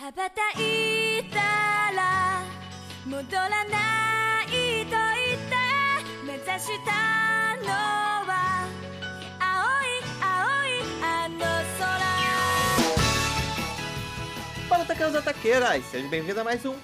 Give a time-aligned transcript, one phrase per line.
[0.00, 1.38] 羽ばたいた
[1.96, 2.42] ら
[3.06, 5.56] 戻らないと言って
[6.26, 7.68] 目指したの
[8.26, 8.68] は
[9.40, 9.46] 青
[9.82, 11.38] い青いあの
[11.78, 11.96] 空
[14.68, 15.84] Fala, taqueiros e taqueiras!
[15.84, 16.74] Seja bem-vindo a mais um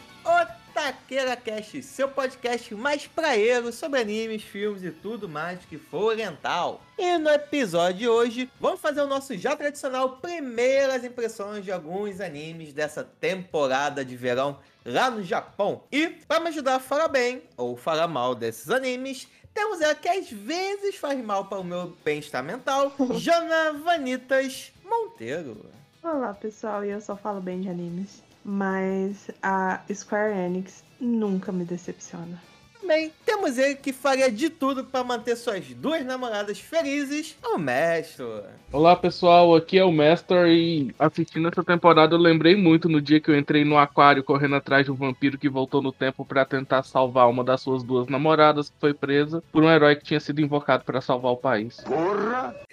[0.88, 6.80] Otaqueira Cast, seu podcast mais praeiro sobre animes, filmes e tudo mais que for oriental.
[6.98, 12.22] E no episódio de hoje, vamos fazer o nosso já tradicional primeiras impressões de alguns
[12.22, 15.84] animes dessa temporada de verão lá no Japão.
[15.92, 20.08] E para me ajudar a falar bem ou falar mal desses animes, temos ela que
[20.08, 25.66] às vezes faz mal para o meu bem-estar mental, Jana Vanitas Monteiro.
[26.02, 28.26] Olá pessoal, e eu só falo bem de animes.
[28.50, 32.42] Mas a Square Enix nunca me decepciona.
[32.80, 38.24] Também temos ele que faria de tudo para manter suas duas namoradas felizes, o mestre.
[38.72, 43.20] Olá pessoal, aqui é o Mestor e assistindo essa temporada eu lembrei muito no dia
[43.20, 46.46] que eu entrei no aquário correndo atrás de um vampiro que voltou no tempo para
[46.46, 50.22] tentar salvar uma das suas duas namoradas que foi presa por um herói que tinha
[50.22, 51.84] sido invocado para salvar o país.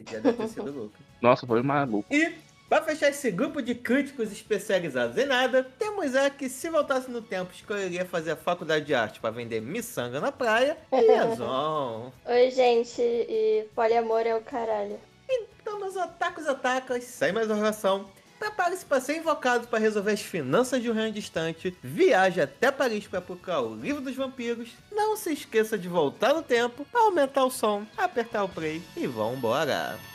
[0.08, 0.94] Já deve ter sido louco.
[1.20, 2.06] Nossa, foi maluco.
[2.14, 7.10] E para fechar esse grupo de críticos especializados em nada, temos a que se voltasse
[7.10, 11.34] no tempo escolheria fazer a faculdade de arte para vender miçanga na praia e a
[11.34, 12.12] Zon.
[12.24, 14.98] Oi, gente, e poliamor é o caralho.
[15.28, 18.06] Então, meus atacos atacas, sem mais oração,
[18.38, 23.06] prepare-se para ser invocado para resolver as finanças de um reino distante, viaje até Paris
[23.06, 27.50] para procurar o livro dos vampiros, não se esqueça de voltar no tempo, aumentar o
[27.50, 29.96] som, apertar o play e vambora!
[29.96, 30.13] Então,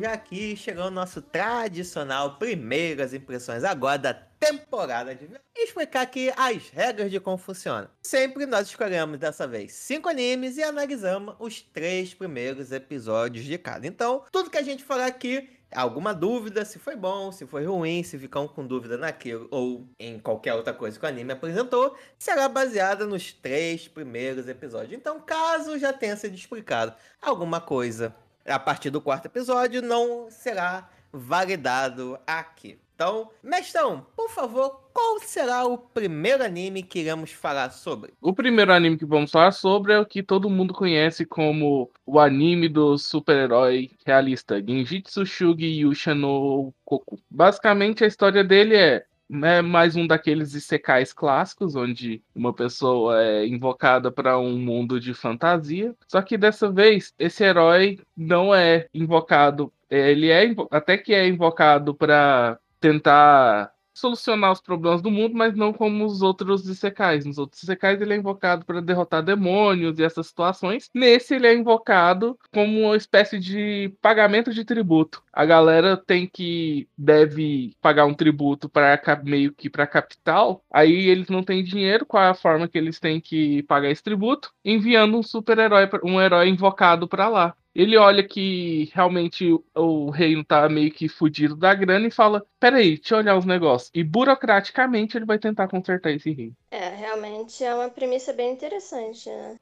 [0.00, 6.70] já aqui chegou o nosso tradicional primeiras impressões agora da temporada de explicar aqui as
[6.70, 7.90] regras de como funciona.
[8.02, 13.86] Sempre nós escolhemos dessa vez cinco animes e analisamos os três primeiros episódios de cada.
[13.86, 18.02] Então, tudo que a gente falar aqui alguma dúvida se foi bom, se foi ruim,
[18.02, 22.48] se ficam com dúvida naquilo ou em qualquer outra coisa que o anime apresentou, será
[22.48, 24.94] baseada nos três primeiros episódios.
[24.94, 30.88] Então, caso já tenha sido explicado alguma coisa a partir do quarto episódio, não será
[31.12, 32.78] validado aqui.
[32.94, 38.12] Então, Mestrão, por favor, qual será o primeiro anime que iremos falar sobre?
[38.20, 42.20] O primeiro anime que vamos falar sobre é o que todo mundo conhece como o
[42.20, 47.18] anime do super-herói realista Genjitsu Shugi Yusha no Koku.
[47.30, 49.06] Basicamente, a história dele é
[49.44, 55.14] é mais um daqueles isekais clássicos, onde uma pessoa é invocada para um mundo de
[55.14, 55.94] fantasia.
[56.08, 59.72] Só que dessa vez, esse herói não é invocado.
[59.88, 65.72] Ele é até que é invocado para tentar solucionar os problemas do mundo, mas não
[65.72, 67.24] como os outros isekais.
[67.24, 70.90] Nos outros isekais ele é invocado para derrotar demônios e essas situações.
[70.94, 75.22] Nesse ele é invocado como uma espécie de pagamento de tributo.
[75.32, 80.64] A galera tem que deve pagar um tributo para meio que para capital.
[80.72, 84.02] Aí eles não têm dinheiro, qual é a forma que eles têm que pagar esse
[84.02, 84.52] tributo?
[84.64, 87.54] Enviando um super-herói, um herói invocado para lá.
[87.74, 92.96] Ele olha que realmente o- reino tá meio que fudido da grana e fala: Peraí,
[92.96, 93.90] deixa eu olhar os negócios.
[93.94, 96.56] E burocraticamente ele vai tentar consertar esse reino.
[96.70, 99.56] É, realmente é uma premissa bem interessante, né?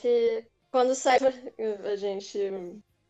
[0.00, 1.20] Que quando saiu,
[1.84, 2.38] a gente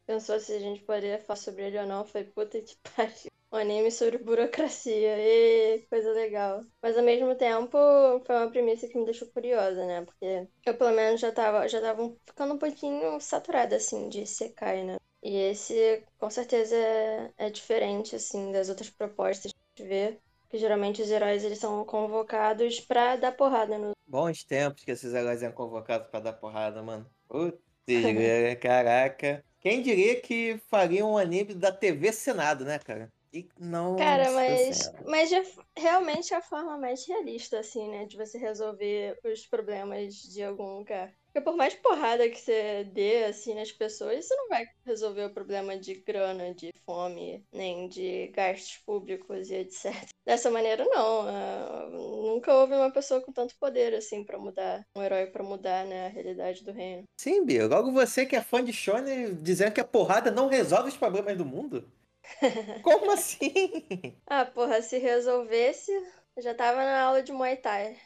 [0.09, 3.31] pensou se a gente poderia falar sobre ele ou não, foi puta que pariu.
[3.53, 6.63] Um anime sobre burocracia, e coisa legal.
[6.83, 7.79] Mas ao mesmo tempo
[8.27, 10.03] foi uma premissa que me deixou curiosa, né?
[10.03, 14.85] Porque eu pelo menos já tava, já tava ficando um pouquinho saturada, assim, de Sekai,
[14.85, 14.97] né?
[15.23, 20.19] E esse com certeza é, é diferente, assim, das outras propostas que a gente vê.
[20.51, 23.93] Que geralmente os heróis eles são convocados pra dar porrada no.
[24.07, 27.07] Bons tempos que esses heróis eram convocados para dar porrada, mano.
[27.29, 27.59] Putz,
[28.61, 29.43] caraca.
[29.61, 33.13] Quem diria que faria um anime da TV Senado, né, cara?
[33.33, 33.97] E não.
[33.97, 35.43] Cara, mas, mas já-
[35.77, 38.07] realmente é a forma mais realista, assim, né?
[38.07, 41.18] De você resolver os problemas de algum lugar.
[41.29, 45.33] Porque por mais porrada que você dê, assim, nas pessoas, você não vai resolver o
[45.33, 49.93] problema de grana, de fome, nem de gastos públicos e etc.
[50.27, 51.29] Dessa maneira, não.
[51.29, 55.85] Ah, nunca houve uma pessoa com tanto poder, assim, pra mudar, um herói pra mudar,
[55.85, 57.05] né, a realidade do reino.
[57.21, 57.67] Sim, Bia.
[57.67, 61.37] Logo você que é fã de Shonen dizendo que a porrada não resolve os problemas
[61.37, 61.91] do mundo?
[62.83, 64.19] Como assim?
[64.27, 65.93] Ah, porra, se resolvesse,
[66.37, 67.99] eu já tava na aula de Muay Thai.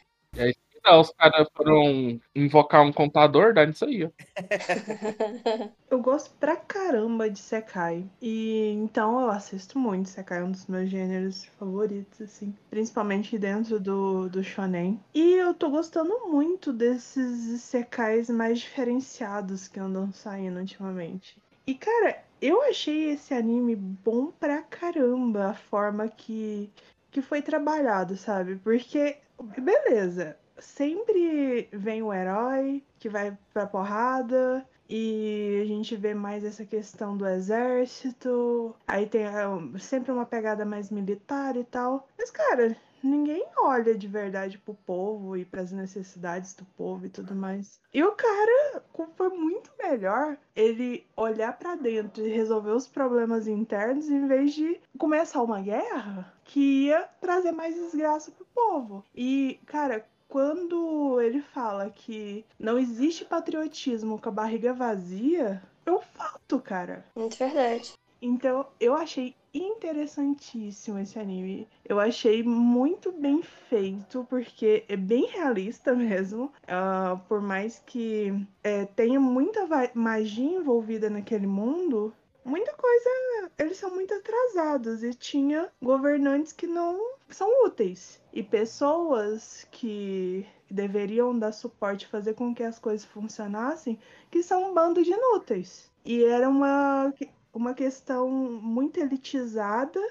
[0.85, 4.09] Então, os caras foram invocar um contador, dá nisso aí, ó.
[5.89, 8.05] Eu gosto pra caramba de Sekai.
[8.21, 10.09] E então eu assisto muito.
[10.09, 12.53] Sekai é um dos meus gêneros favoritos, assim.
[12.69, 14.99] Principalmente dentro do, do shonen.
[15.13, 21.37] E eu tô gostando muito desses Sekais mais diferenciados que andam saindo ultimamente.
[21.65, 26.69] E, cara, eu achei esse anime bom pra caramba a forma que,
[27.09, 28.57] que foi trabalhado, sabe?
[28.57, 34.65] Porque, beleza, sempre vem o herói que vai pra porrada.
[34.89, 38.75] E a gente vê mais essa questão do exército.
[38.87, 42.07] Aí tem é, sempre uma pegada mais militar e tal.
[42.17, 47.35] Mas, cara, ninguém olha de verdade pro povo e pras necessidades do povo e tudo
[47.35, 47.79] mais.
[47.93, 48.83] E o cara
[49.15, 54.79] foi muito melhor ele olhar para dentro e resolver os problemas internos em vez de
[54.97, 59.03] começar uma guerra que ia trazer mais desgraça pro povo.
[59.15, 66.59] E, cara, quando ele fala que não existe patriotismo com a barriga vazia, um fato,
[66.59, 67.05] cara.
[67.15, 67.93] Muito verdade.
[68.19, 71.67] Então, eu achei interessantíssimo esse anime.
[71.85, 76.45] Eu achei muito bem feito, porque é bem realista mesmo.
[76.63, 78.33] Uh, por mais que
[78.63, 82.11] é, tenha muita magia envolvida naquele mundo,
[82.45, 83.09] muita coisa.
[83.57, 88.21] Eles são muito atrasados e tinha governantes que não são úteis.
[88.31, 93.99] E pessoas que deveriam dar suporte, fazer com que as coisas funcionassem,
[94.31, 95.91] que são um bando de inúteis.
[96.05, 97.13] E era uma,
[97.53, 100.01] uma questão muito elitizada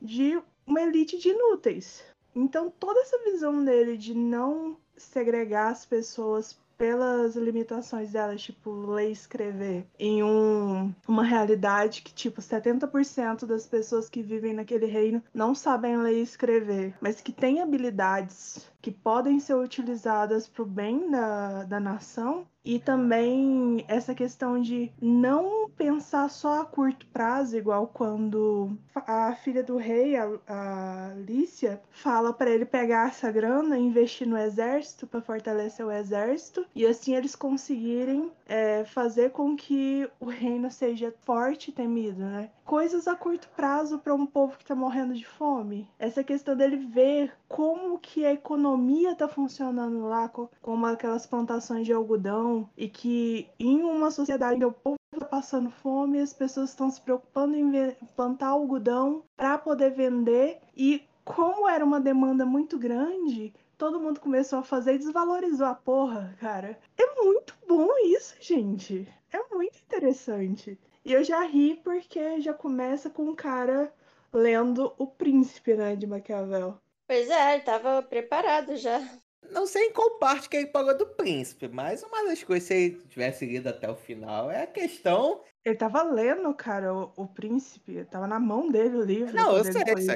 [0.00, 2.04] de uma elite de inúteis.
[2.34, 9.10] Então toda essa visão dele de não segregar as pessoas pelas limitações delas, tipo, ler
[9.10, 15.22] e escrever, em um, uma realidade que, tipo, 70% das pessoas que vivem naquele reino
[15.34, 20.66] não sabem ler e escrever, mas que têm habilidades que podem ser utilizadas para o
[20.66, 27.56] bem da, da nação, e também essa questão de não pensar só a curto prazo,
[27.56, 33.78] igual quando a filha do rei, a, a Alicia, fala para ele pegar essa grana
[33.78, 39.56] e investir no exército para fortalecer o exército e assim eles conseguirem é, fazer com
[39.56, 42.50] que o reino seja forte e temido, né?
[42.64, 45.88] Coisas a curto prazo para um povo que está morrendo de fome.
[45.98, 48.69] Essa questão dele ver como que a economia
[49.10, 54.96] está funcionando lá, como aquelas plantações de algodão e que em uma sociedade o povo
[55.12, 61.02] está passando fome, as pessoas estão se preocupando em plantar algodão para poder vender e
[61.24, 66.34] como era uma demanda muito grande, todo mundo começou a fazer e desvalorizou a porra,
[66.40, 66.78] cara.
[66.98, 69.08] É muito bom isso, gente.
[69.32, 70.78] É muito interessante.
[71.04, 73.92] E eu já ri porque já começa com um cara
[74.32, 76.78] lendo O Príncipe, né, de Maquiavel.
[77.10, 79.04] Pois é, ele tava preparado já.
[79.50, 82.72] Não sei em qual parte que ele pagou do príncipe, mas uma das coisas, se
[82.74, 85.42] ele tivesse lido até o final, é a questão.
[85.64, 88.04] Ele tava lendo, cara, o, o príncipe.
[88.04, 89.34] Tava na mão dele o livro.
[89.34, 89.72] Não, eu sei.
[89.72, 90.12] Só,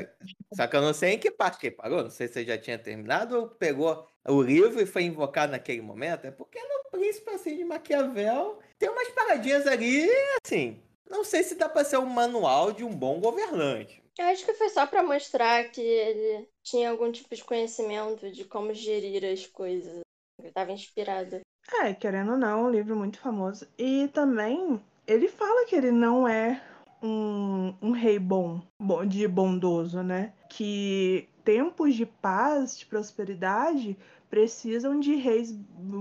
[0.55, 2.00] só que eu não sei em que parte que ele pagou.
[2.00, 5.82] Não sei se ele já tinha terminado ou pegou o livro e foi invocado naquele
[5.82, 6.26] momento.
[6.26, 10.08] É porque no príncipe, assim, de Maquiavel, tem umas paradinhas ali,
[10.47, 10.81] assim.
[11.11, 14.03] Não sei se dá pra ser um manual de um bom governante.
[14.19, 18.44] Eu acho que foi só para mostrar que ele tinha algum tipo de conhecimento de
[18.44, 20.00] como gerir as coisas.
[20.38, 21.40] Ele estava inspirado.
[21.81, 23.66] É, querendo ou não, um livro muito famoso.
[23.76, 26.62] E também ele fala que ele não é
[27.02, 28.62] um, um rei bom,
[29.06, 30.32] de bondoso, né?
[30.49, 33.97] Que tempos de paz, de prosperidade,
[34.30, 35.54] precisam de reis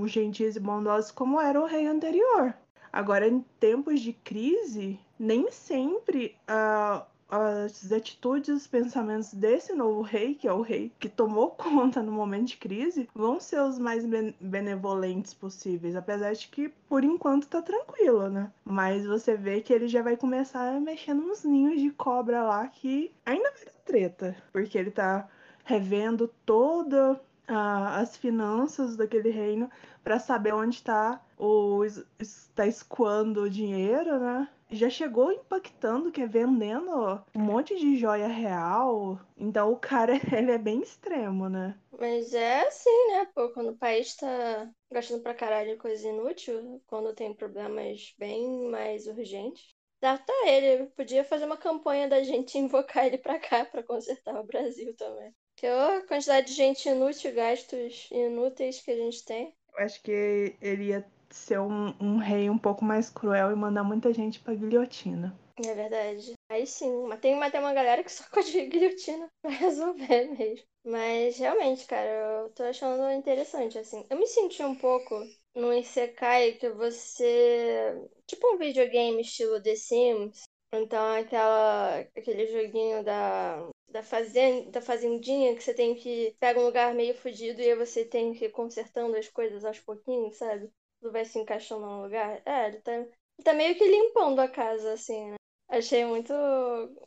[0.05, 2.53] gentis e bondosos como era o rei anterior.
[2.91, 7.03] Agora, em tempos de crise, nem sempre uh,
[7.33, 12.11] as atitudes os pensamentos desse novo rei, que é o rei que tomou conta no
[12.11, 14.05] momento de crise, vão ser os mais
[14.39, 18.51] benevolentes possíveis, apesar de que por enquanto tá tranquilo, né?
[18.63, 23.11] Mas você vê que ele já vai começar mexendo nos ninhos de cobra lá que
[23.25, 25.27] ainda vai dar treta, porque ele tá
[25.65, 29.69] revendo toda as finanças daquele reino
[30.03, 31.83] para saber onde está o
[32.19, 34.47] está escoando o dinheiro, né?
[34.73, 39.19] Já chegou impactando, que é vendendo um monte de joia real.
[39.37, 41.77] Então o cara, ele é bem extremo, né?
[41.91, 43.27] Mas é assim, né?
[43.33, 49.07] Pô, quando o país tá gastando pra caralho coisa inútil, quando tem problemas bem mais
[49.07, 49.73] urgentes.
[50.01, 54.35] Dá tá ele, podia fazer uma campanha da gente invocar ele pra cá pra consertar
[54.39, 55.33] o Brasil também.
[55.55, 59.55] Que a quantidade de gente inútil, gastos inúteis que a gente tem.
[59.77, 63.83] Eu acho que ele ia ser um, um rei um pouco mais cruel e mandar
[63.83, 65.37] muita gente pra guilhotina.
[65.57, 66.33] É verdade.
[66.49, 69.51] Aí sim, mas tem, mas tem uma galera que só com a de guilhotina pra
[69.51, 70.65] resolver mesmo.
[70.83, 74.05] Mas realmente, cara, eu tô achando interessante, assim.
[74.09, 75.15] Eu me senti um pouco
[75.55, 77.95] no Isekai que você.
[78.27, 80.43] Tipo um videogame estilo The Sims.
[80.73, 81.99] Então aquela.
[82.15, 83.69] aquele joguinho da.
[83.87, 87.75] Da, fazen da fazendinha que você tem que pega um lugar meio fudido e aí
[87.75, 90.67] você tem que ir consertando as coisas aos pouquinhos, sabe?
[91.03, 92.41] Tudo vai se encaixando no lugar.
[92.45, 93.11] É, ele tá, ele
[93.43, 95.35] tá meio que limpando a casa, assim, né?
[95.67, 96.31] Achei muito,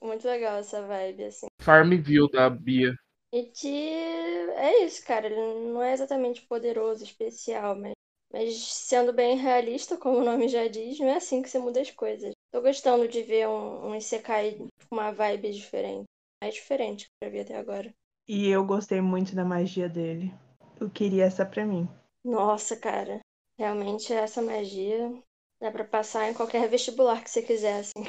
[0.02, 1.46] muito legal essa vibe, assim.
[1.62, 2.94] Farmville da Bia.
[3.32, 5.28] E que é isso, cara.
[5.28, 5.36] Ele
[5.72, 7.94] não é exatamente poderoso, especial, mas,
[8.30, 11.80] mas sendo bem realista, como o nome já diz, não é assim que você muda
[11.80, 12.32] as coisas.
[12.52, 16.04] Tô gostando de ver um, um Isekai com uma vibe diferente.
[16.42, 17.90] Mais diferente que eu vi até agora.
[18.28, 20.34] E eu gostei muito da magia dele.
[20.78, 21.88] Eu queria essa pra mim.
[22.22, 23.20] Nossa, cara.
[23.58, 25.12] Realmente essa magia
[25.60, 28.02] dá pra passar em qualquer vestibular que você quiser, assim,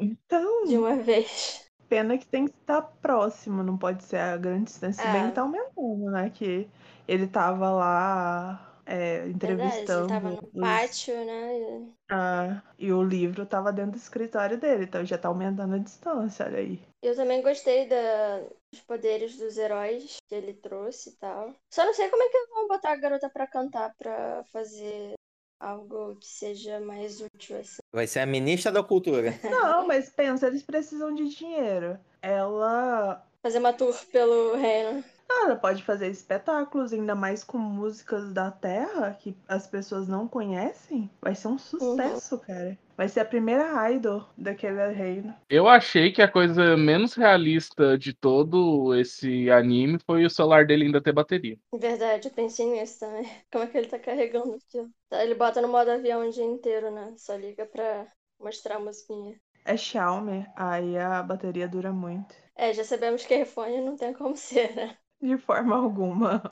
[0.00, 1.66] Então, de uma vez.
[1.88, 5.02] pena que tem que estar próximo, não pode ser a grande distância.
[5.02, 5.28] Se bem É.
[5.28, 6.30] que tá aumentando, né?
[6.30, 6.70] Que
[7.08, 10.00] ele tava lá é, Verdade, entrevistando.
[10.00, 11.92] ele tava no pátio, né?
[12.08, 16.44] Ah, e o livro tava dentro do escritório dele, então já tá aumentando a distância,
[16.46, 16.82] olha aí.
[17.02, 21.54] Eu também gostei da, dos poderes dos heróis que ele trouxe e tal.
[21.72, 25.14] Só não sei como é que vão botar a garota pra cantar pra fazer
[25.58, 27.78] algo que seja mais útil, assim.
[27.92, 29.30] Vai ser a ministra da cultura.
[29.44, 31.98] Não, mas pensa, eles precisam de dinheiro.
[32.22, 33.26] Ela.
[33.42, 35.04] Fazer uma tour pelo reino.
[35.30, 41.10] Ela pode fazer espetáculos, ainda mais com músicas da terra que as pessoas não conhecem.
[41.20, 42.76] Vai ser um sucesso, cara.
[42.96, 45.34] Vai ser a primeira idol daquele reino.
[45.48, 50.84] Eu achei que a coisa menos realista de todo esse anime foi o celular dele
[50.84, 51.58] ainda ter bateria.
[51.72, 53.24] Verdade, eu pensei nisso também.
[53.50, 54.90] Como é que ele tá carregando aquilo?
[55.08, 57.14] Tá, Ele bota no modo avião o dia inteiro, né?
[57.16, 58.06] Só liga pra
[58.38, 59.40] mostrar a musiquinha.
[59.64, 62.34] É Xiaomi, aí a bateria dura muito.
[62.54, 64.98] É, já sabemos que iPhone não tem como ser, né?
[65.22, 66.42] De forma alguma.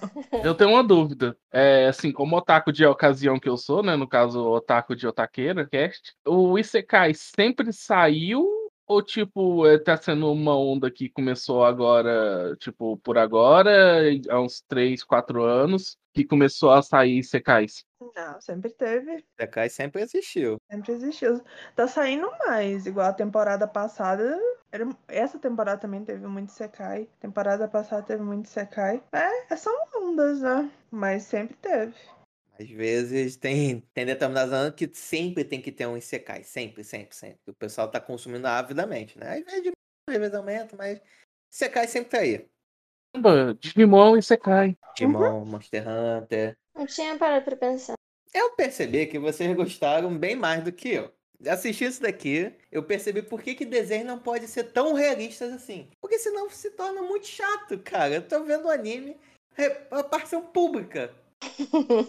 [0.44, 1.36] Eu tenho uma dúvida.
[1.50, 3.96] É, assim, como otaku de ocasião que eu sou, né?
[3.96, 6.14] No caso, otaku de otaqueira, cast.
[6.26, 8.46] O Isekai sempre saiu
[8.86, 14.62] ou, tipo, é, tá sendo uma onda que começou agora, tipo, por agora, há uns
[14.66, 17.84] 3, 4 anos, que começou a sair Isekais?
[18.16, 19.22] Não, sempre teve.
[19.38, 20.56] Sekai sempre existiu.
[20.70, 21.42] Sempre existiu.
[21.76, 24.38] Tá saindo mais, igual a temporada passada.
[24.70, 27.08] Era- Essa temporada também teve muito Sekai.
[27.20, 29.02] Temporada passada teve muito Sekai.
[29.12, 30.70] É, são ondas, né?
[30.90, 31.94] Mas sempre teve.
[32.60, 36.42] Às vezes tem, tem determinados anos que sempre tem que ter um Isekai.
[36.42, 37.38] Sempre, sempre, sempre.
[37.46, 39.38] O pessoal tá consumindo avidamente, né?
[39.38, 39.74] Às vezes diminui,
[40.08, 41.00] às vezes aumenta, mas
[41.52, 42.48] Isekai sempre tá aí.
[43.14, 44.76] Caramba, Digimon e Isekai.
[44.96, 46.56] Digimon, Monster Hunter.
[46.74, 47.94] Não tinha parado pra pensar.
[48.34, 51.12] Eu percebi que vocês gostaram bem mais do que eu.
[51.46, 55.88] Assistir isso daqui, eu percebi por que, que desenhos não podem ser tão realistas assim.
[56.00, 58.16] Porque senão se torna muito chato, cara.
[58.16, 59.16] Eu tô vendo o anime,
[59.56, 61.14] é a participação pública.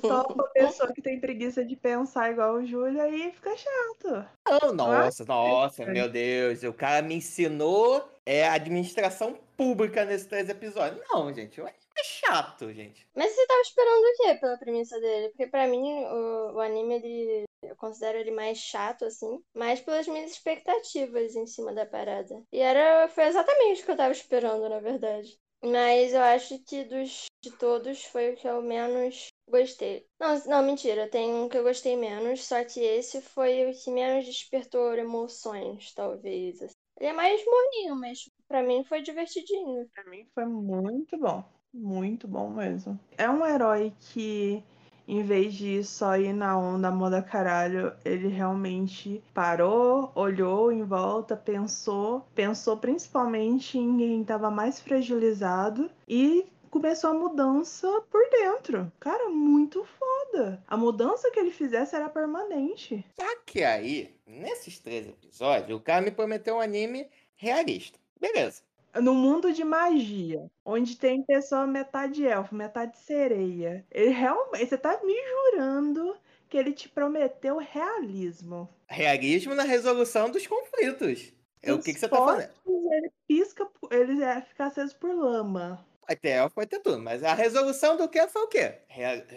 [0.02, 4.28] Só uma pessoa que tem preguiça de pensar igual o Júlio, aí fica chato.
[4.48, 5.86] Não, nossa, nossa, é.
[5.86, 6.64] meu Deus.
[6.64, 11.04] O cara me ensinou é, administração pública nesses três episódios.
[11.12, 13.06] Não, gente, o anime é chato, gente.
[13.16, 15.30] Mas você tava esperando o quê pela premissa dele?
[15.30, 17.44] Porque pra mim, o, o anime, ele.
[17.62, 19.42] Eu considero ele mais chato, assim.
[19.54, 22.42] Mais pelas minhas expectativas em cima da parada.
[22.52, 23.08] E era.
[23.10, 25.38] Foi exatamente o que eu tava esperando, na verdade.
[25.62, 30.06] Mas eu acho que dos de todos foi o que eu menos gostei.
[30.20, 33.92] Não, não, mentira, tem um que eu gostei menos, só que esse foi o que
[33.92, 36.62] menos despertou emoções, talvez.
[36.62, 36.74] assim.
[36.98, 39.88] Ele é mais morninho, mas pra mim foi divertidinho.
[39.94, 41.44] Pra mim foi muito bom.
[41.74, 43.00] Muito bom mesmo.
[43.18, 44.64] É um herói que,
[45.10, 51.36] em vez de só ir na onda moda caralho, ele realmente parou, olhou em volta,
[51.36, 58.92] pensou, pensou principalmente em quem estava mais fragilizado e começou a mudança por dentro.
[59.00, 60.64] Cara, muito foda.
[60.68, 63.04] A mudança que ele fizesse era permanente.
[63.20, 67.98] Só que aí, nesses três episódios, o cara me prometeu um anime realista.
[68.22, 68.62] Beleza.
[68.96, 74.66] No mundo de magia, onde tem pessoa metade elfo, metade sereia, ele realmente.
[74.68, 76.18] Você tá me jurando
[76.50, 78.68] que ele te prometeu realismo.
[78.88, 81.32] Realismo na resolução dos conflitos.
[81.62, 82.54] É o Os que, que você tá fazendo.
[82.66, 85.86] Ele pisca, ele é, fica aceso por lama.
[86.08, 87.00] Vai ter elfo, vai ter tudo.
[87.00, 88.80] Mas a resolução do que foi o quê?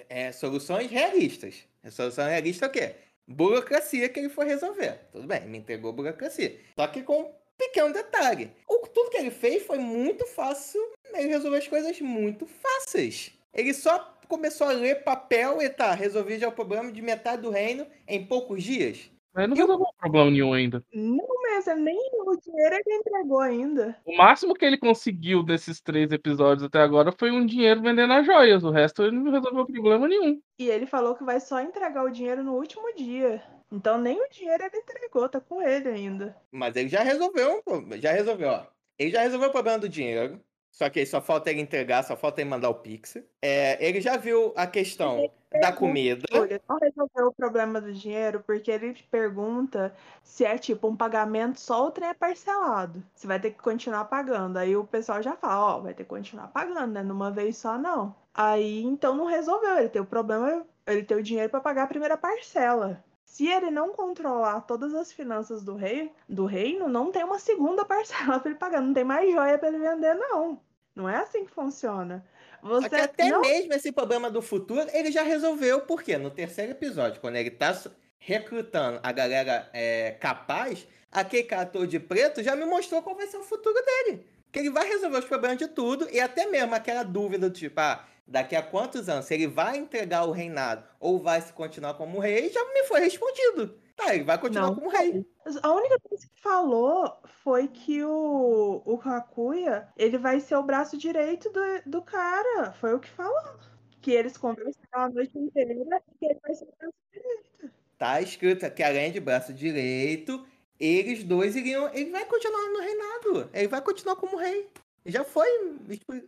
[0.09, 1.69] É, soluções realistas.
[1.83, 2.95] Resolução realista é o quê?
[3.27, 5.01] Burocracia que ele foi resolver.
[5.13, 6.59] Tudo bem, me entregou burocracia.
[6.75, 7.35] Só que com
[7.67, 8.51] pequeno detalhe.
[8.69, 10.81] O, tudo que ele fez foi muito fácil.
[11.15, 13.33] Ele resolveu as coisas muito fáceis.
[13.55, 17.51] Ele só começou a ler papel e tá, resolvi já o problema de metade do
[17.51, 19.11] reino em poucos dias.
[19.35, 20.85] Mas não Eu- resolveu problema nenhum ainda.
[20.93, 23.97] Não, mas é nem o dinheiro ele entregou ainda.
[24.05, 28.27] O máximo que ele conseguiu desses três episódios até agora foi um dinheiro vendendo as
[28.27, 28.63] joias.
[28.65, 30.41] O resto ele não resolveu problema nenhum.
[30.59, 33.43] E ele falou que vai só entregar o dinheiro no último dia.
[33.73, 36.37] Então nem o dinheiro ele entregou, tá com ele ainda.
[36.53, 37.63] Mas ele já resolveu,
[37.99, 38.67] já resolveu, ó.
[38.99, 40.39] Ele já resolveu o problema do dinheiro.
[40.71, 43.19] Só que só falta ele entregar, só falta ele mandar o Pix.
[43.43, 46.25] É, ele já viu a questão da comida.
[46.33, 50.97] Júlia, não resolveu o problema do dinheiro porque ele te pergunta se é tipo um
[50.97, 53.03] pagamento só ou trem é parcelado.
[53.15, 54.57] Você vai ter que continuar pagando.
[54.57, 57.03] Aí o pessoal já fala, ó, vai ter que continuar pagando, né?
[57.03, 58.15] Numa vez só não.
[58.33, 59.79] Aí então não resolveu.
[59.79, 63.03] Ele tem o problema, ele tem o dinheiro para pagar a primeira parcela.
[63.33, 67.83] Se ele não controlar todas as finanças do rei, do reino, não tem uma segunda
[67.87, 70.61] parcela para ele pagar, não tem mais joia para ele vender não.
[70.95, 72.23] Não é assim que funciona.
[72.61, 76.31] Só que Você até não mesmo esse problema do futuro, ele já resolveu, porque no
[76.31, 81.99] terceiro episódio, quando ele tá su- recrutando a galera é, capaz, aquele cara todo de
[81.99, 84.27] preto já me mostrou qual vai ser o futuro dele.
[84.53, 87.81] Que ele vai resolver os problemas de tudo, e até mesmo aquela dúvida do tipo,
[87.81, 91.95] ah, daqui a quantos anos, se ele vai entregar o reinado ou vai se continuar
[91.95, 93.79] como rei, já me foi respondido.
[93.97, 95.25] Tá, ele vai continuar Não como rei.
[95.63, 100.97] A única coisa que falou foi que o, o Kakuya, ele vai ser o braço
[100.97, 101.61] direito do,
[101.91, 102.73] do cara.
[102.73, 103.59] Foi o que falou.
[104.01, 105.77] Que eles conversaram a noite inteira e
[106.19, 107.75] que ele vai ser o braço direito.
[107.99, 110.45] Tá escrito que além de braço direito,
[110.81, 111.89] eles dois iriam.
[111.95, 113.51] Ele vai continuar no reinado.
[113.53, 114.69] Ele vai continuar como rei.
[115.07, 115.77] Já foi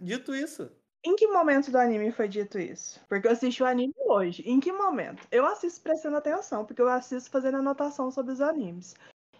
[0.00, 0.70] dito isso.
[1.04, 2.98] Em que momento do anime foi dito isso?
[3.08, 4.42] Porque eu assisti o anime hoje.
[4.46, 5.26] Em que momento?
[5.30, 8.94] Eu assisto prestando atenção, porque eu assisto fazendo anotação sobre os animes.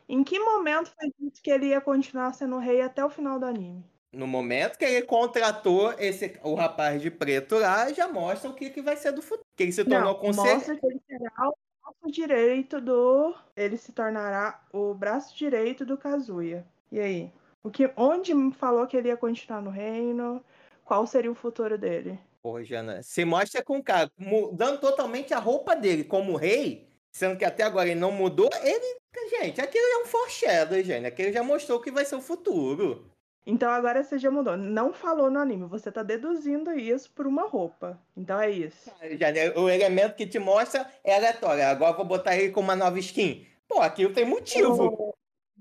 [0.06, 3.47] Em que momento foi dito que ele ia continuar sendo rei até o final do
[3.47, 3.83] anime?
[4.12, 8.68] No momento que ele contratou esse, o rapaz de preto lá, já mostra o que,
[8.68, 9.47] que vai ser do futuro.
[9.56, 10.56] Que ele se tornou conselheiro.
[10.56, 13.35] mostra que ele será o braço direito do.
[13.56, 16.64] Ele se tornará o braço direito do Kazuya.
[16.92, 17.33] E aí?
[17.62, 20.44] O que, onde falou que ele ia continuar no reino?
[20.85, 22.19] Qual seria o futuro dele?
[22.43, 27.38] Pô, Jana, se mostra com o cara mudando totalmente a roupa dele como rei, sendo
[27.38, 28.99] que até agora ele não mudou, ele.
[29.31, 31.07] Gente, aquilo é um foreshadow, gente.
[31.07, 33.11] Aquilo já mostrou o que vai ser o futuro.
[33.47, 34.57] Então agora você já mudou.
[34.57, 37.99] Não falou no anime, você tá deduzindo isso por uma roupa.
[38.16, 38.90] Então é isso.
[39.18, 41.64] Já, o elemento que te mostra é aleatório.
[41.64, 43.47] Agora eu vou botar ele com uma nova skin.
[43.68, 45.13] Pô, aquilo tem motivo.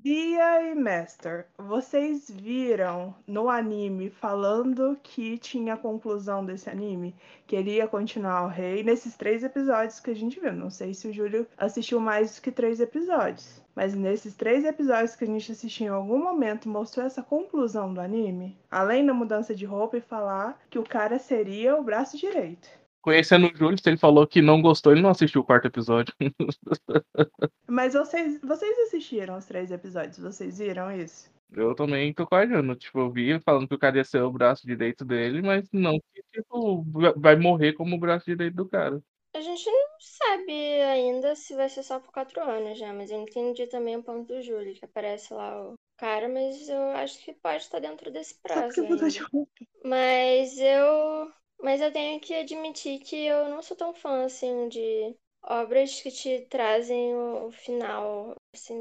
[0.04, 7.16] Bia e Master, vocês viram no anime falando que tinha a conclusão desse anime?
[7.48, 10.52] Que ele ia continuar o rei nesses três episódios que a gente viu.
[10.52, 13.62] Não sei se o Júlio assistiu mais do que três episódios.
[13.74, 18.02] Mas nesses três episódios que a gente assistiu em algum momento mostrou essa conclusão do
[18.02, 18.58] anime?
[18.70, 22.68] Além da mudança de roupa e falar que o cara seria o braço direito.
[23.04, 26.16] Conhecendo o Júlio, se ele falou que não gostou, ele não assistiu o quarto episódio.
[27.68, 31.30] Mas vocês, vocês assistiram os três episódios, vocês viram isso?
[31.52, 32.76] Eu também tô Jana.
[32.78, 36.00] Tipo, eu vi falando que o cara ia ser o braço direito dele, mas não
[36.00, 36.86] que, tipo,
[37.18, 39.04] vai morrer como o braço direito do cara.
[39.36, 42.94] A gente não sabe ainda se vai ser só por quatro anos, né?
[42.94, 46.90] Mas eu entendi também o ponto do Júlio, que aparece lá o cara, mas eu
[46.92, 49.10] acho que pode estar dentro desse Só prazo porque mudou ainda.
[49.10, 49.52] de roupa.
[49.84, 51.32] Mas eu.
[51.64, 56.12] Mas eu tenho que admitir que eu não sou tão fã, assim, de obras que
[56.12, 58.36] te trazem o, final.
[58.54, 58.76] Assim,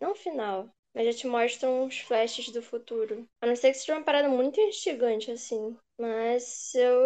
[0.00, 3.26] não o final, mas já te mostram uns flashes do futuro.
[3.42, 5.76] A não ser que seja uma parada muito instigante, assim.
[6.00, 7.00] Mas eu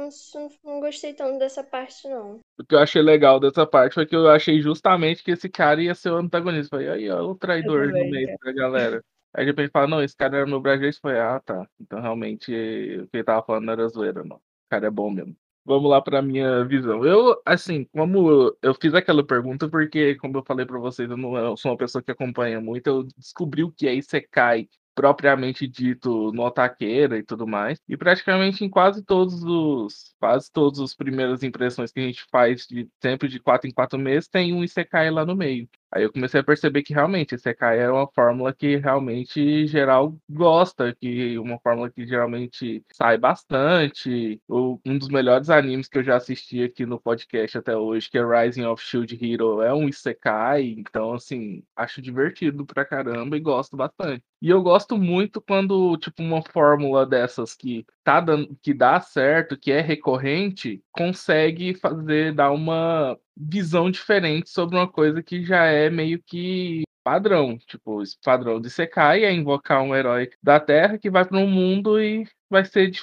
[0.00, 2.40] não, sou- não gostei tanto dessa parte, não.
[2.58, 5.82] O que eu achei legal dessa parte foi que eu achei justamente que esse cara
[5.82, 6.70] ia ser o antagonista.
[6.70, 9.04] Falei, aí, ó, o traidor no meio da galera.
[9.32, 10.96] Aí depois ele fala, não, esse cara era meu brasileiro.
[11.00, 11.68] Foi, ah, tá.
[11.80, 14.40] Então realmente o que ele tava falando não era zoeira, não.
[14.70, 15.36] Cara é bom mesmo.
[15.66, 17.04] Vamos lá pra minha visão.
[17.04, 21.36] Eu, assim, como eu, fiz aquela pergunta porque, como eu falei pra vocês, eu não
[21.38, 26.30] eu sou uma pessoa que acompanha muito, eu descobri o que é Isekai propriamente dito
[26.32, 27.80] no Otaqueira e tudo mais.
[27.88, 32.66] E praticamente em quase todos os quase todas as primeiras impressões que a gente faz
[32.66, 35.68] de sempre de quatro em quatro meses tem um Isekai lá no meio.
[35.94, 40.92] Aí eu comecei a perceber que realmente Isekai é uma fórmula que realmente geral gosta,
[41.00, 44.40] que uma fórmula que geralmente sai bastante.
[44.48, 48.18] O- um dos melhores animes que eu já assisti aqui no podcast até hoje, que
[48.18, 53.40] é Rising of Shield Hero, é um Isekai, então assim, acho divertido pra caramba e
[53.40, 54.24] gosto bastante.
[54.42, 59.58] E eu gosto muito quando, tipo, uma fórmula dessas que tá dando, que dá certo,
[59.58, 65.90] que é recorrente, consegue fazer, dar uma visão diferente sobre uma coisa que já é
[65.90, 67.58] meio que padrão.
[67.58, 72.00] Tipo, padrão de Sekai é invocar um herói da Terra que vai para um mundo
[72.00, 73.00] e vai ser de,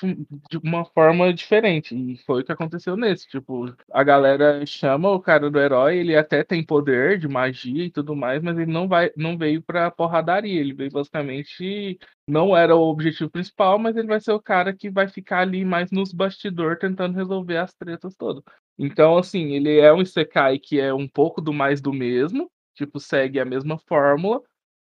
[0.50, 1.96] de, uma forma diferente.
[1.96, 3.28] E foi o que aconteceu nesse.
[3.28, 7.92] Tipo, a galera chama o cara do herói, ele até tem poder de magia e
[7.92, 10.60] tudo mais, mas ele não vai, não veio pra porradaria.
[10.60, 12.00] Ele veio basicamente.
[12.28, 15.66] Não era o objetivo principal, mas ele vai ser o cara que vai ficar ali
[15.66, 18.44] mais nos bastidores tentando resolver as tretas todas.
[18.78, 23.00] Então, assim, ele é um Isekai que é um pouco do mais do mesmo, tipo,
[23.00, 24.42] segue a mesma fórmula,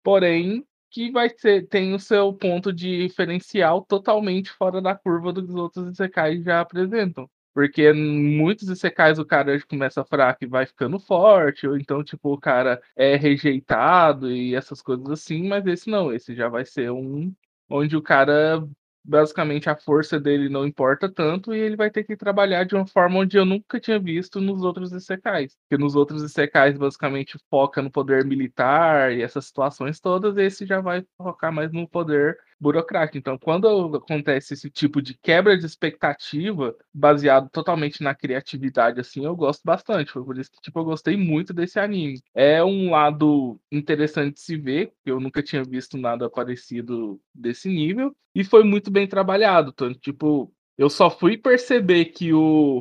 [0.02, 5.50] porém que vai ser tem o seu ponto diferencial totalmente fora da curva do que
[5.50, 7.30] os outros Isekais já apresentam.
[7.54, 12.38] Porque muitos Isekais o cara começa fraco e vai ficando forte, ou então, tipo, o
[12.38, 17.32] cara é rejeitado e essas coisas assim, mas esse não, esse já vai ser um
[17.68, 18.66] onde o cara
[19.04, 22.86] basicamente a força dele não importa tanto e ele vai ter que trabalhar de uma
[22.86, 25.56] forma onde eu nunca tinha visto nos outros Isekais.
[25.68, 30.80] Porque nos outros Isekais basicamente foca no poder militar e essas situações todas, esse já
[30.80, 33.16] vai focar mais no poder burocrático.
[33.16, 39.34] Então, quando acontece esse tipo de quebra de expectativa, baseado totalmente na criatividade, assim, eu
[39.34, 40.12] gosto bastante.
[40.12, 42.20] Foi por isso que, tipo, eu gostei muito desse anime.
[42.34, 48.14] É um lado interessante de se ver, eu nunca tinha visto nada parecido desse nível,
[48.34, 49.72] e foi muito bem trabalhado.
[49.72, 52.80] Tanto, tipo, eu só fui perceber que o.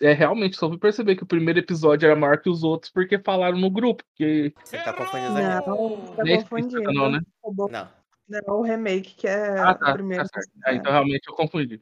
[0.00, 3.18] É realmente, só fui perceber que o primeiro episódio era maior que os outros porque
[3.18, 4.02] falaram no grupo.
[4.14, 4.52] Que...
[4.64, 6.92] Você tá confundindo Não, tá confundindo.
[6.92, 7.20] não, né?
[7.52, 7.88] Bo- Não.
[8.28, 9.90] Não, o remake, que é Ah, tá.
[9.90, 10.22] o primeiro.
[10.24, 10.50] tá certo.
[10.64, 11.80] Ah, então realmente eu confundi.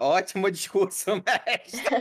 [0.00, 1.96] Ótimo discurso, mestre.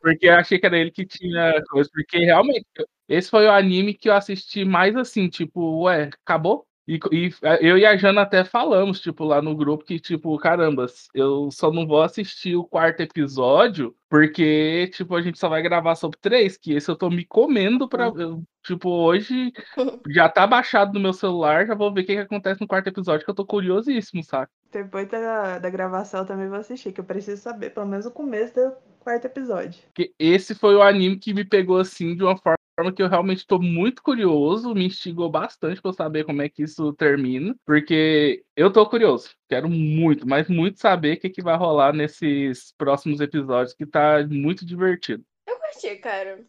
[0.00, 1.88] Porque eu achei que era ele que tinha coisa.
[1.92, 2.66] Porque realmente,
[3.08, 6.65] esse foi o anime que eu assisti mais assim, tipo, ué, acabou?
[6.86, 10.86] E, e eu e a Jana até falamos, tipo, lá no grupo, que, tipo, caramba,
[11.12, 15.96] eu só não vou assistir o quarto episódio, porque, tipo, a gente só vai gravar
[15.96, 18.06] sobre três, que esse eu tô me comendo pra.
[18.16, 19.52] eu, tipo, hoje
[20.08, 22.86] já tá baixado no meu celular, já vou ver o que, que acontece no quarto
[22.86, 24.52] episódio, que eu tô curiosíssimo, saca?
[24.70, 28.10] Depois da, da gravação eu também vou assistir, que eu preciso saber, pelo menos o
[28.10, 29.82] começo do quarto episódio.
[29.86, 32.55] Porque esse foi o anime que me pegou assim de uma forma
[32.94, 36.92] que eu realmente estou muito curioso, me instigou bastante para saber como é que isso
[36.92, 41.94] termina, porque eu tô curioso, quero muito, mas muito saber o que, que vai rolar
[41.94, 45.24] nesses próximos episódios, que tá muito divertido.
[45.46, 46.44] Eu curti, cara.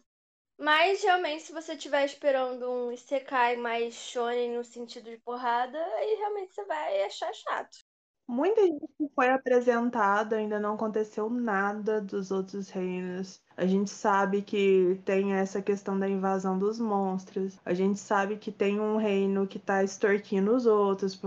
[0.58, 6.16] Mas realmente, se você estiver esperando um Isekai mais shonen no sentido de porrada, aí
[6.18, 7.78] realmente você vai achar chato.
[8.28, 13.40] Muita gente foi apresentada, ainda não aconteceu nada dos outros reinos.
[13.58, 17.58] A gente sabe que tem essa questão da invasão dos monstros.
[17.66, 21.20] A gente sabe que tem um reino que tá extorquindo os outros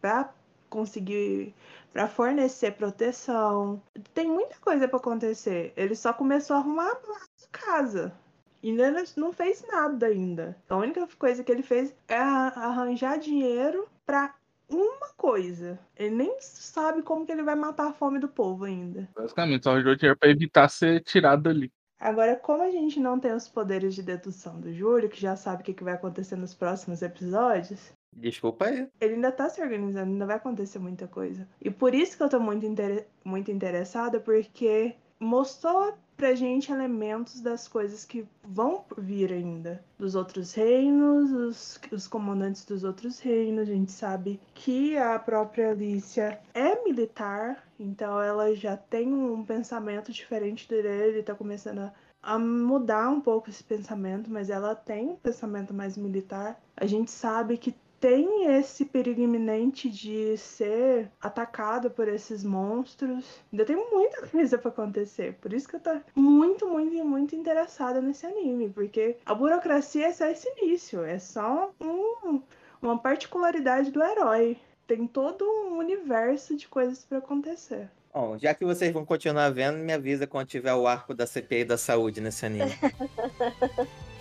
[0.00, 0.34] pra
[0.68, 1.54] conseguir.
[1.92, 3.80] pra fornecer proteção.
[4.12, 5.72] Tem muita coisa pra acontecer.
[5.76, 8.12] Ele só começou a arrumar a casa.
[8.60, 10.56] E ainda não fez nada ainda.
[10.68, 14.34] A única coisa que ele fez é arranjar dinheiro pra
[14.76, 15.78] uma coisa.
[15.96, 19.08] Ele nem sabe como que ele vai matar a fome do povo ainda.
[19.14, 21.72] Basicamente, só arranjou dinheiro pra evitar ser tirado dali.
[21.98, 25.62] Agora, como a gente não tem os poderes de dedução do Júlio, que já sabe
[25.62, 28.88] o que, que vai acontecer nos próximos episódios, Desculpa aí.
[29.00, 31.48] ele ainda tá se organizando, ainda vai acontecer muita coisa.
[31.60, 33.06] E por isso que eu tô muito, inter...
[33.24, 39.84] muito interessada, porque mostrou pra gente elementos das coisas que vão vir ainda.
[39.98, 43.68] Dos outros reinos, os, os comandantes dos outros reinos.
[43.68, 50.12] A gente sabe que a própria Alicia é militar, então ela já tem um pensamento
[50.12, 51.92] diferente dele, tá começando a
[52.24, 56.58] a mudar um pouco esse pensamento, mas ela tem um pensamento mais militar.
[56.74, 57.74] A gente sabe que
[58.04, 63.40] tem esse perigo iminente de ser atacada por esses monstros.
[63.50, 65.38] Ainda tem muita coisa para acontecer.
[65.40, 68.68] Por isso que eu tô muito, muito, muito interessada nesse anime.
[68.68, 71.02] Porque a burocracia é só esse início.
[71.02, 72.42] É só um,
[72.82, 74.58] uma particularidade do herói.
[74.86, 77.88] Tem todo um universo de coisas para acontecer.
[78.12, 81.64] Bom, já que vocês vão continuar vendo, me avisa quando tiver o arco da CPI
[81.64, 82.70] da saúde nesse anime.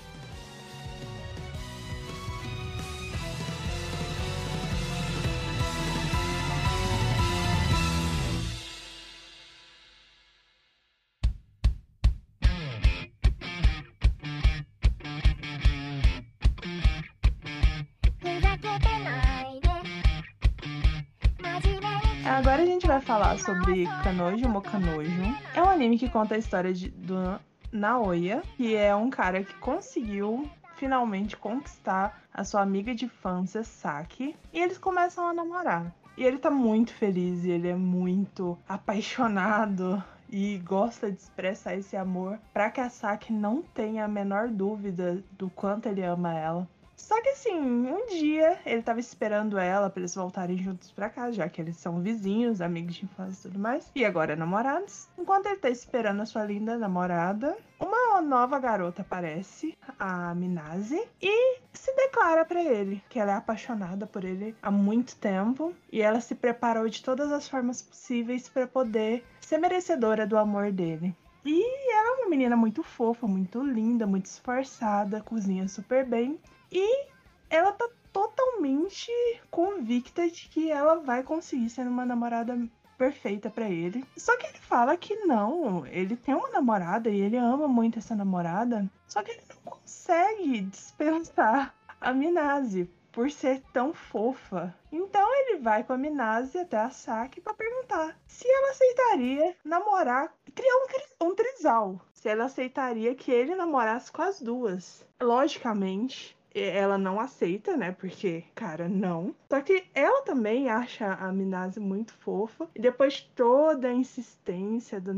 [23.33, 25.11] falar sobre Kanojo Mokanojo.
[25.55, 27.39] É um anime que conta a história de, do
[27.71, 34.35] Naoya, que é um cara que conseguiu finalmente conquistar a sua amiga de infância, Saki,
[34.51, 35.93] e eles começam a namorar.
[36.17, 41.95] E ele tá muito feliz, e ele é muito apaixonado e gosta de expressar esse
[41.95, 46.67] amor para que a Saki não tenha a menor dúvida do quanto ele ama ela.
[47.03, 51.33] Só que assim, um dia ele tava esperando ela pra eles voltarem juntos pra casa,
[51.33, 53.91] já que eles são vizinhos, amigos de infância e tudo mais.
[53.93, 55.09] E agora namorados.
[55.17, 61.59] Enquanto ele tá esperando a sua linda namorada, uma nova garota aparece, a Minase, e
[61.73, 66.21] se declara pra ele que ela é apaixonada por ele há muito tempo e ela
[66.21, 71.13] se preparou de todas as formas possíveis para poder ser merecedora do amor dele.
[71.45, 76.39] E ela é uma menina muito fofa, muito linda, muito esforçada, cozinha super bem.
[76.73, 77.07] E
[77.49, 79.11] ela tá totalmente
[79.51, 82.57] convicta de que ela vai conseguir ser uma namorada
[82.97, 84.03] perfeita para ele.
[84.17, 88.15] Só que ele fala que não, ele tem uma namorada e ele ama muito essa
[88.15, 94.73] namorada, só que ele não consegue dispensar a Minase por ser tão fofa.
[94.91, 100.33] Então ele vai com a Minase até a Saki para perguntar se ela aceitaria namorar,
[100.55, 100.75] criar
[101.21, 102.01] um, um trisal.
[102.13, 105.05] Se ela aceitaria que ele namorasse com as duas.
[105.21, 107.91] Logicamente, ela não aceita, né?
[107.91, 109.33] Porque, cara, não.
[109.49, 112.67] Só que ela também acha a Minase muito fofa.
[112.75, 115.13] E depois de toda a insistência do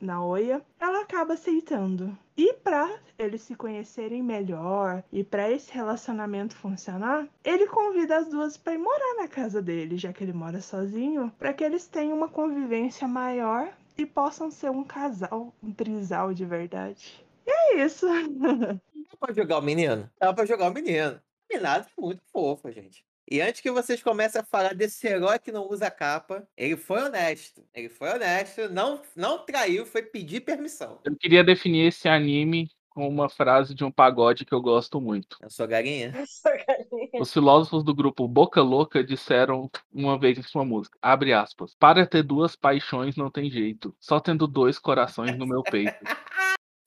[0.00, 2.16] Naoya, ela acaba aceitando.
[2.36, 8.56] E pra eles se conhecerem melhor e pra esse relacionamento funcionar, ele convida as duas
[8.56, 12.16] pra ir morar na casa dele, já que ele mora sozinho, pra que eles tenham
[12.16, 17.24] uma convivência maior e possam ser um casal, um trisal de verdade.
[17.46, 18.06] E é isso.
[19.14, 20.10] Dá pra jogar o menino?
[20.18, 21.20] Dá pra jogar o menino.
[21.50, 23.04] Minado é muito fofo, gente.
[23.30, 27.02] E antes que vocês comecem a falar desse herói que não usa capa, ele foi
[27.02, 27.64] honesto.
[27.72, 31.00] Ele foi honesto, não, não traiu, foi pedir permissão.
[31.04, 35.36] Eu queria definir esse anime com uma frase de um pagode que eu gosto muito.
[35.40, 36.12] Eu sou galinha.
[36.14, 37.20] Essa galinha.
[37.20, 42.06] Os filósofos do grupo Boca Louca disseram uma vez em sua música, abre aspas, para
[42.06, 45.94] ter duas paixões não tem jeito, só tendo dois corações no meu peito.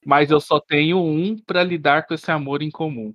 [0.05, 3.13] Mas eu só tenho um pra lidar com esse amor em comum.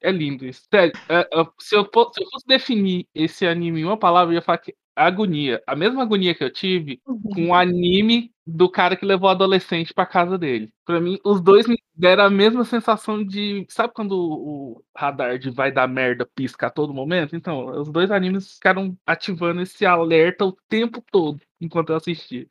[0.00, 0.62] É lindo isso.
[0.72, 4.32] Sério, é, é, se, eu, fo- se eu fosse definir esse anime em uma palavra,
[4.32, 5.62] eu ia falar que agonia.
[5.66, 7.00] A mesma agonia que eu tive
[7.32, 10.72] com o anime do cara que levou o adolescente pra casa dele.
[10.84, 13.64] Pra mim, os dois me deram a mesma sensação de.
[13.70, 17.34] Sabe quando o o radar de vai dar merda pisca a todo momento?
[17.36, 22.46] Então, os dois animes ficaram ativando esse alerta o tempo todo enquanto eu assistia.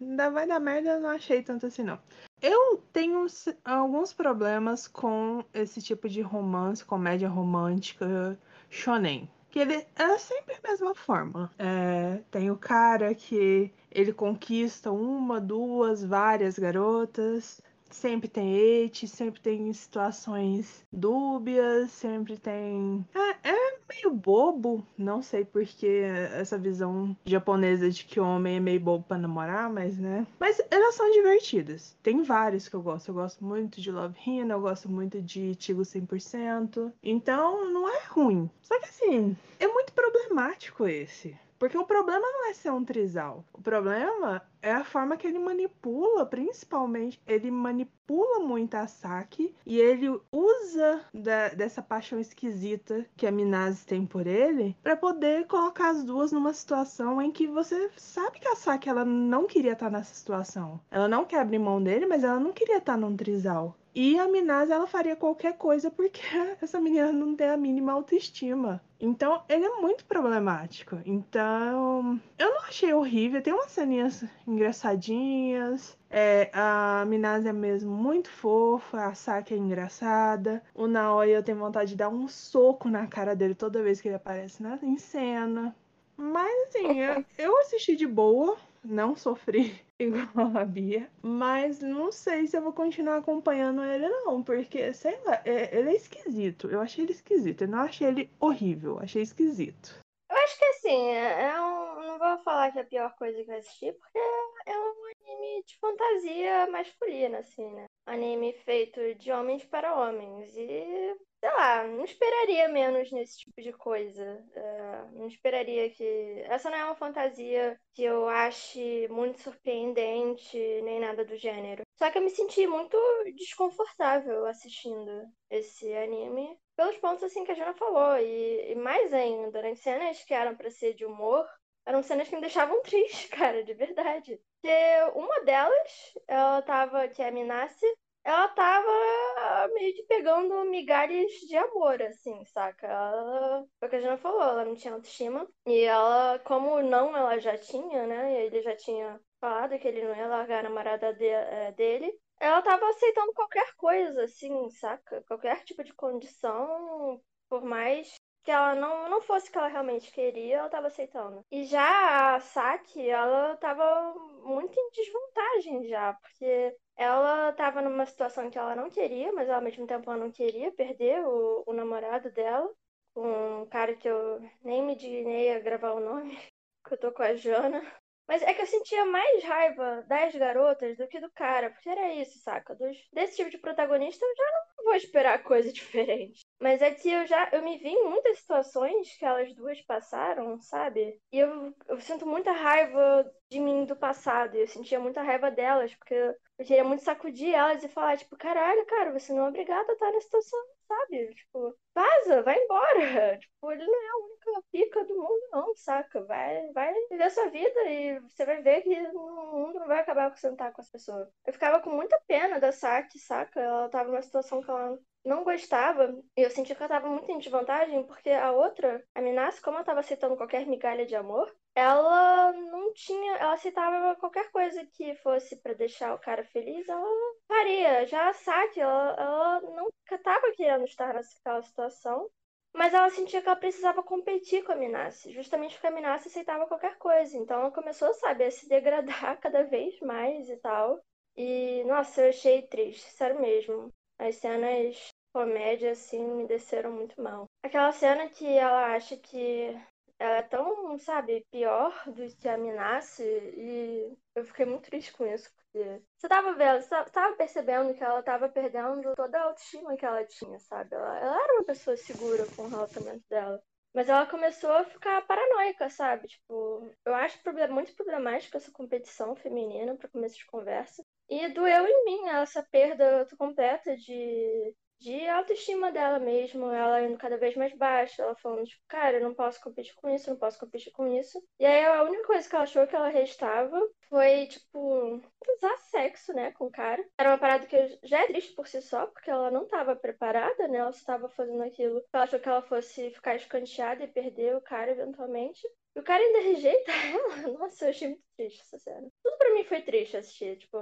[0.00, 1.98] Ainda vai dar merda, eu não achei tanto assim, não.
[2.40, 3.26] Eu tenho
[3.64, 8.38] alguns problemas com esse tipo de romance, comédia romântica,
[8.68, 9.30] shonen.
[9.50, 11.50] Que ele é sempre a mesma forma.
[11.58, 17.62] É, tem o cara que ele conquista uma, duas, várias garotas.
[17.94, 23.06] Sempre tem hate, sempre tem situações dúbias, sempre tem.
[23.14, 26.02] É, é meio bobo, não sei porque
[26.32, 30.26] essa visão japonesa de que homem é meio bobo pra namorar, mas né.
[30.40, 31.96] Mas elas são divertidas.
[32.02, 33.08] Tem vários que eu gosto.
[33.08, 36.92] Eu gosto muito de Love Hina, eu gosto muito de Tigo 100%.
[37.00, 38.50] Então não é ruim.
[38.60, 41.36] Só que assim, é muito problemático esse.
[41.64, 43.42] Porque o problema não é ser um trisal.
[43.50, 47.18] O problema é a forma que ele manipula, principalmente.
[47.26, 53.86] Ele manipula muito a Saki e ele usa da- dessa paixão esquisita que a Minase
[53.86, 58.48] tem por ele pra poder colocar as duas numa situação em que você sabe que
[58.48, 60.78] a Saki ela não queria estar nessa situação.
[60.90, 63.74] Ela não quer abrir mão dele, mas ela não queria estar num trisal.
[63.94, 66.20] E a Minase ela faria qualquer coisa porque
[66.60, 68.82] essa menina não tem a mínima autoestima.
[68.98, 70.98] Então, ele é muito problemático.
[71.06, 73.40] Então, eu não achei horrível.
[73.40, 75.96] Tem umas ceninhas engraçadinhas.
[76.10, 79.06] É, a Minase é mesmo muito fofa.
[79.06, 80.60] A Saki é engraçada.
[80.74, 84.08] O Naoya eu tenho vontade de dar um soco na cara dele toda vez que
[84.08, 85.76] ele aparece na, em cena.
[86.16, 86.98] Mas, assim,
[87.38, 88.56] eu assisti de boa.
[88.82, 91.10] Não sofri igual a Bia.
[91.22, 94.42] Mas não sei se eu vou continuar acompanhando ele, não.
[94.42, 96.68] Porque, sei lá, é- ele é esquisito.
[96.68, 97.62] Eu achei ele esquisito.
[97.62, 98.98] Eu não achei ele horrível.
[98.98, 99.98] Achei esquisito.
[100.30, 103.44] Eu acho que assim, é é um, não vou falar que é a pior coisa
[103.44, 104.18] que eu assisti, porque
[104.66, 107.86] é um anime de fantasia masculina, assim, né?
[108.06, 110.56] Anime feito de homens para homens.
[110.56, 114.42] E, sei lá, não esperaria menos nesse tipo de coisa.
[114.54, 116.42] É, não esperaria que.
[116.46, 121.82] Essa não é uma fantasia que eu ache muito surpreendente, nem nada do gênero.
[121.98, 122.96] Só que eu me senti muito
[123.36, 128.16] desconfortável assistindo esse anime pelos pontos assim que a Jana falou.
[128.16, 131.46] E, e mais ainda, nas cenas que eram pra ser de humor,
[131.84, 134.40] eram cenas que me deixavam triste, cara, de verdade.
[134.62, 134.74] Porque
[135.14, 137.86] uma delas, ela tava, que é a Minassi,
[138.24, 142.86] ela tava meio que pegando migalhas de amor, assim, saca?
[142.86, 145.46] Ela, o que a Jana falou, ela não tinha autoestima.
[145.66, 148.44] E ela, como não ela já tinha, né?
[148.44, 152.12] Ele já tinha falado que ele não ia largar a namorada de- eh, dele.
[152.40, 155.22] ela tava aceitando qualquer coisa, assim, saca?
[155.26, 160.10] Qualquer tipo de condição, por mais que ela não, não fosse o que ela realmente
[160.12, 161.42] queria, ela tava aceitando.
[161.50, 168.50] E já a Saki, ela tava muito em desvantagem já, porque ela tava numa situação
[168.50, 172.30] que ela não queria, mas ao mesmo tempo ela não queria perder o, o namorado
[172.32, 172.72] dela,
[173.14, 176.36] com um cara que eu nem me dignei a gravar o nome,
[176.86, 177.82] que eu tô com a Jana.
[178.26, 182.12] Mas é que eu sentia mais raiva das garotas do que do cara, porque era
[182.14, 182.74] isso, saca?
[182.74, 186.40] Dos, desse tipo de protagonista eu já não vou esperar coisa diferente.
[186.60, 190.58] Mas é que eu já eu me vi em muitas situações que elas duas passaram,
[190.60, 191.20] sabe?
[191.32, 194.56] E eu, eu sinto muita raiva de mim do passado.
[194.56, 198.36] E eu sentia muita raiva delas, porque eu queria muito sacudir elas e falar, tipo,
[198.36, 201.34] caralho, cara, você não é obrigada a estar nessa situação, sabe?
[201.34, 203.38] Tipo, vaza, vai embora.
[203.40, 206.22] Tipo, ele não é a única pica do mundo, não, saca?
[206.24, 210.30] Vai, vai viver sua vida e você vai ver que o mundo não vai acabar
[210.30, 211.28] com não estar com as pessoas.
[211.46, 213.60] Eu ficava com muita pena da Saki, saca?
[213.60, 217.30] Ela tava numa situação que ela não gostava, e eu senti que ela tava muito
[217.30, 221.50] em desvantagem, porque a outra, a Minassi, como ela tava aceitando qualquer migalha de amor,
[221.74, 227.06] ela não tinha, ela aceitava qualquer coisa que fosse para deixar o cara feliz, ela
[227.48, 228.06] faria.
[228.06, 229.88] Já a Saki, ela, ela não
[230.22, 232.30] tava querendo estar naquela situação,
[232.74, 236.66] mas ela sentia que ela precisava competir com a Minassi, justamente porque a Minassi aceitava
[236.66, 237.36] qualquer coisa.
[237.36, 241.00] Então ela começou, sabe, a se degradar cada vez mais e tal.
[241.36, 243.92] E, nossa, eu achei triste, sério mesmo.
[244.18, 247.46] As cenas comédia, assim, me desceram muito mal.
[247.64, 249.76] Aquela cena que ela acha que
[250.16, 255.26] ela é tão, sabe, pior do que a Minassi e eu fiquei muito triste com
[255.26, 259.96] isso, porque você tava vendo, você tava percebendo que ela tava perdendo toda a autoestima
[259.96, 260.94] que ela tinha, sabe?
[260.94, 263.60] Ela, ela era uma pessoa segura com o relacionamento dela.
[263.92, 266.26] Mas ela começou a ficar paranoica, sabe?
[266.26, 267.38] Tipo, eu acho
[267.70, 271.04] muito problemática essa competição feminina para começo de conversa.
[271.28, 277.36] E doeu em mim essa perda completa de de autoestima dela mesmo, ela indo cada
[277.36, 280.58] vez mais baixa, ela falando, tipo, cara, eu não posso competir com isso, não posso
[280.58, 281.38] competir com isso.
[281.60, 285.20] E aí a única coisa que ela achou que ela restava foi, tipo,
[285.56, 287.06] usar sexo, né, com o cara.
[287.18, 290.66] Era uma parada que já é triste por si só, porque ela não estava preparada,
[290.68, 292.02] né, ela estava fazendo aquilo.
[292.10, 295.60] Ela achou que ela fosse ficar escanteada e perder o cara eventualmente.
[295.94, 297.58] E o cara ainda rejeita ela.
[297.58, 299.06] Nossa, eu achei muito triste essa cena.
[299.22, 300.78] Tudo pra mim foi triste assistir, tipo,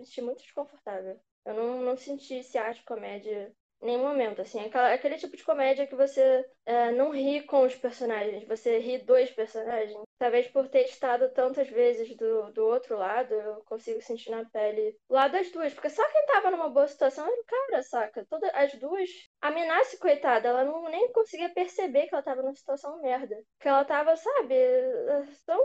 [0.00, 1.20] me senti muito desconfortável.
[1.44, 4.60] Eu não, não senti de comédia em nenhum momento, assim.
[4.60, 8.98] Aquela, aquele tipo de comédia que você é, não ri com os personagens, você ri
[8.98, 9.98] dos personagens.
[10.22, 14.96] Talvez por ter estado tantas vezes do, do outro lado, eu consigo sentir na pele
[15.08, 15.74] o lado das duas.
[15.74, 18.24] Porque só quem tava numa boa situação era o cara, saca?
[18.30, 19.10] Todas as duas.
[19.40, 23.34] A Minassi, coitada, ela não nem conseguia perceber que ela tava numa situação merda.
[23.58, 24.54] Que ela tava, sabe,
[25.44, 25.60] tão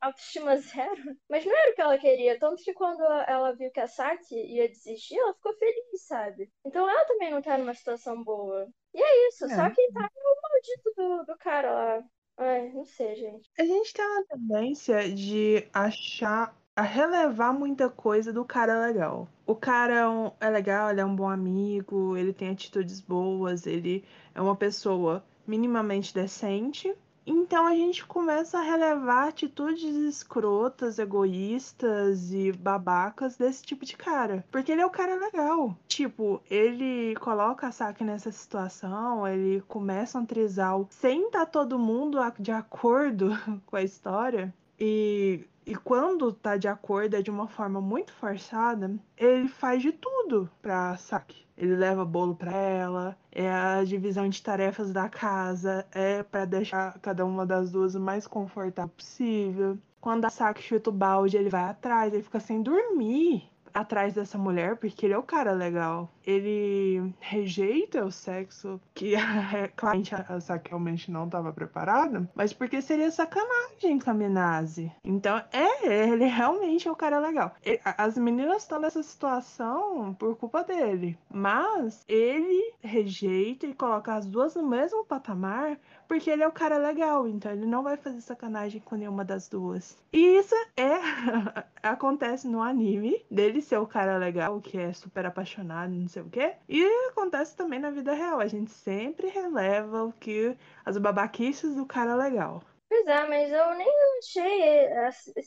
[0.00, 1.16] autoestima zero.
[1.30, 2.36] Mas não era o que ela queria.
[2.40, 6.50] Tanto que quando ela viu que a Saki ia desistir, ela ficou feliz, sabe?
[6.66, 8.66] Então ela também não tá numa situação boa.
[8.92, 9.48] E é isso, é.
[9.54, 12.04] só quem tá é o maldito do, do cara lá.
[12.36, 13.50] Ai, não sei, gente.
[13.58, 19.28] A gente tem uma tendência de achar, a relevar muita coisa do cara legal.
[19.46, 23.66] O cara é, um, é legal, ele é um bom amigo, ele tem atitudes boas,
[23.66, 26.94] ele é uma pessoa minimamente decente.
[27.26, 34.44] Então a gente começa a relevar atitudes escrotas, egoístas e babacas desse tipo de cara.
[34.50, 35.76] Porque ele é o cara legal.
[35.86, 41.78] Tipo, ele coloca a Saki nessa situação, ele começa um trisal sem estar tá todo
[41.78, 43.30] mundo de acordo
[43.66, 44.52] com a história.
[44.78, 49.92] E e quando tá de acordo é de uma forma muito forçada, ele faz de
[49.92, 51.46] tudo pra Saki.
[51.56, 56.98] Ele leva bolo para ela, é a divisão de tarefas da casa, é para deixar
[56.98, 59.78] cada uma das duas o mais confortável possível.
[60.00, 64.38] Quando a Saki chuta o balde, ele vai atrás, ele fica sem dormir atrás dessa
[64.38, 66.10] mulher porque ele é o cara legal.
[66.24, 69.14] Ele rejeita o sexo, que
[69.76, 74.92] claramente a Saki realmente não estava preparada, mas porque seria sacanagem com a Minase.
[75.04, 77.54] Então, é, ele realmente é o cara legal.
[77.84, 84.54] As meninas estão nessa situação por culpa dele, mas ele rejeita e coloca as duas
[84.54, 85.78] no mesmo patamar
[86.12, 89.48] porque ele é o cara legal, então ele não vai fazer sacanagem com nenhuma das
[89.48, 89.96] duas.
[90.12, 90.92] E isso é
[91.82, 96.28] acontece no anime dele ser o cara legal, que é super apaixonado, não sei o
[96.28, 96.56] quê.
[96.68, 98.40] E acontece também na vida real.
[98.40, 102.62] A gente sempre releva o que as babaquices do cara legal.
[102.90, 104.84] Pois é, mas eu nem achei.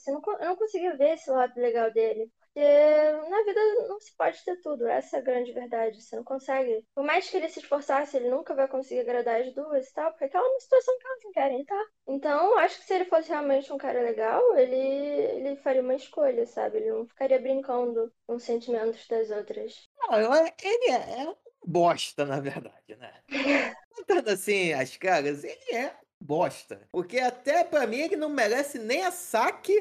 [0.07, 2.27] Eu não conseguia ver esse lado legal dele.
[2.55, 6.01] Porque na vida não se pode ter tudo, essa é a grande verdade.
[6.01, 6.85] Você não consegue.
[6.95, 10.09] Por mais que ele se esforçasse, ele nunca vai conseguir agradar as duas e tal,
[10.11, 11.85] porque aquela é uma situação que elas não querem, tá?
[12.07, 16.45] Então, acho que se ele fosse realmente um cara legal, ele, ele faria uma escolha,
[16.45, 16.77] sabe?
[16.77, 19.89] Ele não ficaria brincando com os sentimentos das outras.
[19.99, 23.13] Não, eu- ele é, é um bosta, na verdade, né?
[23.91, 25.93] Contando assim as caras, ele é
[26.25, 26.81] bosta.
[26.91, 29.73] Porque até pra mim ele não merece nem a Saki,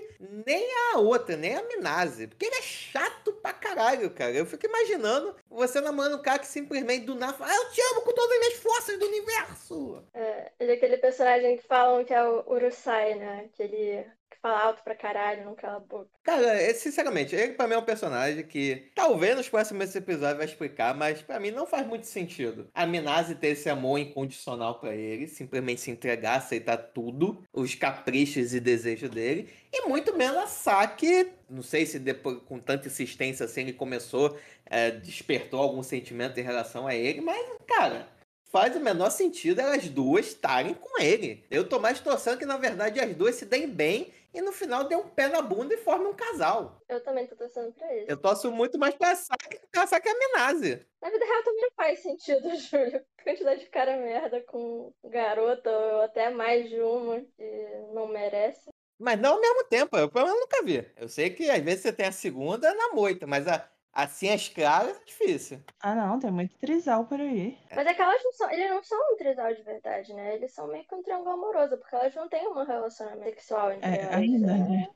[0.47, 2.27] nem a outra, nem a Minase.
[2.27, 4.33] Porque ele é chato pra caralho, cara.
[4.33, 7.81] Eu fico imaginando você namorando um cara que simplesmente do nada fala, ah, eu te
[7.93, 10.05] amo com todas as minhas forças do universo.
[10.13, 13.49] É, ele é aquele personagem que falam que é o Urusai, né?
[13.55, 14.05] Que
[14.45, 16.07] fala alto pra caralho, não cala a boca.
[16.23, 20.45] Cara, é- sinceramente, ele pra mim é um personagem que talvez nos próximos episódios vai
[20.45, 22.69] explicar, mas pra mim não faz muito sentido.
[22.75, 28.53] A Minase ter esse amor incondicional pra ele, simplesmente se entregar, aceitar tudo, os caprichos
[28.53, 33.47] e desejos dele, e muito menos a Saki, não sei se depois com tanta insistência
[33.47, 38.09] assim ele começou, é, despertou algum sentimento em relação a ele, mas, cara,
[38.53, 41.45] faz o menor sentido elas duas estarem com ele.
[41.51, 44.85] Eu tô mais torcendo que, na verdade, as duas se deem bem e no final
[44.85, 46.83] dê um pé na bunda e formem um casal.
[46.89, 48.11] Eu também tô torcendo pra isso.
[48.11, 50.85] Eu torço muito mais pra Saki que a Saki Amenaze.
[51.01, 53.05] Na vida real também não faz sentido, Júlio.
[53.23, 58.69] Quantidade de cara merda com garota, ou até mais de uma que não merece.
[58.99, 60.93] Mas não ao mesmo tempo, eu menos nunca vi.
[60.97, 64.49] Eu sei que às vezes você tem a segunda na moita, mas a- assim as
[64.49, 65.63] claras é difícil.
[65.81, 67.57] Ah, não, tem muito trisal por aí.
[67.75, 70.35] Mas é que elas não são, eles não são um trisal de verdade, né?
[70.35, 73.97] Eles são meio que um triângulo amoroso, porque elas não têm um relacionamento sexual entre
[73.97, 74.15] É, elas.
[74.15, 74.59] ainda, é.
[74.59, 74.89] né?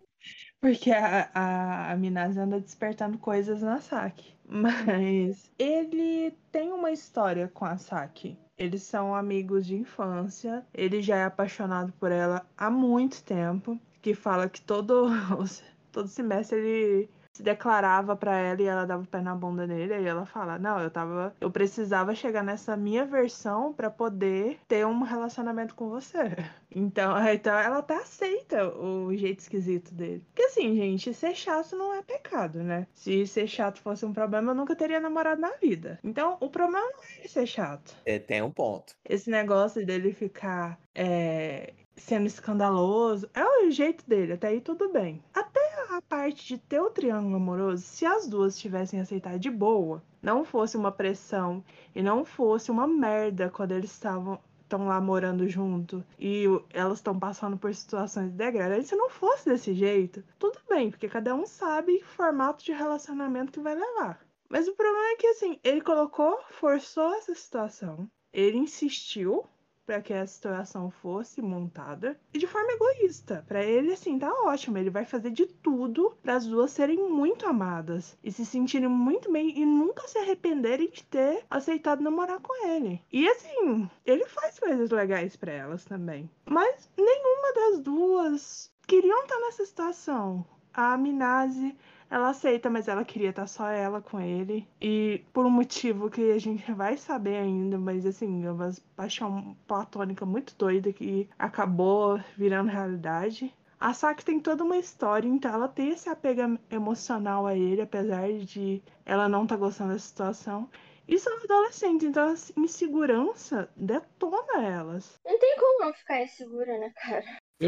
[0.61, 4.37] Porque a, a, a Minase anda despertando coisas na Saki.
[4.45, 8.39] Mas ele tem uma história com a Saki.
[8.57, 10.67] Eles são amigos de infância.
[10.75, 13.79] Ele já é apaixonado por ela há muito tempo.
[14.03, 15.07] Que fala que todo,
[15.93, 19.95] todo semestre ele se declarava pra ela e ela dava o pé na bunda dele.
[19.95, 21.35] Aí ela fala: Não, eu tava.
[21.41, 26.19] Eu precisava chegar nessa minha versão pra poder ter um relacionamento com você.
[26.71, 30.23] Então, então ela até aceita o jeito esquisito dele.
[30.27, 32.87] Porque assim, gente, ser chato não é pecado, né?
[32.93, 35.99] Se ser chato fosse um problema, eu nunca teria namorado na vida.
[36.05, 37.97] Então, o problema não é ser chato.
[38.05, 38.95] É, tem um ponto.
[39.03, 45.23] Esse negócio dele ficar é, sendo escandaloso é o jeito dele, até aí tudo bem.
[45.35, 50.03] Até a parte de ter o triângulo amoroso, se as duas tivessem aceitado de boa,
[50.23, 51.63] não fosse uma pressão
[51.95, 54.39] e não fosse uma merda quando eles estavam
[54.69, 59.73] estão lá morando junto e elas estão passando por situações degradantes, se não fosse desse
[59.73, 64.21] jeito, tudo bem, porque cada um sabe o formato de relacionamento que vai levar.
[64.47, 69.47] Mas o problema é que assim, ele colocou, forçou essa situação, ele insistiu
[69.89, 73.43] para que a situação fosse montada e de forma egoísta.
[73.49, 77.47] Para ele assim, tá ótimo, ele vai fazer de tudo para as duas serem muito
[77.47, 82.67] amadas e se sentirem muito bem e nunca se arrependerem de ter aceitado namorar com
[82.67, 83.01] ele.
[83.11, 86.29] E assim, ele faz coisas legais para elas também.
[86.45, 90.45] Mas nenhuma das duas queriam estar nessa situação.
[90.75, 91.75] A Minase
[92.11, 94.67] ela aceita, mas ela queria estar só ela com ele.
[94.81, 99.57] E por um motivo que a gente vai saber ainda, mas assim, é uma paixão
[99.67, 103.55] platônica muito doida que acabou virando realidade.
[103.81, 108.29] A Saki tem toda uma história, então ela tem esse apego emocional a ele, apesar
[108.33, 110.69] de ela não estar gostando da situação.
[111.07, 115.15] E são adolescentes, então a insegurança detona elas.
[115.25, 117.25] Não tem como não ficar insegura, né, cara?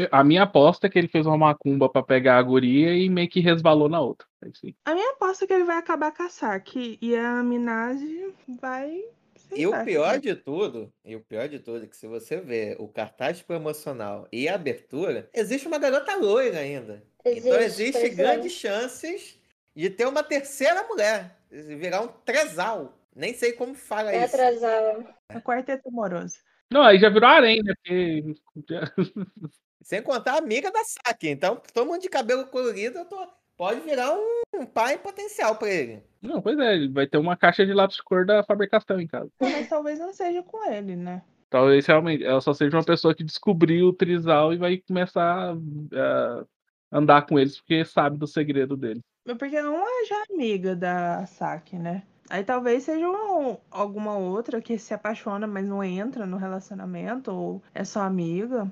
[0.09, 3.29] A minha aposta é que ele fez uma macumba pra pegar a guria e meio
[3.29, 4.25] que resbalou na outra.
[4.43, 4.49] É.
[4.85, 9.03] A minha aposta é que ele vai acabar com a Saki e a Minase vai.
[9.53, 12.77] E o pior de tudo, e o pior de tudo é que se você ver
[12.79, 17.03] o cartaz promocional e a abertura, existe uma garota loira ainda.
[17.25, 18.09] então existe é.
[18.09, 19.37] grandes chances
[19.75, 22.97] de ter uma terceira mulher, virar um tresal.
[23.13, 24.35] Nem sei como fala É isso.
[24.35, 25.17] atrasar.
[25.27, 26.37] É quarteto amoroso.
[26.71, 27.73] Não, aí já virou harém, né?
[27.83, 28.77] Porque.
[29.81, 31.29] Sem contar a amiga da Saki.
[31.29, 33.27] Então, todo mundo de cabelo colorido eu tô-
[33.57, 36.03] pode virar um, um pai potencial pra ele.
[36.21, 39.29] Não, pois é, ele vai ter uma caixa de lápis cor da Faber-Castell em casa.
[39.39, 41.21] Mas talvez não seja com ele, né?
[41.49, 46.45] Talvez realmente ela só seja uma pessoa que descobriu o trisal e vai começar a
[46.91, 49.01] andar com eles porque sabe do segredo dele.
[49.37, 52.03] Porque uma é já amiga da Saki, né?
[52.29, 57.61] Aí talvez seja um- alguma outra que se apaixona, mas não entra no relacionamento, ou
[57.73, 58.71] é só amiga.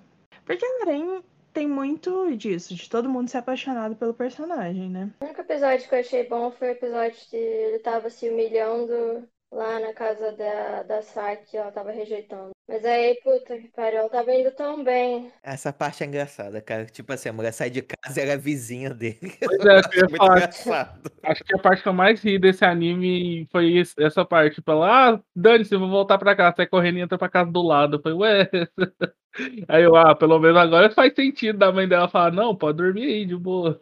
[0.49, 1.21] Porque a Aren
[1.53, 5.13] tem muito disso, de todo mundo ser apaixonado pelo personagem, né?
[5.21, 9.29] O único episódio que eu achei bom foi o episódio que ele tava se humilhando
[9.51, 12.51] lá na casa da, da Saki, ela tava rejeitando.
[12.67, 15.31] Mas aí, puta que pariu, ela tava indo tão bem.
[15.41, 16.85] Essa parte é engraçada, cara.
[16.85, 19.33] Tipo assim, a mulher sai de casa e era vizinha dele.
[19.39, 21.11] Pois é, eu engraçado.
[21.23, 24.55] Acho que a parte que eu mais ri desse anime foi essa parte.
[24.55, 26.57] Tipo, ela, ah, dane-se, eu vou voltar pra casa.
[26.57, 27.97] Sai correndo e entra pra casa do lado.
[27.97, 28.49] Eu falei, ué.
[29.67, 33.05] Aí eu, ah, pelo menos agora faz sentido da mãe dela falar, não, pode dormir
[33.05, 33.79] aí, de boa.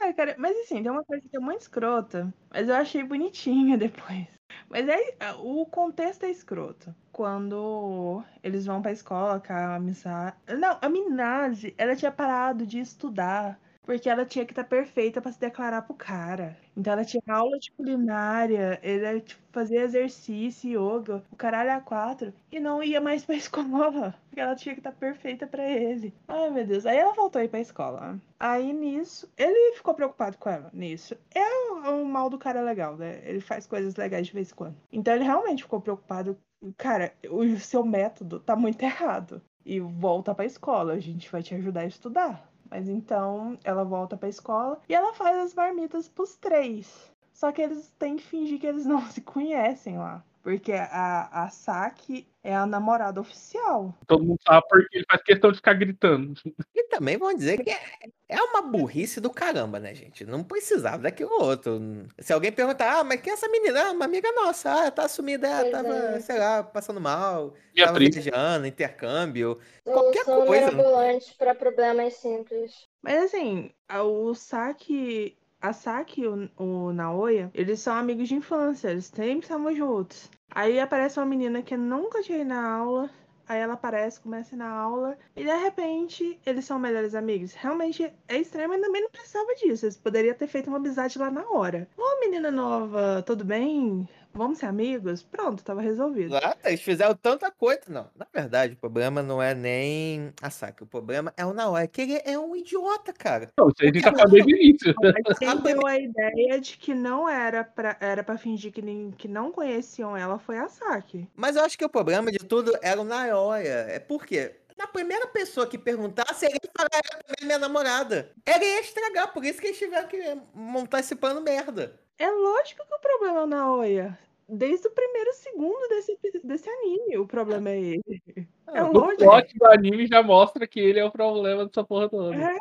[0.00, 3.76] É, cara, mas assim, tem uma coisa que é muito escrota, mas eu achei bonitinha
[3.78, 4.35] depois.
[4.68, 6.94] Mas é, o contexto é escroto.
[7.12, 10.34] Quando eles vão pra escola com a Misa...
[10.58, 13.58] Não, a Minase, ela tinha parado de estudar.
[13.86, 16.58] Porque ela tinha que estar perfeita pra se declarar pro cara.
[16.76, 22.34] Então ela tinha aula de culinária, ele tipo, fazia exercício, yoga, o caralho a quatro,
[22.50, 24.14] e não ia mais pra escola.
[24.28, 26.12] Porque ela tinha que estar perfeita pra ele.
[26.28, 26.84] Ai, meu Deus.
[26.84, 28.20] Aí ela voltou a ir pra escola.
[28.38, 30.68] Aí nisso, ele ficou preocupado com ela.
[30.72, 31.16] Nisso.
[31.34, 31.40] É
[31.72, 33.20] o, o mal do cara legal, né?
[33.24, 34.76] Ele faz coisas legais de vez em quando.
[34.92, 36.36] Então ele realmente ficou preocupado.
[36.76, 39.40] Cara, o seu método tá muito errado.
[39.64, 42.52] E volta pra escola, a gente vai te ajudar a estudar.
[42.70, 47.12] Mas então ela volta pra escola e ela faz as marmitas pros três.
[47.32, 50.24] Só que eles têm que fingir que eles não se conhecem lá.
[50.46, 53.92] Porque a, a Saki é a namorada oficial.
[54.06, 56.34] Todo mundo sabe porque ele faz questão de ficar gritando.
[56.72, 57.80] E também vão dizer que é,
[58.28, 60.24] é uma burrice do caramba, né, gente?
[60.24, 61.80] Não precisava daquilo outro.
[62.20, 63.88] Se alguém perguntar, ah, mas quem é essa menina?
[63.88, 64.86] Ah, uma amiga nossa.
[64.86, 66.20] Ah, tá sumida, ah, Pois tava, é.
[66.20, 67.52] sei lá, passando mal.
[67.74, 69.58] Minha tava viajando, intercâmbio.
[69.82, 70.76] Qualquer Solução coisa, né?
[70.76, 72.86] mirabolante pra problemas simples.
[73.02, 75.36] Mas assim, a- o Saki.
[75.66, 80.30] A Saki e o, o Naoya, eles são amigos de infância, eles sempre estavam juntos.
[80.48, 83.10] Aí aparece uma menina que nunca tinha ido na aula.
[83.48, 85.18] Aí ela aparece, começa na aula.
[85.34, 87.52] E de repente, eles são melhores amigos.
[87.54, 89.86] Realmente é estranho, mas também não precisava disso.
[89.86, 91.88] Eles poderiam ter feito uma amizade lá na hora.
[91.96, 94.08] Ô, menina nova, tudo bem?
[94.36, 95.22] Vamos ser amigos?
[95.22, 96.36] Pronto, tava resolvido.
[96.36, 97.80] Exato, eles fizeram tanta coisa.
[97.88, 100.82] Não, na verdade, o problema não é nem a Saki.
[100.82, 103.48] O problema é o Naoya, que ele é um idiota, cara.
[103.58, 104.94] Não, isso aí a gente tá falando desde o início.
[105.26, 109.10] Mas quem deu a ideia de que não era pra, era pra fingir que, nem,
[109.10, 111.26] que não conheciam ela foi a Saki.
[111.34, 113.86] Mas eu acho que o problema de tudo era o Naoya.
[113.88, 118.32] É porque na primeira pessoa que perguntasse, ele ia falar, ela também é minha namorada.
[118.46, 120.18] Ele ia estragar, por isso que eles tiveram que
[120.54, 121.98] montar esse plano merda.
[122.18, 124.18] É lógico que o problema é o Naoya.
[124.48, 128.22] Desde o primeiro segundo desse, desse anime, o problema é ele.
[128.68, 129.24] É Ah, O lógico.
[129.24, 132.34] plot do anime já mostra que ele é o problema dessa porra toda.
[132.36, 132.56] É.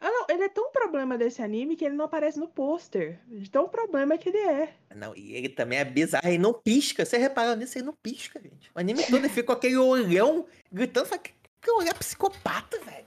[0.00, 3.18] Ah, não, ele é tão problema desse anime que ele não aparece no pôster.
[3.26, 4.72] De tão problema que ele é.
[4.94, 7.04] Não, e ele também é bizarro, ele não pisca.
[7.04, 7.76] Você reparou nisso?
[7.78, 8.70] Ele não pisca, gente.
[8.72, 13.06] O anime todo ele fica com aquele olhão gritando, fala, que, que olhar psicopata, velho.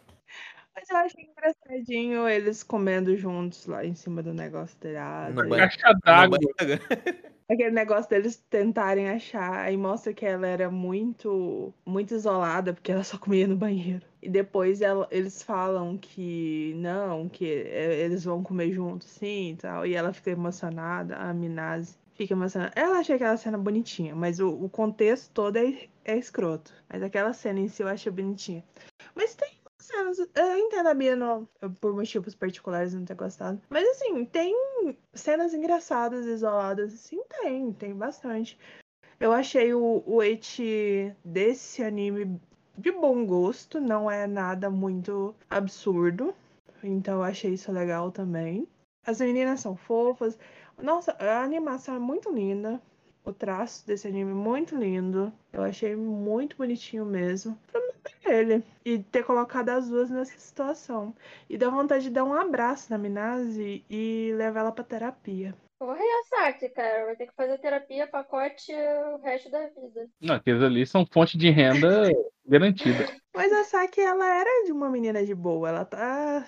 [0.76, 5.34] Mas eu achei engraçadinho eles comendo juntos lá em cima do negócio telhado.
[5.34, 5.58] Banheiro.
[5.58, 6.38] Caixa d'água.
[7.52, 13.04] Aquele negócio deles tentarem achar, aí mostra que ela era muito, muito isolada, porque ela
[13.04, 14.06] só comia no banheiro.
[14.22, 19.56] E depois ela- eles falam que não, que é, eles vão comer juntos, sim e
[19.58, 19.86] tal.
[19.86, 22.72] E ela fica emocionada, a Minase fica emocionada.
[22.76, 26.74] Ela achei aquela cena bonitinha, mas o, o contexto todo é, é escroto.
[26.90, 28.64] Mas aquela cena em si eu achei bonitinha.
[29.16, 29.61] Mas tem.
[30.36, 31.48] Eu entendo a Bia não,
[31.80, 33.62] por motivos particulares não ter gostado.
[33.70, 34.56] Mas assim, tem
[35.14, 38.58] cenas engraçadas, isoladas, assim, tem, tem bastante.
[39.20, 42.40] Eu achei o, o eti desse anime
[42.78, 46.34] de bom gosto, não é nada muito absurdo.
[46.84, 48.68] Então eu achei isso legal também.
[49.06, 50.38] As meninas são fofas.
[50.82, 52.82] Nossa, a animação é muito linda.
[53.24, 55.32] O traço desse anime é muito lindo.
[55.54, 57.58] Eu achei muito bonitinho mesmo.
[57.74, 57.91] É
[58.26, 58.64] ele.
[58.84, 61.16] E ter colocado as duas nessa situação.
[61.50, 65.56] E dá vontade de dar um abraço na Minase e levar ela pra terapia.
[65.78, 67.06] Porra, e a Saki, cara?
[67.06, 70.08] Vai ter que fazer terapia, pacote o resto da vida.
[70.22, 72.04] Não, aqueles ali são fonte de renda
[72.46, 73.08] garantida.
[73.34, 75.70] Mas a Saki, ela era de uma menina de boa.
[75.70, 76.46] Ela tá.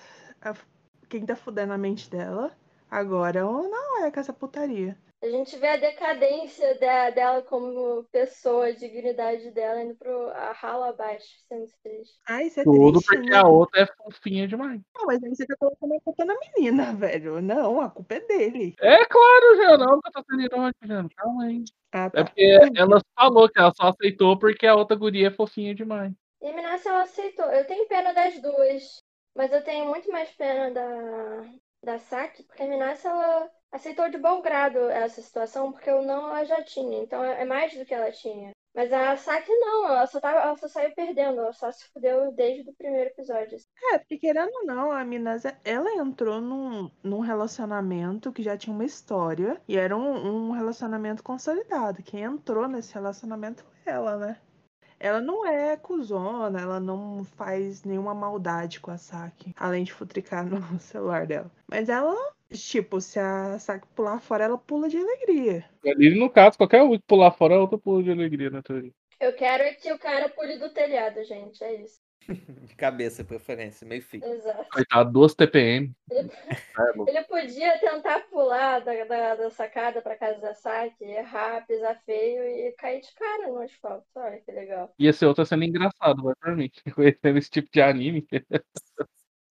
[1.08, 2.56] Quem tá fudendo a mente dela
[2.90, 4.96] agora ou não é com essa putaria.
[5.24, 10.52] A gente vê a decadência da- dela como pessoa, a dignidade dela indo pro a
[10.52, 12.20] ralo abaixo, sendo triste.
[12.26, 13.34] Ai, isso é Tudo triste, porque né?
[13.34, 14.80] a outra é fofinha demais.
[14.94, 17.42] Não, mas aí você tá colocando a culpa na menina, velho.
[17.42, 18.74] Não, a culpa é dele.
[18.80, 21.06] É claro, já não que eu tô sendo irônico, já.
[21.16, 21.64] Calma aí.
[21.92, 22.24] Ah, É tá.
[22.24, 22.42] porque
[22.76, 26.12] ela falou que ela só aceitou porque a outra guria é fofinha demais.
[26.40, 27.46] E a Minassi, ela aceitou.
[27.50, 29.02] Eu tenho pena das duas,
[29.34, 31.42] mas eu tenho muito mais pena da,
[31.82, 36.28] da Saki, porque a Minassi, ela aceitou de bom grado essa situação, porque o não
[36.28, 37.02] ela já tinha.
[37.02, 38.52] Então é é mais do que ela tinha.
[38.74, 42.32] Mas a Saki não, ela só, tava, ela só saiu perdendo, ela só se fudeu
[42.32, 43.54] desde o primeiro episódio.
[43.54, 43.66] assim.
[43.92, 48.74] É, porque querendo ou não, a Minasa, ela entrou num, num relacionamento que já tinha
[48.74, 52.02] uma história e era um, um relacionamento consolidado.
[52.02, 54.40] Quem entrou nesse relacionamento foi ela, né?
[54.98, 60.44] Ela não é cuzona, ela não faz nenhuma maldade com a Saki, além de futricar
[60.50, 61.50] no celular dela.
[61.68, 62.14] Mas ela,
[62.58, 65.64] tipo, se a Saki pular fora, ela pula de alegria.
[65.86, 68.92] Ali, no caso, qualquer um que pular fora outro pulo de alegria na teoria.
[69.20, 71.98] Eu quero que o cara pule do telhado, gente, é isso.
[72.28, 72.28] De
[72.76, 74.24] cabeça, preferência, meio fio.
[74.24, 74.66] Exato.
[74.70, 75.94] Coitado, duas TPM.
[77.06, 82.42] Ele, podia tentar pular da, da, da sacada pra casa da Saki, errar, pisar feio
[82.44, 84.06] e cair de cara no asfalto.
[84.14, 84.92] Olha que legal.
[84.98, 86.70] Ia ser outra cena engraçada, vai pra mim.
[86.94, 88.26] Conhecendo esse tipo de anime.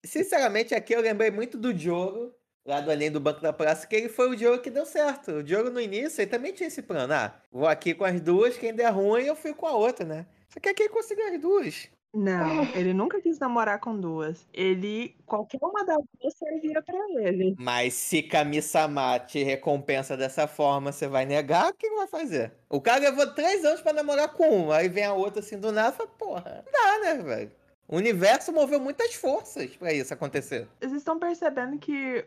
[0.03, 2.35] Sinceramente, aqui eu lembrei muito do Diogo,
[2.65, 5.31] lá do Além do Banco da Praça, que ele foi o Diogo que deu certo.
[5.31, 7.13] O Diogo no início, ele também tinha esse plano.
[7.13, 10.25] Ah, vou aqui com as duas, quem der ruim eu fico com a outra, né?
[10.49, 11.89] Só que aqui ele conseguiu as duas.
[12.15, 14.47] Não, ele nunca quis namorar com duas.
[14.53, 17.55] Ele, qualquer uma das duas servia pra ele.
[17.57, 21.71] Mas se Kami-sama te recompensa dessa forma, você vai negar?
[21.71, 22.53] O que vai fazer?
[22.69, 25.71] O cara levou três anos pra namorar com uma, aí vem a outra assim do
[25.71, 27.51] nada e fala, porra, dá, né, velho?
[27.87, 30.67] O universo moveu muitas forças pra isso acontecer.
[30.79, 32.23] Vocês estão percebendo que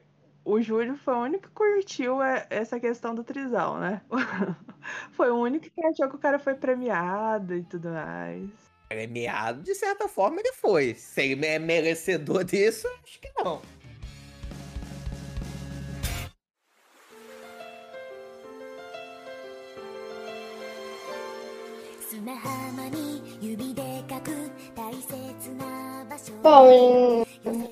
[0.46, 4.00] o Júlio foi o único que curtiu é, essa questão do trisal, né?
[5.10, 8.48] foi o único que achou que o cara foi premiado e tudo mais.
[8.88, 10.94] Premiado, de certa forma, ele foi.
[10.94, 13.60] Se ele é merecedor disso, acho que não.
[26.42, 27.24] Bom,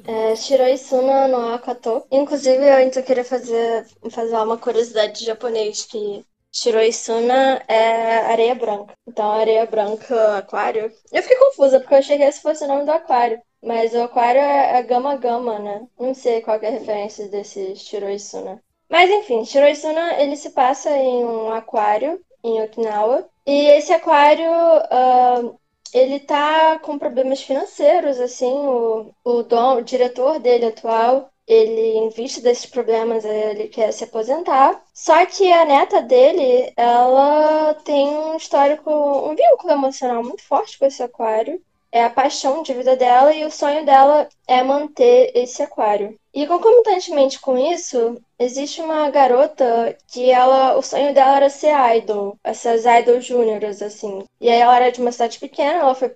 [0.07, 2.05] é, Shiroi Suna no Akato.
[2.11, 8.55] Inclusive, eu ainda queria fazer, fazer uma curiosidade de japonês, que Shiroi Suna é areia
[8.55, 8.95] branca.
[9.07, 10.93] Então, areia branca, aquário.
[11.12, 13.41] Eu fiquei confusa, porque eu achei que esse fosse o nome do aquário.
[13.62, 15.87] Mas o aquário é, é Gama Gama, né?
[15.99, 18.62] Não sei qual é a referência desse Shiroi Suna.
[18.89, 23.29] Mas enfim, Shiroi Suna, ele se passa em um aquário em Okinawa.
[23.47, 24.45] E esse aquário,
[24.91, 25.53] ah,
[25.95, 32.09] ele tá com problemas financeiros, assim, o, o, dom, o diretor dele atual, ele, em
[32.11, 34.82] vista desses problemas, ele quer se aposentar.
[34.92, 40.86] Só que a neta dele, ela tem um histórico, um vínculo emocional muito forte com
[40.86, 41.62] esse aquário.
[41.92, 46.18] É a paixão de vida dela e o sonho dela é manter esse aquário.
[46.35, 52.37] E concomitantemente com isso, existe uma garota que ela, o sonho dela era ser idol,
[52.43, 54.24] essas idol júniores assim.
[54.41, 56.12] E aí ela era de uma cidade pequena, ela foi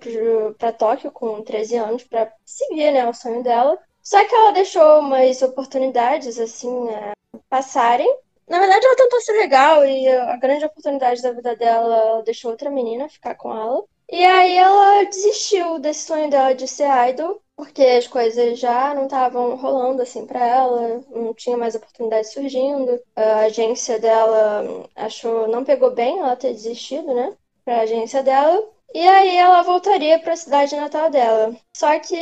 [0.57, 3.79] pra Tóquio com 13 anos pra seguir, né, o sonho dela.
[4.03, 7.13] Só que ela deixou umas oportunidades assim, né,
[7.49, 8.13] passarem.
[8.45, 12.51] Na verdade, ela tentou ser legal e a grande oportunidade da vida dela, ela deixou
[12.51, 13.85] outra menina ficar com ela.
[14.11, 19.03] E aí ela desistiu desse sonho dela de ser idol, porque as coisas já não
[19.03, 23.01] estavam rolando assim pra ela, não tinha mais oportunidade surgindo.
[23.13, 27.35] A agência dela achou, não pegou bem ela ter desistido, né,
[27.65, 28.65] pra agência dela.
[28.93, 31.53] E aí ela voltaria pra cidade natal dela.
[31.75, 32.15] Só que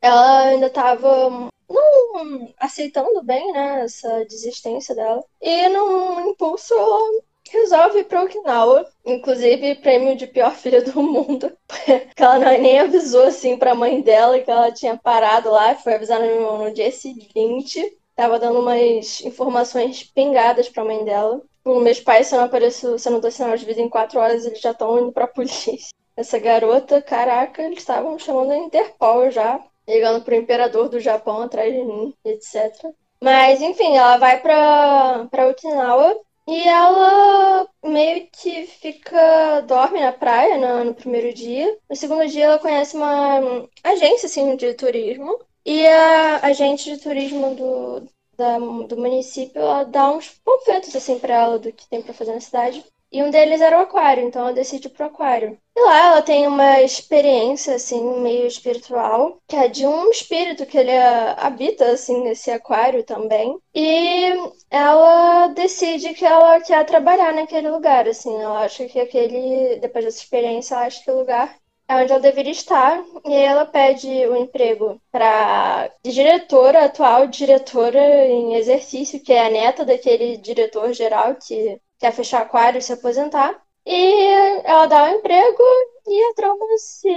[0.00, 5.24] ela ainda estava não aceitando bem, né, essa desistência dela.
[5.40, 7.22] E num impulso ela
[7.52, 13.24] resolve ir pra Okinawa, inclusive prêmio de pior filha do mundo, porque ela nem avisou
[13.24, 17.98] assim pra mãe dela que ela tinha parado lá, foi avisar no, no dia seguinte.
[18.14, 21.40] Tava dando umas informações pingadas pra mãe dela.
[21.64, 24.20] Meus pais, se eu não apareço, se eu não dou sinal de vida em quatro
[24.20, 25.72] horas, eles já estão indo pra polícia.
[26.16, 31.72] Essa garota, caraca, eles estavam chamando a Interpol já, ligando pro imperador do Japão atrás
[31.72, 32.92] de mim, etc.
[33.22, 36.14] Mas, enfim, ela vai pra, pra Okinawa
[36.50, 41.78] e ela meio que fica, dorme na praia no, no primeiro dia.
[41.88, 45.38] No segundo dia ela conhece uma agência, assim, de turismo.
[45.64, 51.34] E a agente de turismo do, da- do município, ela dá uns panfletos, assim, pra
[51.34, 52.84] ela do que tem pra fazer na cidade.
[53.12, 55.58] E um deles era o aquário, então ela decide ir pro aquário.
[55.76, 60.78] E lá ela tem uma experiência, assim, meio espiritual, que é de um espírito que
[60.78, 63.58] ele ah, habita, assim, nesse aquário também.
[63.74, 64.32] E
[64.70, 68.34] ela decide que ela quer trabalhar naquele lugar, assim.
[68.40, 71.56] Ela acha que aquele, depois dessa experiência, ela acha que o lugar
[71.88, 73.02] é onde ela deveria estar.
[73.24, 79.84] E ela pede o emprego para diretora, atual diretora em exercício, que é a neta
[79.84, 83.62] daquele diretor geral que quer fechar aquário e se aposentar.
[83.86, 84.24] E
[84.64, 85.62] ela dá o emprego
[86.06, 87.08] e a trama se,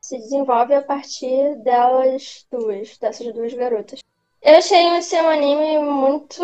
[0.00, 4.00] se desenvolve a partir delas duas, dessas duas garotas.
[4.42, 6.42] Eu achei esse um anime muito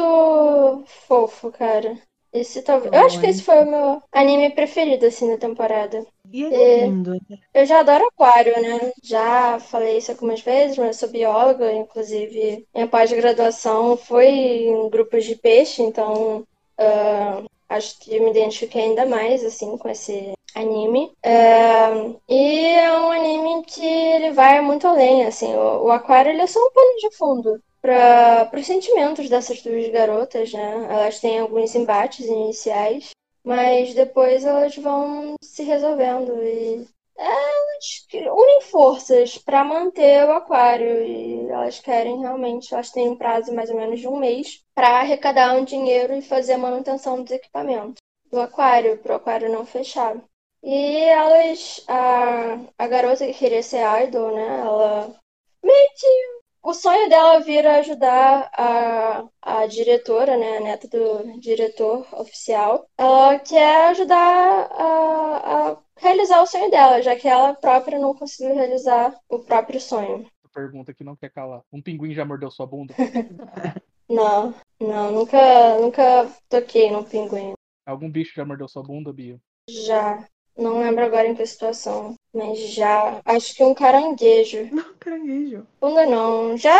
[1.06, 1.98] fofo, cara.
[2.32, 2.92] Esse talvez.
[2.92, 6.06] Eu acho que esse foi o meu anime preferido, assim, da temporada.
[6.30, 6.86] E é É.
[6.86, 7.12] lindo.
[7.28, 7.38] né?
[7.54, 8.92] Eu já adoro aquário, né?
[9.02, 15.24] Já falei isso algumas vezes, mas eu sou bióloga, inclusive minha pós-graduação foi em grupos
[15.24, 16.44] de peixe, então
[16.78, 21.12] ah, acho que me identifiquei ainda mais, assim, com esse anime.
[21.22, 21.88] É,
[22.28, 26.46] e é um anime que ele vai muito além, assim, o, o aquário ele é
[26.46, 30.86] só um pano de fundo para os sentimentos dessas duas garotas, né?
[30.90, 33.10] Elas têm alguns embates iniciais,
[33.44, 36.86] mas depois elas vão se resolvendo e
[37.18, 43.16] elas que unem forças para manter o aquário e elas querem realmente, elas têm um
[43.16, 47.22] prazo mais ou menos de um mês para arrecadar um dinheiro e fazer a manutenção
[47.22, 47.96] dos equipamentos
[48.30, 50.16] do aquário, para o aquário não fechar.
[50.62, 54.60] E elas, a, a garota que queria ser idol, né?
[54.60, 55.14] Ela
[55.62, 62.06] meio que o sonho dela vira ajudar a, a diretora, né, a neta do diretor
[62.12, 62.86] oficial.
[62.98, 68.54] Ela quer ajudar a, a realizar o sonho dela, já que ela própria não conseguiu
[68.54, 70.26] realizar o próprio sonho.
[70.54, 71.62] Pergunta que não quer calar.
[71.72, 72.94] Um pinguim já mordeu sua bunda?
[74.08, 77.52] Não, não, nunca, nunca toquei no pinguim.
[77.84, 79.38] Algum bicho já mordeu sua bunda, Bia?
[79.68, 80.26] Já.
[80.56, 83.20] Não lembro agora em que situação, mas já.
[83.24, 84.74] Acho que um caranguejo.
[84.74, 85.66] Não, caranguejo.
[85.78, 86.56] Bunda não.
[86.56, 86.76] Já,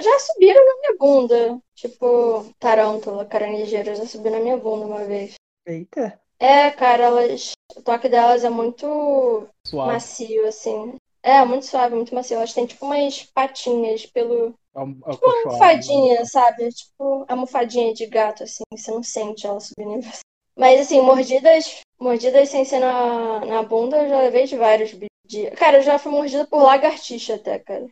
[0.00, 1.60] já subiram na minha bunda.
[1.74, 5.34] Tipo, tarântula, caranguejeira, já subiu na minha bunda uma vez.
[5.66, 6.20] Eita.
[6.38, 7.52] É, cara, elas.
[7.76, 9.92] O toque delas é muito Suave.
[9.92, 10.94] macio, assim.
[11.22, 12.36] É, muito suave, muito macio.
[12.36, 14.54] Elas têm tipo umas patinhas pelo.
[14.74, 15.46] Alm- Tipo uma alcochoado.
[15.48, 16.68] almofadinha, sabe?
[16.72, 18.62] Tipo almofadinha de gato, assim.
[18.72, 20.20] Você não sente ela subindo em você.
[20.56, 21.80] Mas assim, mordidas.
[21.98, 24.90] Mordidas sem ser na, na bunda, eu já levei de vários
[25.24, 27.86] de- Cara, eu já fui mordida por lagartixa até, cara.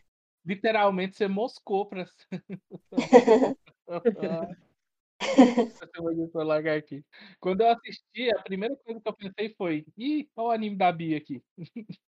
[0.45, 2.05] Literalmente você moscou pra.
[7.39, 10.91] Quando eu assisti, a primeira coisa que eu pensei foi: ih, olha o anime da
[10.91, 11.41] Bia aqui.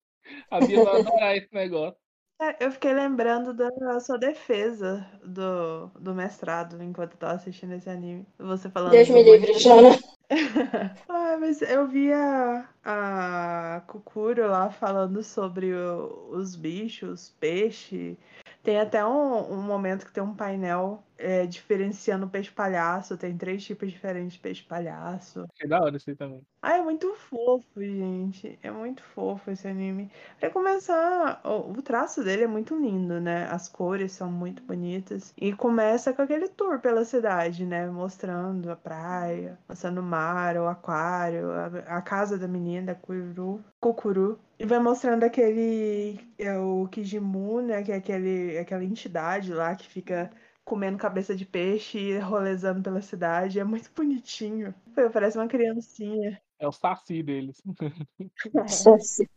[0.50, 1.96] A Bia vai adorar esse negócio.
[2.40, 7.88] É, Eu fiquei lembrando da sua defesa do, do mestrado enquanto eu tava assistindo esse
[7.88, 8.26] anime.
[8.38, 8.92] Você falando.
[8.92, 9.88] Deus me livre, Jana.
[11.08, 18.18] ah, mas eu vi a, a Kukuro lá falando sobre o- os bichos, peixe.
[18.62, 23.16] Tem até um, um momento que tem um painel é, diferenciando peixe palhaço.
[23.16, 25.46] Tem três tipos diferentes de peixe palhaço.
[25.54, 26.42] Achei da hora isso aí também.
[26.62, 28.58] Ah, é muito fofo, gente.
[28.62, 30.10] É muito fofo esse anime.
[30.40, 33.46] Pra começar, o, o traço dele é muito lindo, né?
[33.50, 35.32] As cores são muito bonitas.
[35.36, 37.86] E começa com aquele tour pela cidade, né?
[37.86, 41.66] Mostrando a praia, mostrando o mar, o aquário, a,
[41.98, 44.38] a casa da menina, da Kuru, Kokuru.
[44.58, 46.18] E vai mostrando aquele.
[46.38, 47.82] É, o Kijimu, né?
[47.82, 50.30] Que é aquele, aquela entidade lá que fica
[50.66, 53.60] comendo cabeça de peixe e rolezando pela cidade.
[53.60, 54.74] É muito bonitinho.
[54.94, 56.42] Pô, Parece uma criancinha.
[56.58, 57.62] É o saci deles.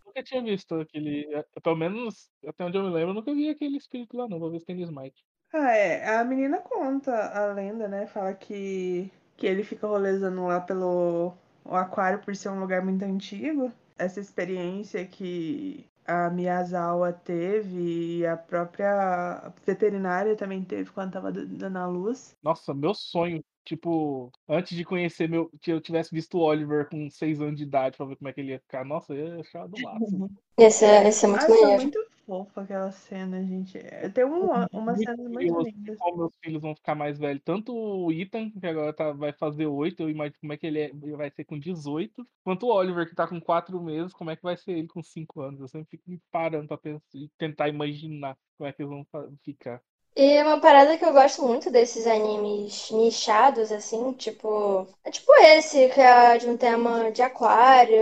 [0.05, 1.27] Nunca tinha visto aquele.
[1.33, 4.39] eh, Pelo menos, até onde eu me lembro, eu nunca vi aquele espírito lá, não.
[4.39, 5.23] Vou ver se tem no Smite.
[5.53, 6.17] Ah, é.
[6.17, 8.07] A menina conta a lenda, né?
[8.07, 11.33] Fala que, que ele fica rolezando lá pelo
[11.65, 13.71] o aquário por ser um lugar muito antigo.
[13.97, 21.77] Essa experiência que a Miyazawa teve e a própria veterinária também teve quando tava dando
[21.77, 22.35] a luz.
[22.41, 23.43] Nossa, meu sonho.
[23.63, 25.51] Tipo, antes de conhecer meu.
[25.61, 28.33] Que eu tivesse visto o Oliver com 6 anos de idade pra ver como é
[28.33, 28.83] que ele ia ficar.
[28.83, 30.31] Nossa, eu ia achar do máximo.
[30.57, 31.81] Esse é, esse é muito maneiro.
[31.83, 33.77] muito fofa aquela cena, gente.
[33.79, 35.97] É, Tem uma, umas Muito cenas muito curioso lindas.
[35.97, 37.41] Como meus filhos vão ficar mais velhos.
[37.43, 40.79] Tanto o Ethan, que agora tá, vai fazer 8, eu imagino como é que ele,
[40.79, 42.27] é, ele vai ser com 18.
[42.43, 45.01] Quanto o Oliver, que tá com 4 meses, como é que vai ser ele com
[45.03, 45.59] 5 anos.
[45.61, 47.01] Eu sempre fico me parando pra pensar,
[47.37, 49.05] tentar imaginar como é que eles vão
[49.43, 49.81] ficar.
[50.15, 54.87] E uma parada que eu gosto muito desses animes nichados, assim, tipo.
[55.03, 57.97] É tipo esse, que é de um tema de aquário,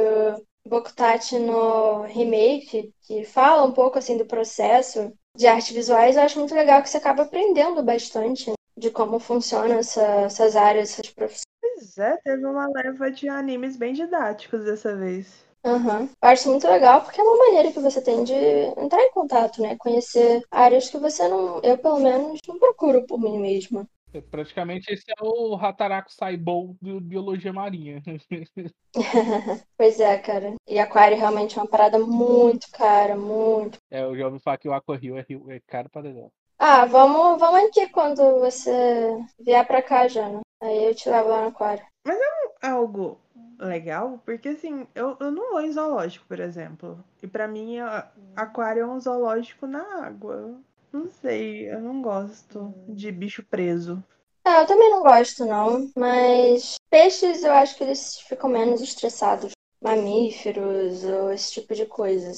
[0.68, 6.16] Bokutachi no Remake, que fala um pouco assim do processo de artes visuais.
[6.16, 10.92] Eu acho muito legal que você acaba aprendendo bastante de como funcionam essa- essas áreas,
[10.92, 11.44] essas profissões.
[11.62, 15.46] Pois é, teve uma leva de animes bem didáticos dessa vez.
[15.64, 16.10] Aham.
[16.22, 19.62] Eu acho muito legal porque é uma maneira que você tem de entrar em contato,
[19.62, 19.76] né?
[19.78, 23.88] Conhecer áreas que você não, eu pelo menos, não procuro por mim mesma.
[24.14, 28.02] É, praticamente esse é o Hataraku Saibou de biologia marinha.
[29.78, 30.56] Pois é, cara.
[30.68, 33.78] E aquário realmente é uma parada muito cara, muito.
[33.90, 36.32] É, eu já ouvi falar que o Aqua Rio é, rio- é caro pra dedéu.
[36.60, 40.42] Ah, vamos, vamos aqui quando você vier pra cá, Jana.
[40.62, 41.86] Aí eu te levo lá no aquário.
[42.62, 43.20] Algo
[43.60, 47.04] legal, porque assim, eu, eu não vou em zoológico, por exemplo.
[47.22, 47.78] E pra mim,
[48.36, 50.60] aquário é um zoológico na água.
[50.98, 54.04] Não sei, eu não gosto de bicho preso.
[54.44, 59.52] Ah, eu também não gosto, não, mas Peixes, eu acho que eles ficam menos estressados.
[59.80, 62.38] Mamíferos ou esse tipo de coisas.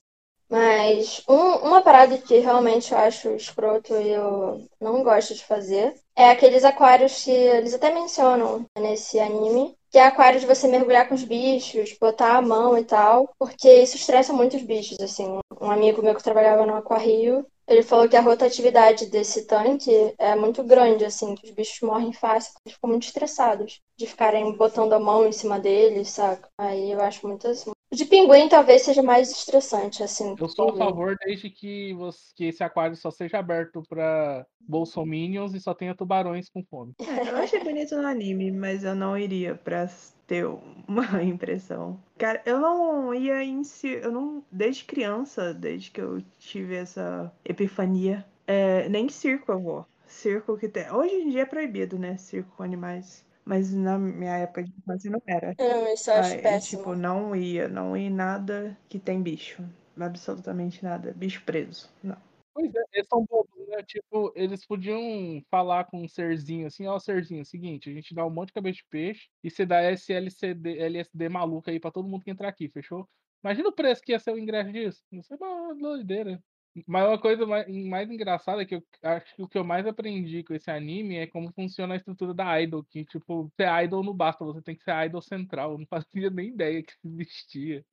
[0.50, 5.94] Mas um- uma parada que realmente eu acho escroto e eu não gosto de fazer
[6.16, 11.08] é aqueles aquários que eles até mencionam nesse anime, que é aquário de você mergulhar
[11.08, 15.40] com os bichos, botar a mão e tal, porque isso estressa muito os bichos, assim.
[15.62, 20.36] Um amigo meu que trabalhava no aquário, ele falou que a rotatividade desse tanque é
[20.36, 24.94] muito grande, assim, que os bichos morrem fácil, eles ficam muito estressados de ficarem botando
[24.94, 26.50] a mão em cima deles, saca?
[26.58, 27.72] Aí eu acho muito assim.
[27.92, 30.36] O de pinguim talvez seja mais estressante, assim.
[30.40, 35.54] Eu sou a favor desde que, você- que esse aquário só seja aberto para bolsominions
[35.54, 36.94] e só tenha tubarões com fome.
[37.00, 39.88] É, eu achei bonito no anime, mas eu não iria pra
[40.30, 40.46] ter
[40.88, 42.00] uma impressão.
[42.18, 43.88] Cara, eu não ia em si.
[43.90, 44.44] Eu não.
[44.52, 49.86] Desde criança, desde que eu tive essa epifania, é, nem circo eu vou.
[50.06, 50.90] Circo que tem.
[50.92, 52.18] Hoje em dia é proibido, né?
[52.18, 53.26] Circo com animais.
[53.46, 55.56] Mas na minha época de infância não era.
[55.58, 56.82] Não, isso eu acho Ai, péssimo.
[56.84, 59.64] tipo, não ia, não ia em nada que tem bicho.
[60.00, 61.14] Absolutamente nada.
[61.16, 61.90] Bicho preso.
[62.04, 62.18] Não.
[62.54, 63.84] Pois é, eles são bobos, né?
[63.84, 68.30] Tipo, eles podiam falar com um serzinho assim, ó, serzinho, seguinte, a gente dá um
[68.30, 72.08] monte de cabeça de peixe e você dá esse LCD, LSD maluco aí pra todo
[72.08, 73.08] mundo que entrar aqui, fechou?
[73.44, 75.02] Imagina o preço que ia ser o ingresso disso.
[75.12, 76.42] Isso é uma doideira.
[76.88, 80.44] Mas uma coisa mais, mais engraçada que eu acho que o que eu mais aprendi
[80.44, 84.14] com esse anime é como funciona a estrutura da idol, que tipo, ser idol não
[84.14, 85.72] basta, você tem que ser idol central.
[85.72, 87.84] Eu não fazia nem ideia que existia.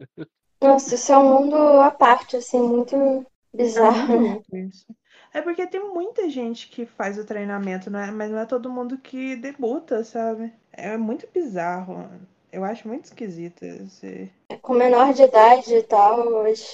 [0.60, 3.26] Nossa, isso é um mundo à parte, assim, É muito
[3.56, 4.42] bizarro.
[4.52, 4.86] isso.
[5.32, 8.10] É porque tem muita gente que faz o treinamento, não é?
[8.10, 10.52] mas não é todo mundo que debuta, sabe?
[10.72, 12.08] É muito bizarro.
[12.52, 14.30] Eu acho muito esquisito esse.
[14.62, 16.24] Com menor de idade e tal,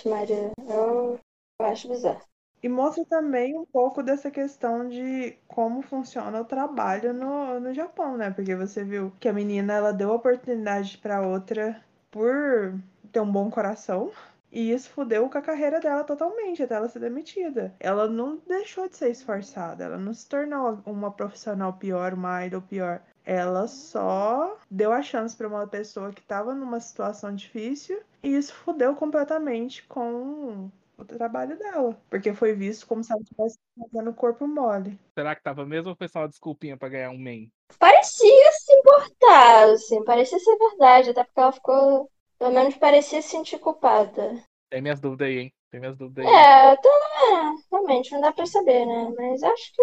[0.07, 1.19] Maria, eu,
[1.61, 2.23] eu acho bizarro.
[2.63, 8.17] E mostra também um pouco dessa questão de como funciona o trabalho no, no Japão,
[8.17, 8.31] né?
[8.31, 12.79] Porque você viu que a menina ela deu oportunidade para outra por
[13.11, 14.13] ter um bom coração.
[14.53, 17.75] E isso fudeu com a carreira dela totalmente, até ela ser demitida.
[17.81, 22.61] Ela não deixou de ser esforçada, ela não se tornou uma profissional pior, uma idol
[22.61, 23.01] pior.
[23.25, 28.53] Ela só deu a chance para uma pessoa que estava numa situação difícil e isso
[28.53, 31.97] fudeu completamente com o trabalho dela.
[32.11, 34.99] Porque foi visto como se ela estivesse fazendo corpo mole.
[35.15, 37.51] Será que tava mesmo ou foi só uma desculpinha pra ganhar um main?
[37.79, 42.11] Parecia se importar, assim, parecia ser verdade, até porque ela ficou,
[42.43, 44.35] pelo menos parecia se sentir culpada.
[44.69, 45.53] Tem minhas dúvidas aí, hein?
[45.71, 46.33] Tem minhas dúvidas aí.
[46.35, 49.15] É, então, é, realmente, não dá pra saber, né?
[49.17, 49.83] Mas acho que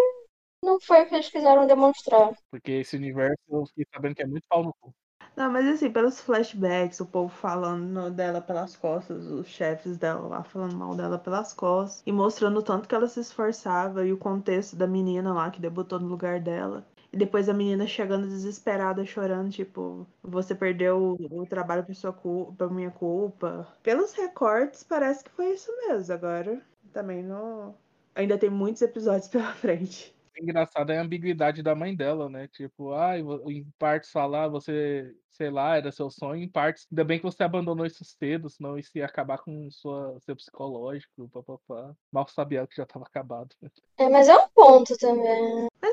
[0.62, 2.34] não foi o que eles quiseram demonstrar.
[2.50, 4.92] Porque esse universo eu fiquei sabendo que é muito pau no cu.
[5.34, 10.44] Não, mas assim, pelos flashbacks, o povo falando dela pelas costas, os chefes dela lá
[10.44, 14.18] falando mal dela pelas costas, e mostrando o tanto que ela se esforçava e o
[14.18, 16.84] contexto da menina lá que debutou no lugar dela.
[17.12, 22.12] E depois a menina chegando desesperada, chorando, tipo, você perdeu o, o trabalho por sua
[22.12, 23.66] culpa, por minha culpa.
[23.82, 26.12] Pelos recortes, parece que foi isso mesmo.
[26.14, 26.60] Agora,
[26.92, 27.74] também não.
[28.14, 30.14] Ainda tem muitos episódios pela frente.
[30.38, 32.46] O engraçado é a ambiguidade da mãe dela, né?
[32.48, 37.04] Tipo, ai, vo- em partes falar, você, sei lá, era seu sonho, em partes, ainda
[37.04, 41.94] bem que você abandonou isso cedo, senão isso ia acabar com sua, seu psicológico, papapá.
[42.12, 43.54] Mal sabia que já tava acabado.
[43.96, 45.68] É, mas é um ponto também.
[45.80, 45.89] Mas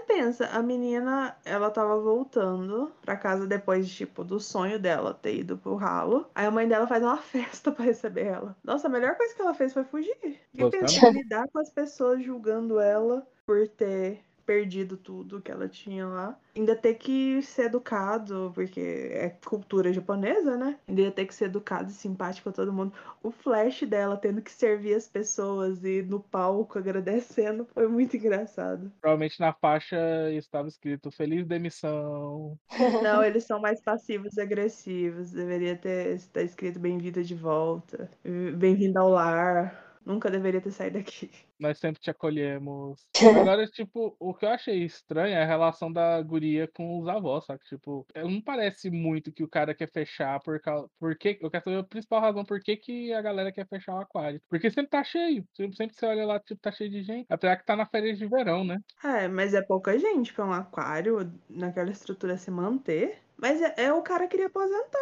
[0.51, 5.75] a menina, ela tava voltando pra casa depois, tipo, do sonho dela ter ido pro
[5.75, 6.29] ralo.
[6.35, 8.55] Aí a mãe dela faz uma festa pra receber ela.
[8.63, 10.17] Nossa, a melhor coisa que ela fez foi fugir.
[10.53, 10.69] E Gostando?
[10.69, 16.39] pensa, lidar com as pessoas julgando ela por ter perdido tudo que ela tinha lá.
[16.55, 20.79] Ainda ter que ser educado, porque é cultura japonesa, né?
[20.87, 22.93] Ainda ia ter que ser educado e simpático a todo mundo.
[23.21, 28.89] O flash dela tendo que servir as pessoas e no palco agradecendo foi muito engraçado.
[29.01, 32.57] Provavelmente na faixa estava escrito Feliz demissão.
[33.03, 35.31] Não, eles são mais passivos e agressivos.
[35.31, 38.09] Deveria ter estar escrito bem-vinda de volta.
[38.23, 39.99] Bem-vindo ao lar.
[40.05, 41.29] Nunca deveria ter saído daqui.
[41.59, 43.05] Nós sempre te acolhemos.
[43.55, 47.45] Agora, tipo, o que eu achei estranho é a relação da guria com os avós,
[47.45, 47.61] sabe?
[47.65, 50.89] Tipo, é, não parece muito que o cara quer fechar por causa.
[50.99, 53.99] Porque, eu quero saber a principal razão por que, que a galera quer fechar o
[53.99, 54.41] aquário.
[54.49, 55.45] Porque sempre tá cheio.
[55.55, 57.25] Sempre, sempre você olha lá, tipo, tá cheio de gente.
[57.29, 58.79] Apesar que tá na férias de verão, né?
[59.03, 63.26] É, mas é pouca gente pra um aquário naquela estrutura se manter.
[63.37, 64.97] Mas é, é o cara queria aposentar.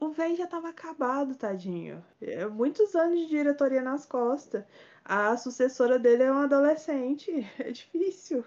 [0.00, 2.04] O- velho já tava acabado, tadinho.
[2.20, 4.64] É muitos anos de diretoria nas costas.
[5.04, 7.30] A sucessora dele é uma adolescente.
[7.58, 8.44] É difícil.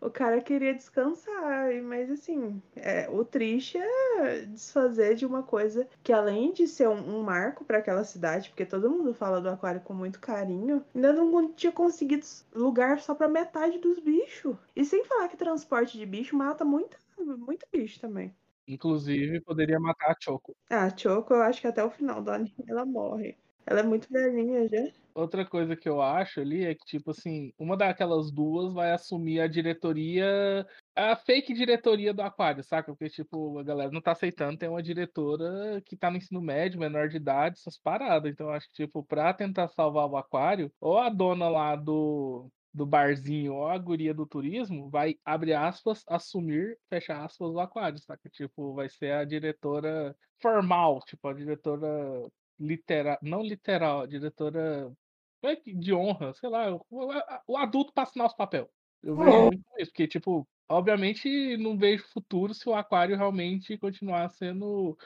[0.00, 6.12] O cara queria descansar, mas assim, é, o triste é desfazer de uma coisa que
[6.12, 9.80] além de ser um, um marco para aquela cidade, porque todo mundo fala do aquário
[9.80, 14.56] com muito carinho, ainda não tinha conseguido lugar só para metade dos bichos.
[14.74, 18.34] E sem falar que transporte de bicho mata muito, muito bicho também.
[18.68, 20.56] Inclusive, poderia matar a Choco.
[20.68, 23.36] Ah, a Choco, eu acho que até o final do anime ela morre.
[23.66, 24.92] Ela é muito velhinha já.
[25.14, 29.40] Outra coisa que eu acho ali é que, tipo assim, uma daquelas duas vai assumir
[29.40, 32.92] a diretoria, a fake diretoria do Aquário, saca?
[32.92, 36.78] Porque, tipo, a galera não tá aceitando ter uma diretora que tá no ensino médio,
[36.78, 38.30] menor de idade, essas paradas.
[38.30, 42.48] Então, eu acho que, tipo, pra tentar salvar o Aquário, ou a dona lá do,
[42.76, 47.98] do barzinho ou a guria do turismo vai, abre aspas, assumir, fecha aspas, o aquário,
[47.98, 48.28] saca?
[48.28, 51.88] Tipo, vai ser a diretora formal, tipo, a diretora
[52.60, 54.92] literal, não literal, a diretora
[55.42, 56.84] é de honra, sei lá, o,
[57.46, 58.66] o adulto para assinar os papéis.
[59.02, 64.28] Eu vejo muito isso, porque, tipo, obviamente não vejo futuro se o aquário realmente continuar
[64.28, 64.98] sendo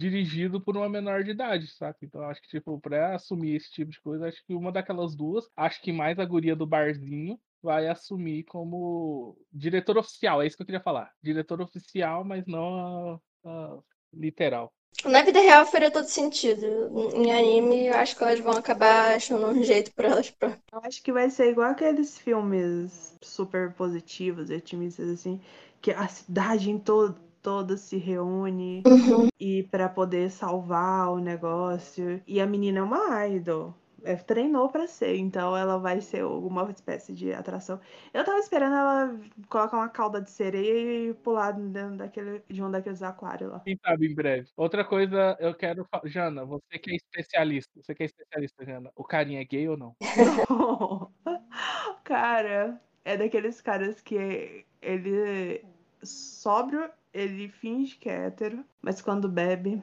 [0.00, 1.98] dirigido por uma menor de idade, saca?
[2.02, 5.48] Então acho que, tipo, pra assumir esse tipo de coisa, acho que uma daquelas duas,
[5.56, 10.62] acho que mais a guria do barzinho vai assumir como diretor oficial, é isso que
[10.62, 11.12] eu queria falar.
[11.22, 13.78] Diretor oficial, mas não a, a
[14.14, 14.72] literal.
[15.04, 16.66] Na vida real faria todo sentido.
[17.14, 20.30] Em anime, eu acho que elas vão acabar achando um jeito pra elas.
[20.30, 20.58] Pra...
[20.72, 25.40] Eu acho que vai ser igual aqueles filmes super positivos, otimistas, assim,
[25.80, 27.16] que a cidade em todo
[27.48, 29.28] toda se reúne Uhum.
[29.40, 32.22] e para poder salvar o negócio.
[32.26, 33.74] E a menina é uma idol.
[34.04, 37.80] É, treinou para ser, então ela vai ser alguma espécie de atração.
[38.12, 39.18] Eu tava esperando ela
[39.48, 43.60] colocar uma cauda de sereia e pular dentro daquele, de um daqueles aquários lá.
[43.60, 44.48] Quem sabe em breve.
[44.54, 45.88] Outra coisa, eu quero.
[46.04, 47.72] Jana, você que é especialista.
[47.82, 48.92] Você que é especialista, Jana.
[48.94, 49.96] O carinha é gay ou não?
[52.04, 55.64] Cara, é daqueles caras que ele
[56.02, 56.88] sóbrio,
[57.18, 59.82] ele finge que é hétero, mas quando bebe,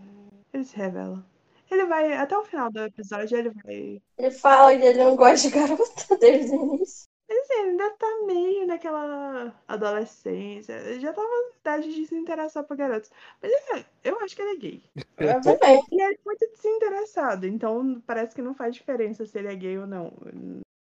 [0.54, 1.26] ele se revela.
[1.70, 4.02] Ele vai, até o final do episódio, ele vai.
[4.18, 7.06] Ele fala que ele não gosta de garota desde o início.
[7.28, 10.74] Mas assim, ele ainda tá meio naquela adolescência.
[10.74, 13.10] Ele já tava na idade de se interessar por garotos.
[13.42, 14.84] Mas é, eu acho que ele é gay.
[15.18, 15.82] Eu também.
[15.92, 19.78] E ele é muito desinteressado, então parece que não faz diferença se ele é gay
[19.78, 20.14] ou não.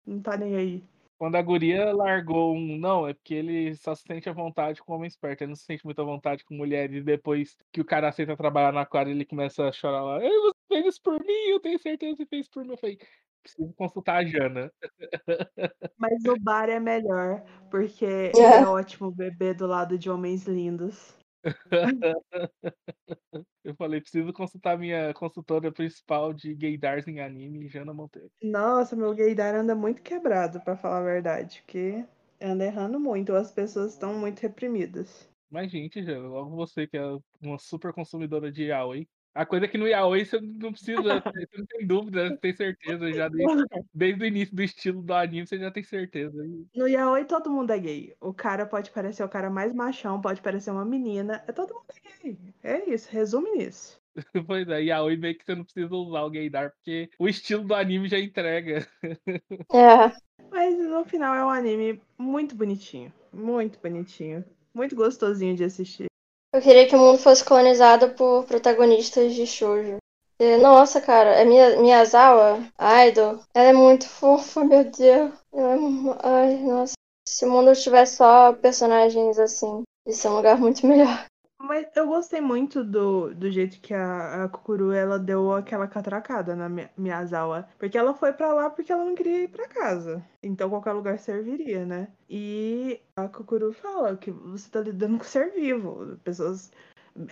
[0.05, 0.83] Não tá nem aí.
[1.19, 2.77] Quando a guria largou um.
[2.79, 5.41] Não, é porque ele só se sente à vontade com homem esperto.
[5.43, 6.95] Ele não se sente muito à vontade com mulheres.
[6.97, 10.23] E depois que o cara aceita trabalhar na aquário, ele começa a chorar lá.
[10.23, 12.71] "Ei, Você fez isso por mim, eu tenho certeza que você fez por mim.
[12.71, 12.97] Eu falei,
[13.43, 14.71] preciso consultar a Jana.
[15.97, 18.31] Mas o bar é melhor, porque É.
[18.39, 21.18] ele é ótimo beber do lado de homens lindos.
[23.63, 28.29] Eu falei, preciso consultar minha consultora principal de gaydars em anime, Jana Monteiro.
[28.41, 32.03] Nossa, meu gaydar anda muito quebrado, pra falar a verdade, porque
[32.41, 35.29] anda errando muito, as pessoas estão muito reprimidas.
[35.49, 37.03] Mas, gente, Jana, logo você que é
[37.41, 39.07] uma super consumidora de yaoi.
[39.33, 42.55] A coisa é que no yaoi você não precisa, você não tem dúvida, você tem
[42.55, 46.43] certeza já desde, desde o início do estilo do anime, você já tem certeza.
[46.75, 48.15] No yaoi todo mundo é gay.
[48.19, 51.85] O cara pode parecer o cara mais machão, pode parecer uma menina, é todo mundo
[51.89, 52.37] é gay.
[52.63, 53.99] É isso, resume nisso.
[54.47, 57.75] Pois é, yaoi meio que você não precisa usar o gaydar, porque o estilo do
[57.75, 58.85] anime já entrega.
[59.71, 60.11] É.
[60.51, 66.08] Mas no final é um anime muito bonitinho, muito bonitinho, muito gostosinho de assistir.
[66.51, 69.97] Eu queria que o mundo fosse colonizado por protagonistas de shoujo.
[70.61, 75.31] Nossa, cara, é minha Miyazawa, a idol, ela é muito fofa, meu Deus.
[75.53, 75.77] Ela é
[76.23, 76.93] Ai, nossa.
[77.27, 81.25] Se o mundo tivesse só personagens assim, isso é um lugar muito melhor.
[81.61, 86.55] Mas eu gostei muito do, do jeito que a, a Kukuru ela deu aquela catracada
[86.55, 87.67] na Mi- Miyazawa.
[87.77, 90.23] Porque ela foi pra lá porque ela não queria ir pra casa.
[90.41, 92.07] Então qualquer lugar serviria, né?
[92.29, 96.17] E a Kukuru fala que você tá lidando com ser vivo.
[96.23, 96.71] Pessoas.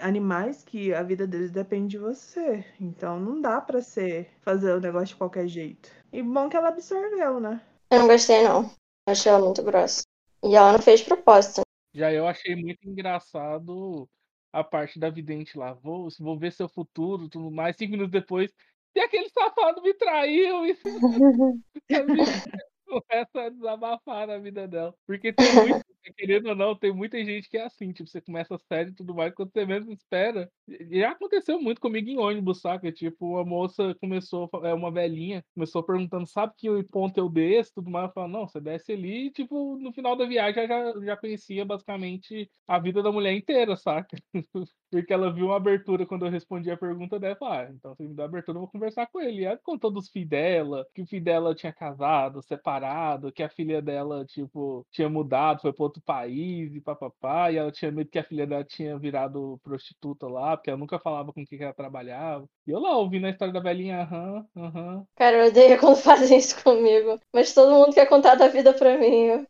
[0.02, 2.66] Animais que a vida deles depende de você.
[2.82, 5.90] Então não dá pra ser fazer o negócio de qualquer jeito.
[6.12, 7.62] E bom que ela absorveu, né?
[7.90, 8.70] Eu não gostei, não.
[9.08, 10.02] Achei ela muito grossa.
[10.44, 11.62] E ela não fez propósito.
[11.94, 14.10] Já eu achei muito engraçado
[14.52, 15.74] a parte da vidente lá.
[15.74, 17.76] Vou, vou ver seu futuro, tudo mais.
[17.76, 18.52] Cinco minutos depois,
[18.96, 20.66] e aquele safado me traiu.
[20.66, 20.78] E
[23.04, 24.94] começa a desabafar na vida dela.
[25.06, 25.80] Porque tem muito,
[26.18, 27.92] querendo ou não, tem muita gente que é assim.
[27.92, 30.50] Tipo, você começa a série e tudo mais, quando você mesmo espera.
[30.92, 32.92] Já aconteceu muito comigo em ônibus, saca?
[32.92, 37.74] Tipo, uma moça começou, é uma velhinha, começou perguntando, sabe que ponto eu desço?
[37.76, 38.08] Tudo mais.
[38.08, 39.28] Eu falo, não, você desce ali.
[39.28, 43.76] E, tipo, no final da viagem já, já conhecia basicamente a vida da mulher inteira,
[43.76, 44.18] saca?
[44.92, 47.38] Porque ela viu uma abertura quando eu respondi a pergunta dela.
[47.42, 49.42] Ah, então se me dá abertura, eu vou conversar com ele.
[49.42, 53.50] E ela contou dos filhos dela, que o filho dela tinha casado, separado, que a
[53.50, 57.52] filha dela, tipo, tinha mudado, foi para outro país e papapá.
[57.52, 61.00] E ela tinha medo que a filha dela tinha virado prostituta lá, porque ela nunca
[61.00, 62.48] falava com quem que ela trabalhava.
[62.66, 65.08] E eu lá ouvindo a história da velhinha, aham, aham.
[65.16, 67.20] Cara, eu odeio quando fazem isso comigo.
[67.34, 69.46] Mas todo mundo quer contar da vida pra mim.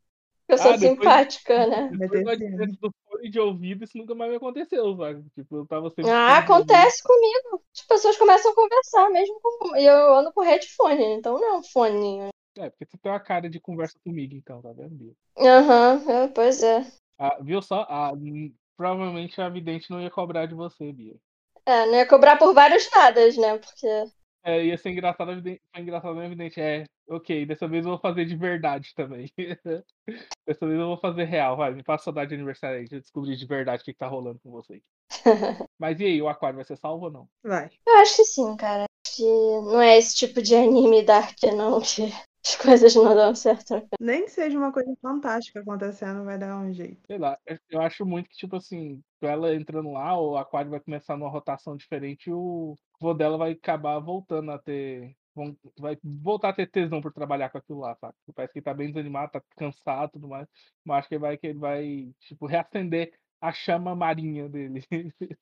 [0.48, 1.89] Eu sou Ah, depois- simpática, né?
[1.91, 5.26] Depois do advento do fone de ouvido, isso nunca mais me aconteceu, sabe?
[5.36, 6.10] Tipo, eu tava sempre.
[6.12, 7.62] Ah, acontece comigo.
[7.76, 9.76] As pessoas começam a conversar mesmo com.
[9.76, 12.30] E eu ando com headphone, então não é um fone.
[12.58, 14.95] É, porque você tem uma cara de conversa comigo, então, tá vendo?
[14.95, 15.14] Bia?
[15.38, 16.86] Aham, é, pois é.
[17.20, 17.86] Ah, viu só?
[17.89, 18.12] Ah,
[18.76, 21.16] provavelmente a vidente não ia cobrar de você, Bia.
[21.66, 23.58] É, não ia cobrar por vários nadas, né?
[23.58, 23.88] Porque.
[24.48, 26.62] É, ia ser engraçado, a vidente, foi engraçado, né, vidente?
[26.62, 29.30] É, ok, dessa vez eu vou fazer de verdade também.
[30.48, 33.36] dessa vez eu vou fazer real, vai, me passa saudade de aniversário aí, de descobrir
[33.36, 34.82] de verdade o que, que tá rolando com você.
[35.78, 37.28] Mas e aí, o aquário vai ser salvo ou não?
[37.43, 37.70] Vai.
[37.86, 38.86] Eu acho que sim, cara.
[39.06, 42.10] Acho que não é esse tipo de anime dark, não, que
[42.45, 43.88] as coisas não dão certo.
[43.99, 47.01] Nem que seja uma coisa fantástica acontecendo, vai dar um jeito.
[47.07, 47.38] Sei lá,
[47.69, 51.29] eu- acho muito que, tipo assim, com ela entrando lá, o aquário vai começar numa
[51.29, 55.15] rotação diferente e o vô dela vai acabar voltando a ter.
[55.77, 58.15] Vai voltar a ter tesão por trabalhar com aquilo lá, sabe?
[58.33, 60.47] Parece que ele tá bem desanimado, tá cansado e tudo mais.
[60.83, 64.83] Mas acho que ele vai, que ele vai, tipo, reacender a chama marinha dele.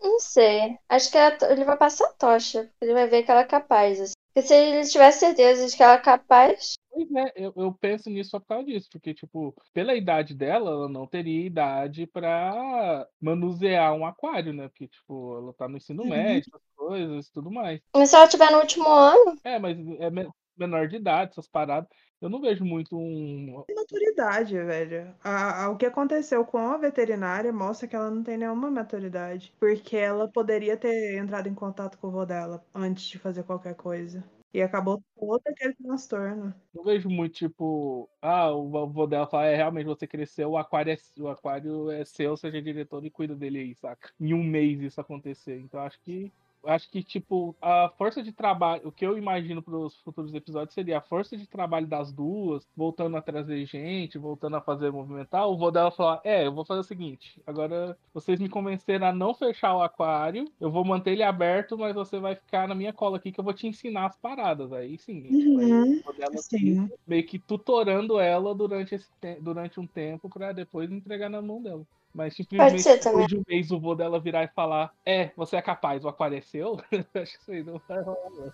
[0.00, 0.78] Não sei.
[0.88, 2.64] Acho que ela- ele vai passar a tocha.
[2.64, 4.00] porque Ele vai ver que ela é capaz.
[4.00, 4.12] Assim.
[4.36, 6.74] Porque se ele tivesse certeza de que ela é capaz.
[6.90, 10.70] Pois é, eu, eu penso nisso só por causa disso, porque, tipo, pela idade dela,
[10.70, 14.68] ela não teria idade pra manusear um aquário, né?
[14.68, 16.10] Porque, tipo, ela tá no ensino Uhum.
[16.10, 17.80] médio, essas coisas e tudo mais.
[17.94, 19.36] Mas se ela estiver no último ano.
[19.44, 21.88] É, mas é me- menor de idade, essas paradas.
[22.20, 23.62] Eu não vejo muito um.
[23.74, 25.14] Maturidade, velho.
[25.22, 29.54] A- a- o que aconteceu com a veterinária mostra que ela não tem nenhuma maturidade.
[29.58, 33.74] Porque ela poderia ter entrado em contato com o vô dela antes de fazer qualquer
[33.74, 34.24] coisa.
[34.54, 36.54] E acabou todo aquele transtorno.
[36.72, 40.92] Não vejo muito, tipo, ah, o avô dela fala, é, realmente você cresceu, o aquário
[40.92, 44.10] é, o aquário é seu, seja diretor e cuida dele aí, saca?
[44.18, 45.58] Em um mês isso acontecer.
[45.60, 46.32] Então acho que.
[46.66, 50.74] Acho que, tipo, a força de trabalho, o que eu imagino para os futuros episódios
[50.74, 55.46] seria a força de trabalho das duas, voltando a trazer gente, voltando a fazer movimentar.
[55.48, 59.12] O vô dela falar: É, eu vou fazer o seguinte, agora vocês me convenceram a
[59.12, 62.92] não fechar o aquário, eu vou manter ele aberto, mas você vai ficar na minha
[62.92, 64.72] cola aqui que eu vou te ensinar as paradas.
[64.72, 66.02] Aí sim, aí Uhum,
[66.36, 66.90] Sim.
[67.06, 71.62] meio que tutorando ela durante, esse te- durante um tempo pra depois entregar na mão
[71.62, 71.86] dela.
[72.16, 75.56] Mas simplesmente ser depois de um mês o vô dela virar e falar: É, você
[75.56, 76.78] é capaz, o aquário é?
[77.14, 78.52] Acho que isso aí não vai rolar.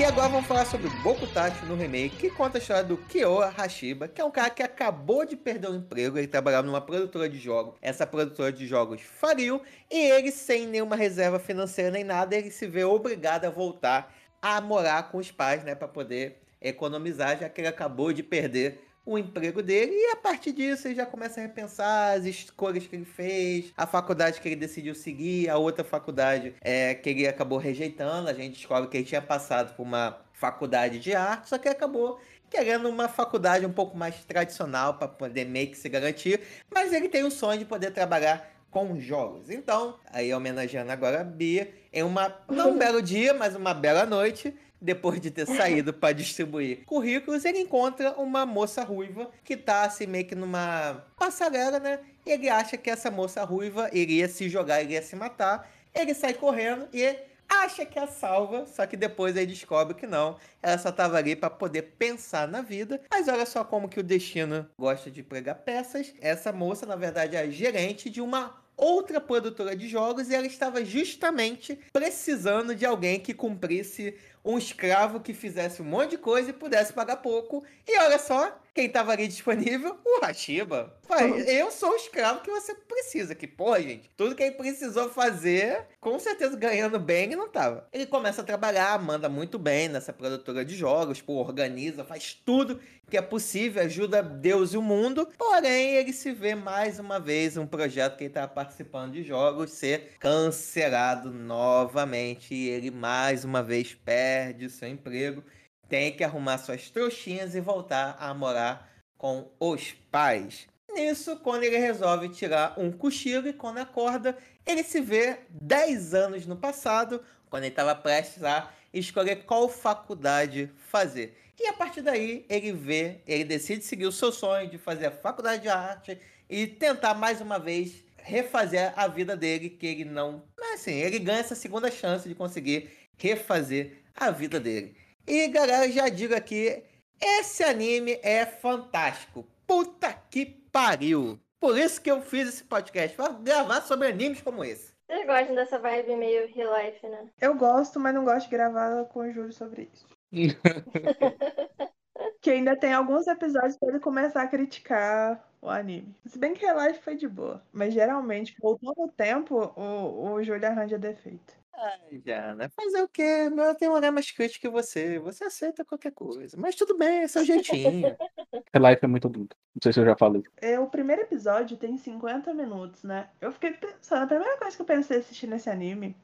[0.00, 4.08] Aqui, agora vamos falar sobre Bokutachi no remake, que conta a história do Kyoa Hashiba,
[4.08, 7.38] que é um cara que acabou de perder o emprego, ele trabalhava numa produtora de
[7.38, 7.74] jogos.
[7.82, 12.66] Essa produtora de jogos faliu, e ele, sem nenhuma reserva financeira nem nada, ele se
[12.66, 17.60] vê obrigado a voltar a morar com os pais, né, para poder economizar, já que
[17.60, 21.42] ele acabou de perder o emprego dele e a partir disso ele já começa a
[21.42, 26.54] repensar as escolhas que ele fez, a faculdade que ele decidiu seguir, a outra faculdade
[26.60, 28.28] é, que ele acabou rejeitando.
[28.28, 32.20] A gente descobre que ele tinha passado por uma faculdade de arte, só que acabou
[32.48, 36.40] querendo uma faculdade um pouco mais tradicional para poder meio que se garantir,
[36.72, 39.50] mas ele tem o sonho de poder trabalhar com jogos.
[39.50, 44.06] Então, aí homenageando agora a Bia, em uma não um belo dia, mas uma bela
[44.06, 49.82] noite, depois de ter saído para distribuir currículos, ele encontra uma moça ruiva que tá
[49.82, 52.00] assim meio que numa passarela, né?
[52.24, 55.70] E ele acha que essa moça ruiva iria se jogar, iria se matar.
[55.94, 57.16] Ele sai correndo e
[57.48, 60.36] acha que a salva, só que depois ele descobre que não.
[60.62, 63.00] Ela só tava ali para poder pensar na vida.
[63.10, 66.14] Mas olha só como que o destino gosta de pregar peças.
[66.20, 70.82] Essa moça, na verdade, é gerente de uma outra produtora de jogos e ela estava
[70.82, 74.14] justamente precisando de alguém que cumprisse
[74.44, 77.62] um escravo que fizesse um monte de coisa e pudesse pagar pouco.
[77.86, 79.98] E olha só, quem estava ali disponível?
[80.04, 80.94] O Hashiba.
[81.06, 83.34] Pai, eu sou o escravo que você precisa.
[83.34, 87.86] Que, pô, gente, tudo que ele precisou fazer, com certeza ganhando bem, ele não tava.
[87.92, 92.80] Ele começa a trabalhar, manda muito bem nessa produtora de jogos, pô, organiza, faz tudo
[93.10, 95.28] que é possível, ajuda Deus e o mundo.
[95.36, 99.72] Porém, ele se vê mais uma vez um projeto que ele estava participando de jogos
[99.72, 102.54] ser cancelado novamente.
[102.54, 104.29] E ele mais uma vez perde
[104.64, 105.42] o seu emprego,
[105.88, 110.66] tem que arrumar suas trouxinhas e voltar a morar com os pais.
[110.92, 116.46] Nisso, quando ele resolve tirar um cochilo e quando acorda, ele se vê 10 anos
[116.46, 121.36] no passado, quando ele estava prestes a escolher qual faculdade fazer.
[121.58, 125.10] E a partir daí, ele vê, ele decide seguir o seu sonho de fazer a
[125.10, 130.42] faculdade de arte e tentar mais uma vez refazer a vida dele, que ele não.
[130.58, 134.94] Mas assim, ele ganha essa segunda chance de conseguir refazer a vida dele.
[135.26, 136.84] E galera, já digo aqui,
[137.20, 139.46] esse anime é fantástico.
[139.66, 141.40] Puta que pariu!
[141.58, 144.94] Por isso que eu fiz esse podcast, pra gravar sobre animes como esse.
[145.06, 147.28] Vocês gostam dessa vibe meio real life, né?
[147.40, 150.06] Eu gosto, mas não gosto de gravar com o Júlio sobre isso.
[152.40, 156.14] que ainda tem alguns episódios pra ele começar a criticar o anime.
[156.26, 157.62] Se bem que Relife foi de boa.
[157.72, 161.59] Mas geralmente, voltando o tempo, o, o Júlio arranja defeito.
[161.72, 163.48] Ai, Jana, fazer o quê?
[163.56, 165.18] Eu tenho um olhar mais crítico que você.
[165.18, 166.56] Você aceita qualquer coisa.
[166.58, 168.16] Mas tudo bem, é o jeitinho.
[168.74, 169.56] Life é muito adulto.
[169.74, 170.42] Não sei se eu já falei.
[170.56, 173.30] É, o primeiro episódio tem 50 minutos, né?
[173.40, 176.16] Eu fiquei pensando, a primeira coisa que eu pensei assistindo esse anime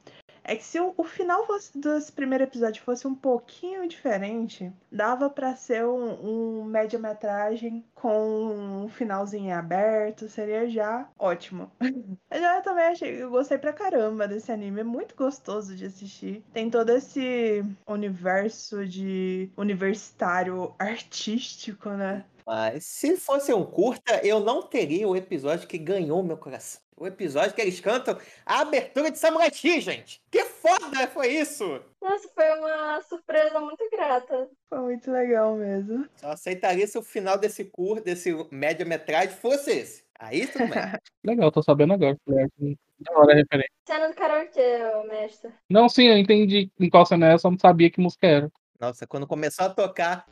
[0.47, 5.29] é que se o, o final fosse, desse primeiro episódio fosse um pouquinho diferente, dava
[5.29, 11.71] para ser um, um média-metragem com um finalzinho aberto, seria já ótimo.
[12.31, 16.45] eu também achei, eu gostei pra caramba desse anime, é muito gostoso de assistir.
[16.53, 22.25] Tem todo esse universo de universitário artístico, né?
[22.47, 26.86] Mas se fosse um curta, eu não teria o episódio que ganhou meu coração.
[26.99, 30.21] O episódio que eles cantam a abertura de Samurai X, gente.
[30.31, 31.83] Que foda foi isso!
[32.01, 34.49] Nossa, foi uma surpresa muito grata.
[34.69, 36.09] Foi muito legal mesmo.
[36.17, 40.05] Só aceitaria se o final desse curto, desse média-metragem fosse esse.
[40.19, 40.71] Aí tudo bem.
[41.23, 42.17] Legal, tô sabendo agora.
[42.27, 43.73] Da hora a referência.
[43.87, 44.79] Cena do karaokê,
[45.09, 45.53] mestre.
[45.69, 48.53] Não, sim, eu entendi em qual cena é, só não sabia que música era.
[48.81, 50.27] Nossa, quando começou a tocar.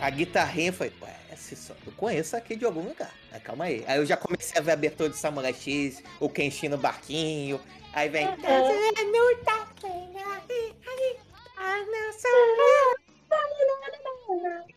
[0.00, 3.12] A guitarrinha foi, ué, esse som, eu conheço aqui de algum lugar.
[3.32, 3.84] Mas calma aí.
[3.86, 7.60] Aí eu já comecei a ver a abertura de Samurai X, o Kenshin no barquinho.
[7.92, 8.28] Aí vem.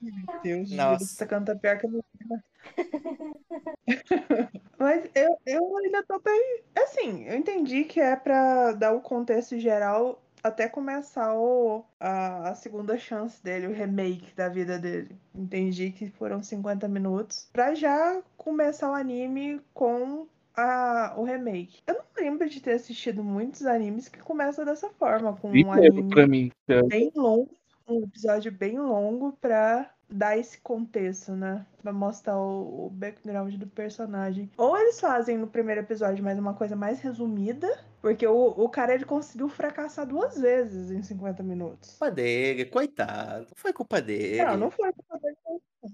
[0.02, 1.06] Meu Deus, Nossa.
[1.06, 1.89] você canta pior que a.
[4.80, 6.64] Mas eu, eu ainda tô bem.
[6.76, 12.55] Assim, eu entendi que é pra dar o contexto geral até começar o, a, a
[12.55, 15.15] segunda chance dele, o remake da vida dele.
[15.34, 21.81] Entendi que foram 50 minutos pra já começar o anime com a, o remake.
[21.88, 26.51] Eu não lembro de ter assistido muitos animes que começam dessa forma, com um anime
[26.68, 26.84] é.
[26.84, 27.49] bem longo,
[27.88, 31.65] um episódio bem longo pra dar esse contexto, né?
[31.81, 34.51] Pra mostrar o, o background do personagem.
[34.57, 37.68] Ou eles fazem no primeiro episódio, mas uma coisa mais resumida,
[38.02, 41.91] porque o, o cara ele conseguiu fracassar duas vezes em 50 minutos.
[41.91, 43.45] Culpa dele, coitado.
[43.49, 44.44] Não foi culpa dele.
[44.44, 45.38] Não, não foi culpa dele,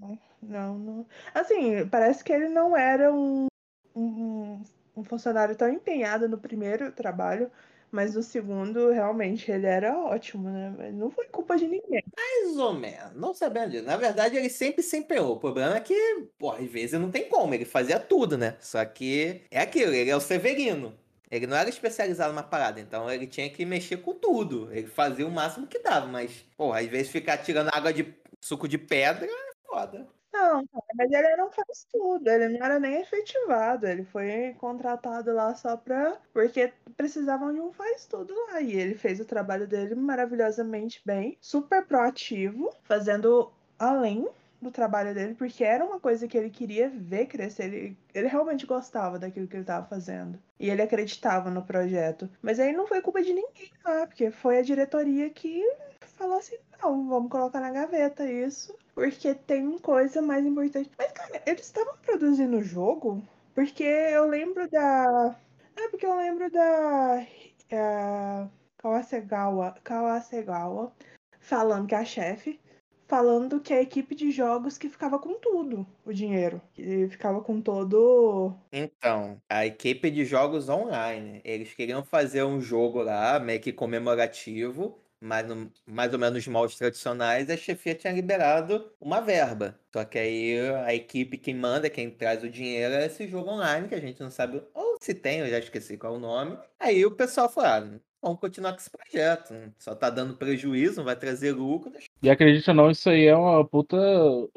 [0.00, 0.18] não.
[0.40, 1.06] Não.
[1.34, 3.46] Assim, parece que ele não era um,
[3.94, 4.62] um,
[4.96, 7.50] um funcionário tão empenhado no primeiro trabalho,
[7.90, 10.74] mas no segundo, realmente, ele era ótimo, né?
[10.76, 12.02] Mas não foi culpa de ninguém.
[12.16, 13.84] Mais ou menos, não sabendo disso.
[13.84, 15.32] Na verdade, ele sempre se empenhou.
[15.34, 17.54] O problema é que, pô, às vezes não tem como.
[17.54, 18.56] Ele fazia tudo, né?
[18.60, 20.94] Só que é aquilo, ele é o Severino.
[21.30, 24.72] Ele não era especializado numa parada, então ele tinha que mexer com tudo.
[24.72, 28.66] Ele fazia o máximo que dava, mas, pô, às vezes ficar tirando água de suco
[28.66, 30.06] de pedra é foda.
[30.32, 30.62] Não,
[30.94, 35.76] mas ele não faz tudo, ele não era nem efetivado, ele foi contratado lá só
[35.76, 36.16] pra.
[36.32, 38.60] porque precisavam de um faz tudo lá.
[38.60, 44.28] E ele fez o trabalho dele maravilhosamente bem, super proativo, fazendo além
[44.60, 47.64] do trabalho dele, porque era uma coisa que ele queria ver crescer.
[47.64, 50.38] Ele, ele realmente gostava daquilo que ele estava fazendo.
[50.58, 52.28] E ele acreditava no projeto.
[52.42, 55.62] Mas aí não foi culpa de ninguém lá, porque foi a diretoria que
[56.00, 60.90] falou assim: não, vamos colocar na gaveta isso, porque tem coisa mais importante.
[60.98, 63.22] Mas, cara, eles estavam produzindo o jogo,
[63.54, 65.36] porque eu lembro da.
[65.76, 67.26] É, porque eu lembro da.
[67.70, 68.46] É,
[68.78, 70.92] Kawasegawa, Kawasegawa
[71.40, 72.60] falando que a chefe,
[73.08, 76.60] falando que a equipe de jogos que ficava com tudo, o dinheiro.
[76.74, 78.54] Que ficava com todo.
[78.72, 85.02] Então, a equipe de jogos online, eles queriam fazer um jogo lá, meio que comemorativo,
[85.20, 85.46] mas
[85.86, 89.78] mais ou menos nos moldes tradicionais, a chefia tinha liberado uma verba.
[89.92, 93.88] Só que aí a equipe quem manda, quem traz o dinheiro é esse jogo online,
[93.88, 96.58] que a gente não sabe ou se tem, eu já esqueci qual é o nome.
[96.78, 101.04] Aí o pessoal falou, ah, vamos continuar com esse projeto, só tá dando prejuízo, não
[101.04, 103.96] vai trazer lucro, E acredite ou não, isso aí é uma puta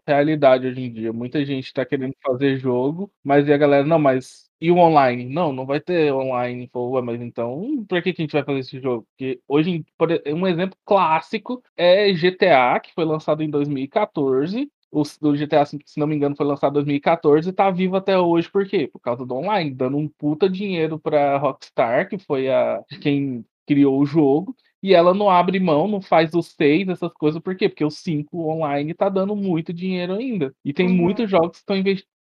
[0.08, 1.14] realidade hoje em dia.
[1.14, 5.26] Muita gente tá querendo fazer jogo, mas e a galera, não, mas e o online?
[5.26, 6.68] Não, não vai ter online.
[6.70, 9.06] Pô, ué, mas então, por que, que a gente vai fazer esse jogo?
[9.12, 14.72] Porque hoje, por um exemplo clássico é GTA, que foi lançado em 2014.
[14.92, 18.18] O, o GTA, se não me engano, foi lançado em 2014 e tá vivo até
[18.20, 18.88] hoje, por quê?
[18.92, 24.00] Por causa do online, dando um puta dinheiro pra Rockstar, que foi a quem criou
[24.00, 24.56] o jogo.
[24.84, 27.70] E ela não abre mão, não faz os seis, essas coisas, por quê?
[27.70, 30.54] Porque o 5 online tá dando muito dinheiro ainda.
[30.66, 30.96] E tem Uhum.
[30.96, 31.78] muitos jogos que estão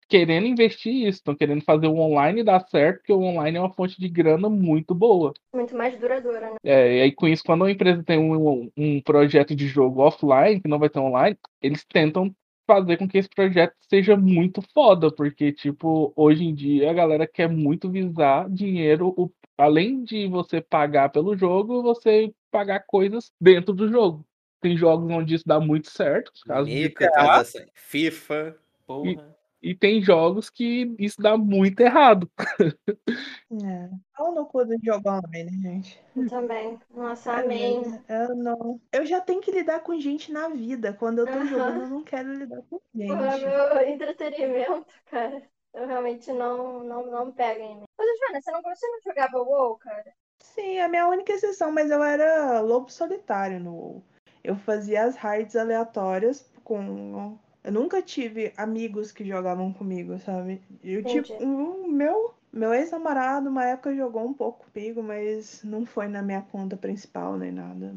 [0.08, 3.72] querendo investir isso, estão querendo fazer o online dar certo, porque o online é uma
[3.72, 5.32] fonte de grana muito boa.
[5.52, 6.56] Muito mais duradoura, né?
[6.62, 10.60] É, e aí com isso, quando uma empresa tem um, um projeto de jogo offline,
[10.60, 12.34] que não vai ter online, eles tentam
[12.66, 17.26] fazer com que esse projeto seja muito foda, porque, tipo, hoje em dia a galera
[17.26, 23.74] quer muito visar dinheiro, o, além de você pagar pelo jogo, você pagar coisas dentro
[23.74, 24.24] do jogo.
[24.60, 27.66] Tem jogos onde isso dá muito certo, caso de Microtransações.
[27.74, 28.56] FIFA,
[28.86, 29.36] porra.
[29.60, 32.30] e tem jogos que isso dá muito errado.
[32.60, 33.90] É.
[34.16, 36.00] Pau no cu do jogo online, gente.
[36.16, 36.78] Eu também.
[36.94, 37.82] Nossa, É amém.
[38.08, 38.80] Eu não.
[38.92, 40.92] Eu já tenho que lidar com gente na vida.
[40.92, 43.12] Quando eu tô jogando, eu não quero lidar com gente.
[43.12, 45.42] meu entretenimento, cara.
[45.74, 47.84] Eu realmente não, não, não pega em mim.
[47.98, 50.14] Mas, Joana, você não, não jogava WoW, cara?
[50.44, 54.02] Sim, é a minha única exceção, mas eu era lobo solitário no WoW.
[54.42, 57.36] Eu fazia as raids aleatórias com.
[57.64, 60.60] Eu nunca tive amigos que jogavam comigo, sabe?
[60.82, 61.22] Eu Entendi.
[61.22, 66.20] tipo, o meu, meu ex-namorado, uma época jogou um pouco comigo, mas não foi na
[66.20, 67.90] minha conta principal nem nada.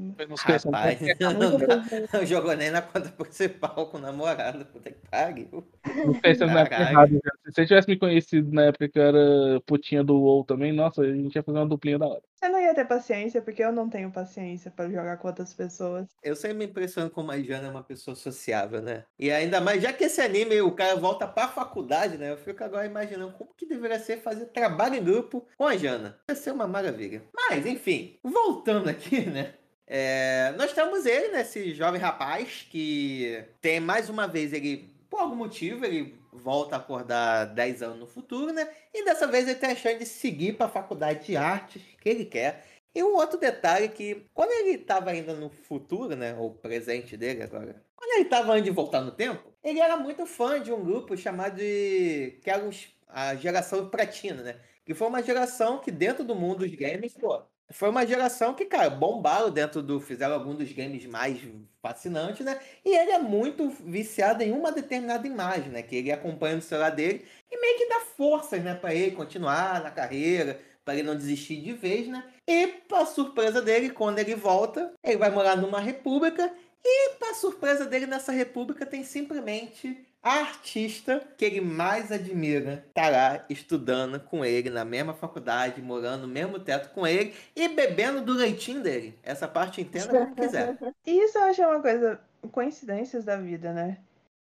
[0.72, 4.66] Rapaz, não, foi- não jogou nem na conta principal com o namorado.
[4.66, 5.68] Puta que pariu.
[6.06, 7.08] Não pensando na época já.
[7.08, 11.02] Se você tivesse me conhecido na época que eu era putinha do WoW também, nossa,
[11.02, 12.22] a gente ia fazer uma duplinha da hora.
[12.38, 16.08] Você não ia ter paciência, porque eu não tenho paciência pra jogar com outras pessoas.
[16.22, 19.06] Eu sempre me impressiono como a Jana é uma pessoa sociável, né?
[19.18, 22.32] E ainda mais, já que esse anime o cara volta pra faculdade, né?
[22.32, 26.20] Eu fico agora imaginando como que deveria ser fazer trabalho em grupo com a Jana.
[26.30, 27.24] Ia ser uma maravilha.
[27.34, 29.56] Mas, enfim, voltando aqui, né?
[29.88, 31.42] É, nós temos ele, né?
[31.42, 36.80] Esse jovem rapaz que tem mais uma vez, ele, por algum motivo, ele volta a
[36.80, 38.70] acordar 10 anos no futuro, né?
[38.94, 42.08] E dessa vez ele tem a chance de seguir para a faculdade de artes que
[42.10, 42.64] ele quer.
[42.94, 46.36] E um outro detalhe que, quando ele estava ainda no futuro, né?
[46.38, 47.84] Ou presente dele agora.
[47.96, 51.18] Quando ele estava antes de voltar no tempo, ele era muito fã de um grupo
[51.18, 52.40] chamado de.
[52.44, 54.60] que era os- a geração Platina, né?
[54.86, 57.42] Que foi uma geração que, dentro do mundo dos games, pô,
[57.72, 60.00] foi uma geração que, cara, bombaram dentro do.
[60.00, 61.40] fizeram algum dos games mais
[61.82, 62.60] fascinantes, né?
[62.84, 65.82] E ele é muito viciado em uma determinada imagem, né?
[65.82, 69.82] Que ele acompanha no celular dele e meio que dá forças, né, pra ele continuar
[69.84, 72.24] na carreira, para ele não desistir de vez, né?
[72.48, 76.52] E, pra surpresa dele, quando ele volta, ele vai morar numa república
[76.84, 83.10] e, pra surpresa dele, nessa república tem simplesmente a artista que ele mais admira tá
[83.10, 88.22] lá estudando com ele na mesma faculdade, morando no mesmo teto com ele e bebendo
[88.22, 89.18] do leitinho dele.
[89.24, 90.78] Essa parte entenda como quiser.
[91.06, 92.20] Isso eu acho uma coisa,
[92.52, 94.00] coincidências da vida, né?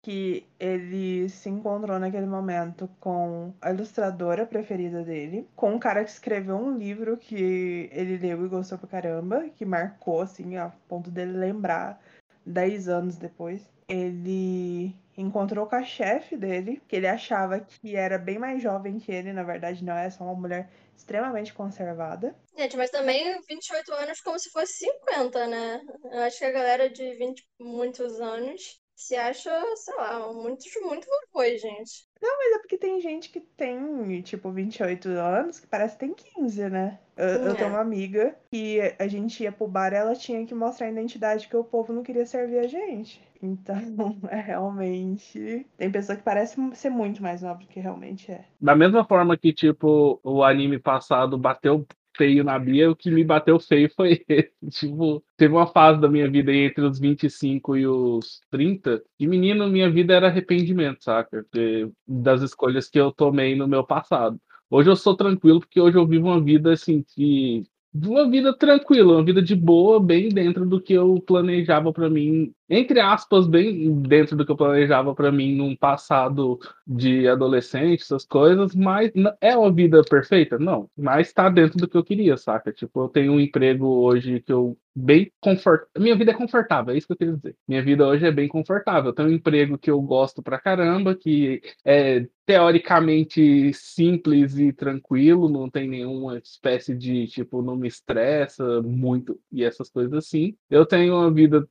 [0.02, 6.10] Que ele se encontrou naquele momento com a ilustradora preferida dele, com um cara que
[6.10, 11.10] escreveu um livro que ele leu e gostou pra caramba, que marcou, assim, a ponto
[11.10, 12.00] dele lembrar
[12.46, 13.68] 10 anos depois.
[13.88, 19.10] Ele encontrou com a chefe dele, que ele achava que era bem mais jovem que
[19.10, 22.34] ele, na verdade não, é só uma mulher extremamente conservada.
[22.56, 25.80] Gente, mas também 28 anos como se fosse 50, né?
[26.04, 30.64] Eu acho que a galera de 20 e muitos anos se acha, sei lá, muito,
[30.82, 32.06] muito depois, gente.
[32.20, 36.68] Mas é porque tem gente que tem, tipo, 28 anos, que parece que tem 15,
[36.68, 36.98] né?
[37.16, 37.54] Eu, eu É.
[37.54, 40.90] tenho uma amiga que a gente ia pro bar e ela tinha que mostrar a
[40.90, 43.20] identidade que o povo não queria servir a gente.
[43.40, 43.76] Então,
[44.30, 45.64] é realmente.
[45.76, 48.44] Tem pessoa que parece ser muito mais nova do que realmente é.
[48.60, 51.86] Da mesma forma que, tipo, o anime passado bateu
[52.18, 54.52] feio na Bia, o que me bateu feio foi esse.
[54.70, 59.26] Tipo, teve uma fase da minha vida aí entre os 25 e os 30, e
[59.26, 61.44] menino, minha vida era arrependimento, saca?
[61.44, 64.38] Porque- Das escolhas que eu tomei no meu passado.
[64.70, 67.64] Hoje eu sou tranquilo, porque hoje eu vivo uma vida assim que.
[67.94, 72.52] Uma vida tranquila, uma vida de boa, bem dentro do que eu planejava pra mim,
[72.68, 78.26] entre aspas, bem dentro do que eu planejava pra mim num passado de adolescente, essas
[78.26, 79.10] coisas, mas
[79.40, 80.58] é uma vida perfeita?
[80.58, 82.70] Não, mas tá dentro do que eu queria, saca?
[82.72, 85.88] Tipo, eu tenho um emprego hoje que eu bem confortável.
[85.98, 87.56] Minha vida é confortável, é isso que eu queria dizer.
[87.66, 89.12] Minha vida hoje é bem confortável.
[89.12, 95.68] Tenho um emprego que eu gosto pra caramba, que é teoricamente simples e tranquilo, não
[95.68, 100.56] tem nenhuma espécie de, tipo, não me estressa muito e essas coisas assim.
[100.70, 101.68] Eu tenho uma vida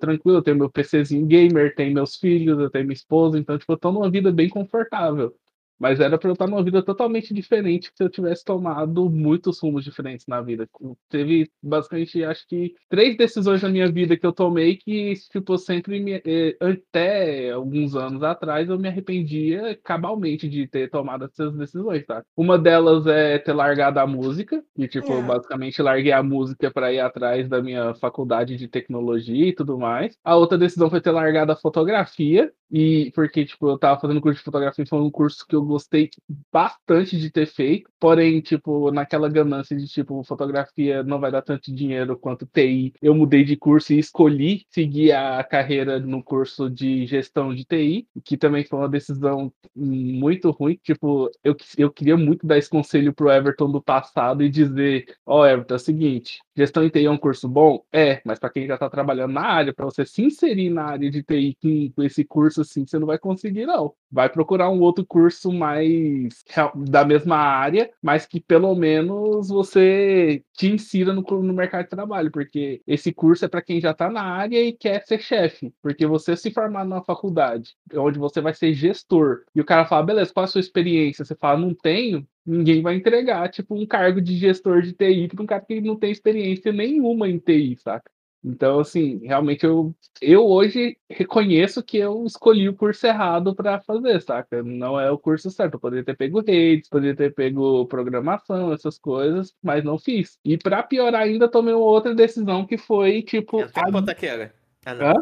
[0.00, 3.72] tranquila, eu tenho meu PCzinho gamer, tenho meus filhos, eu tenho minha esposa, então, tipo,
[3.72, 5.32] eu tô numa vida bem confortável.
[5.78, 9.84] Mas era pra eu estar numa vida totalmente diferente se eu tivesse tomado muitos rumos
[9.84, 10.68] diferentes na vida.
[11.08, 16.00] Teve basicamente, acho que, três decisões na minha vida que eu tomei que, tipo, sempre
[16.00, 16.22] me.
[16.24, 22.22] eh, Até alguns anos atrás eu me arrependia cabalmente de ter tomado essas decisões, tá?
[22.36, 25.22] Uma delas é ter largado a música, e, tipo, É.
[25.22, 30.16] basicamente larguei a música para ir atrás da minha faculdade de tecnologia e tudo mais.
[30.24, 34.38] A outra decisão foi ter largado a fotografia, e porque, tipo, eu tava fazendo curso
[34.38, 36.10] de fotografia, foi um curso que eu gostei
[36.52, 41.74] bastante de ter feito, porém, tipo, naquela ganância de, tipo, fotografia não vai dar tanto
[41.74, 47.06] dinheiro quanto TI, eu mudei de curso e escolhi seguir a carreira no curso de
[47.06, 52.46] gestão de TI, que também foi uma decisão muito ruim, tipo, eu, eu queria muito
[52.46, 56.84] dar esse conselho pro Everton do passado e dizer, ó, Everton, é o seguinte, gestão
[56.84, 57.84] em TI é um curso bom?
[57.92, 61.10] É, mas para quem já tá trabalhando na área, para você se inserir na área
[61.10, 63.94] de TI com, esse curso assim, você não vai conseguir, não.
[64.10, 70.68] Vai procurar um outro curso mais da mesma área, mas que pelo menos você te
[70.72, 74.22] insira no, no mercado de trabalho, porque esse curso é para quem já está na
[74.22, 78.72] área e quer ser chefe, porque você se formar numa faculdade, onde você vai ser
[78.72, 81.24] gestor, e o cara fala, beleza, qual a sua experiência?
[81.24, 85.42] Você fala, não tenho, ninguém vai entregar, tipo, um cargo de gestor de TI para
[85.42, 88.10] um cara que não tem experiência nenhuma em TI, saca?
[88.44, 89.92] Então, assim, realmente eu,
[90.22, 94.62] eu hoje reconheço que eu escolhi o curso errado para fazer, saca?
[94.62, 95.74] Não é o curso certo.
[95.74, 100.38] Eu poderia ter pego redes, poderia ter pego programação, essas coisas, mas não fiz.
[100.44, 104.54] E para piorar ainda, tomei uma outra decisão que foi, tipo, tem a potaqueira.
[104.84, 105.06] Ah, não.
[105.06, 105.14] Hã?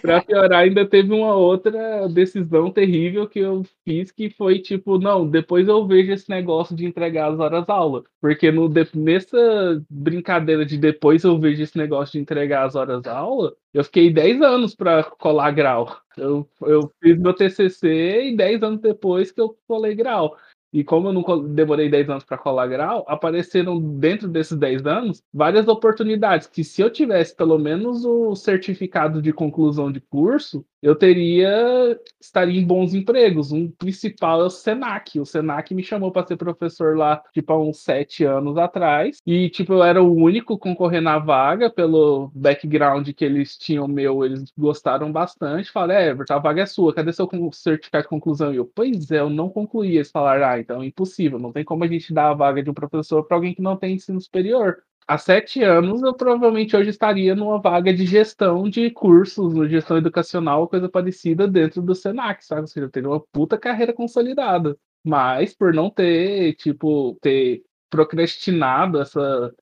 [0.00, 5.28] Pra piorar, ainda teve uma outra decisão terrível que eu fiz, que foi tipo, não,
[5.28, 8.02] depois eu vejo esse negócio de entregar as horas aula.
[8.20, 13.54] Porque no, nessa brincadeira de depois eu vejo esse negócio de entregar as horas aula,
[13.72, 15.96] eu fiquei 10 anos pra colar grau.
[16.16, 20.36] Eu, eu fiz meu TCC e 10 anos depois que eu colei grau.
[20.74, 25.22] E como eu não demorei 10 anos para colar grau, apareceram dentro desses 10 anos
[25.32, 30.94] várias oportunidades que se eu tivesse pelo menos o certificado de conclusão de curso, eu
[30.94, 33.52] teria estaria em bons empregos.
[33.52, 35.18] Um principal é o Senac.
[35.18, 39.16] O Senac me chamou para ser professor lá, tipo, há uns sete anos atrás.
[39.26, 44.26] E, tipo, eu era o único concorrendo à vaga pelo background que eles tinham meu,
[44.26, 45.72] eles gostaram bastante.
[45.72, 48.52] Falaram, é, Everton, a vaga é sua, cadê seu certificado de conclusão?
[48.52, 49.96] E eu, pois é, eu não concluí.
[49.96, 52.70] Eles falaram, ah, então é impossível, não tem como a gente dar a vaga de
[52.70, 56.90] um professor para alguém que não tem ensino superior há sete anos, eu provavelmente hoje
[56.90, 62.62] estaria numa vaga de gestão de cursos, gestão educacional, coisa parecida dentro do Senac, sabe?
[62.62, 64.76] Ou seja, eu teria uma puta carreira consolidada.
[65.04, 69.52] Mas por não ter, tipo, ter procrastinado essa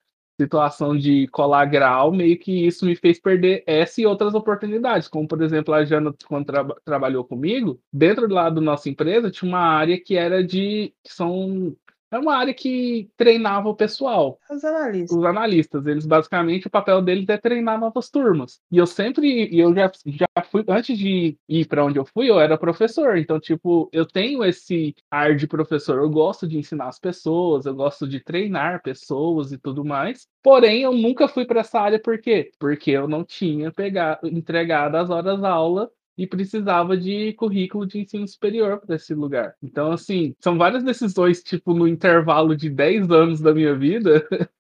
[0.44, 5.26] situação de colar grau, meio que isso me fez perder essa e outras oportunidades, como
[5.28, 9.60] por exemplo a Jana, quando traba- trabalhou comigo, dentro lá da nossa empresa tinha uma
[9.60, 11.76] área que era de, que são,
[12.12, 15.16] é uma área que treinava o pessoal, Os analistas.
[15.18, 18.60] os analistas, eles basicamente o papel deles é treinar novas turmas.
[18.70, 22.28] E eu sempre, e eu já, já fui, antes de ir para onde eu fui,
[22.30, 23.16] eu era professor.
[23.16, 25.98] Então, tipo, eu tenho esse ar de professor.
[25.98, 30.26] Eu gosto de ensinar as pessoas, eu gosto de treinar pessoas e tudo mais.
[30.42, 32.50] Porém, eu nunca fui para essa área, por quê?
[32.58, 38.26] Porque eu não tinha pegado, entregado as horas aula e precisava de currículo de ensino
[38.28, 39.54] superior para esse lugar.
[39.62, 44.26] Então, assim, são várias decisões, tipo, no intervalo de 10 anos da minha vida,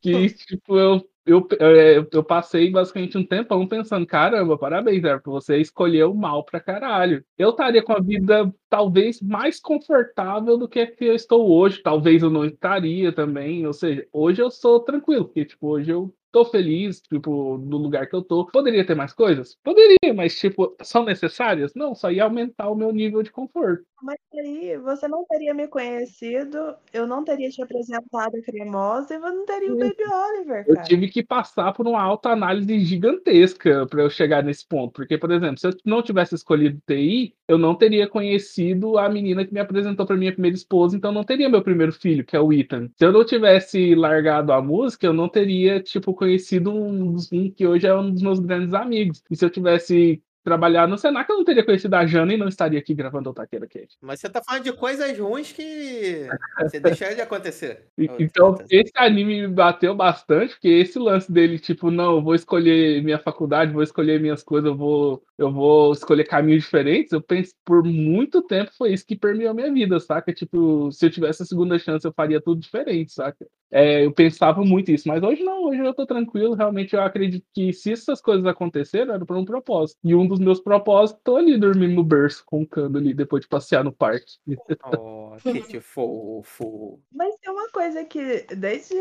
[0.00, 5.58] que, tipo, eu, eu, eu, eu passei basicamente um tempão pensando, caramba, parabéns, Everton, você
[5.58, 7.24] escolheu mal pra caralho.
[7.36, 11.82] Eu estaria com a vida talvez mais confortável do que a que eu estou hoje,
[11.82, 16.14] talvez eu não estaria também, ou seja, hoje eu sou tranquilo, porque, tipo, hoje eu
[16.36, 18.46] tô feliz, tipo, no lugar que eu tô.
[18.46, 19.56] Poderia ter mais coisas?
[19.64, 21.72] Poderia, mas, tipo, são necessárias?
[21.74, 23.84] Não, só ia aumentar o meu nível de conforto.
[24.02, 29.18] Mas aí você não teria me conhecido, eu não teria te apresentado a cremosa e
[29.18, 29.78] você não teria o.
[29.78, 30.86] Baby Oliver, Eu cara.
[30.86, 34.92] tive que passar por uma autoanálise gigantesca para eu chegar nesse ponto.
[34.92, 39.44] Porque, por exemplo, se eu não tivesse escolhido TI, eu não teria conhecido a menina
[39.44, 42.40] que me apresentou para minha primeira esposa, então não teria meu primeiro filho, que é
[42.40, 42.90] o Ethan.
[42.96, 47.66] Se eu não tivesse largado a música, eu não teria, tipo, conhecido um, um que
[47.66, 49.22] hoje é um dos meus grandes amigos.
[49.30, 52.46] E se eu tivesse trabalhado no Senac, eu não teria conhecido a Jana e não
[52.46, 53.98] estaria aqui gravando o Taqueira Cast.
[54.00, 56.28] Mas você tá falando de coisas ruins que
[56.62, 57.88] você deixaria de acontecer.
[57.98, 63.02] Então, esse anime me bateu bastante, porque esse lance dele, tipo, não, eu vou escolher
[63.02, 67.10] minha faculdade, vou escolher minhas coisas, eu vou, eu vou escolher caminhos diferentes.
[67.10, 70.32] Eu penso, por muito tempo foi isso que permeou a minha vida, saca?
[70.32, 73.44] Tipo, se eu tivesse a segunda chance, eu faria tudo diferente, saca?
[73.70, 77.44] É, eu pensava muito isso, mas hoje não, hoje eu tô tranquilo, realmente eu acredito
[77.52, 79.98] que se essas coisas aconteceram, era por um propósito.
[80.04, 83.48] E um dos dos meus propósitos, tô ali dormindo no berço, roncando ali, depois de
[83.48, 84.36] passear no parque.
[84.84, 85.25] Oh,
[85.68, 87.02] que fofo.
[87.12, 88.94] Mas tem uma coisa que, desde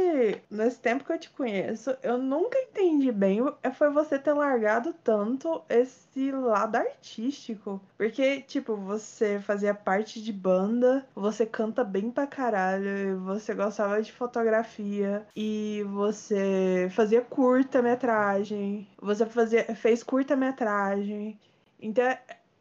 [0.49, 3.39] nesse tempo que eu te conheço, eu nunca entendi bem.
[3.63, 7.81] é, Foi você ter largado tanto esse lado artístico.
[7.97, 14.13] Porque, tipo, você fazia parte de banda, você canta bem pra caralho, você gostava de
[14.13, 18.87] fotografia e você fazia curta-metragem.
[19.01, 21.37] Você fazia, fez curta-metragem.
[21.79, 22.05] Então,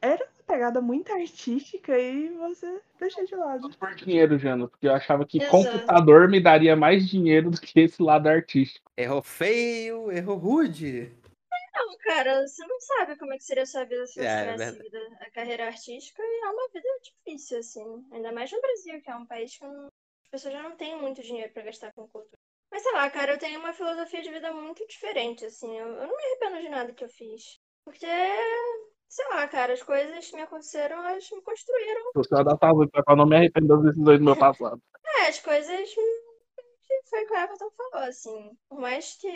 [0.01, 3.63] era pegada muito artística e você deixou de lado.
[3.63, 5.51] Tudo por dinheiro, Jano, porque eu achava que Exato.
[5.51, 8.91] computador me daria mais dinheiro do que esse lado artístico.
[8.97, 11.13] Errou feio, errou rude.
[11.75, 14.25] Não, cara, você não sabe como é que seria a sua vida se você É,
[14.25, 18.07] é tivesse seguido a carreira artística e é uma vida difícil, assim.
[18.13, 20.97] Ainda mais no Brasil, que é um país que não- as pessoas já não têm
[21.01, 22.39] muito dinheiro pra gastar com cultura.
[22.71, 25.77] Mas sei lá, cara, eu tenho uma filosofia de vida muito diferente, assim.
[25.77, 27.59] Eu, eu não me arrependo de nada que eu fiz.
[27.85, 28.07] Porque,
[29.15, 32.11] sei lá, cara, as coisas que me aconteceram, elas me construíram.
[32.17, 34.83] Você adaptava pra não me arrepender das decisões do meu passado.
[35.21, 35.95] É, as coisas
[37.09, 38.51] foi o que o Everton falou, assim.
[38.69, 39.31] Por mais que,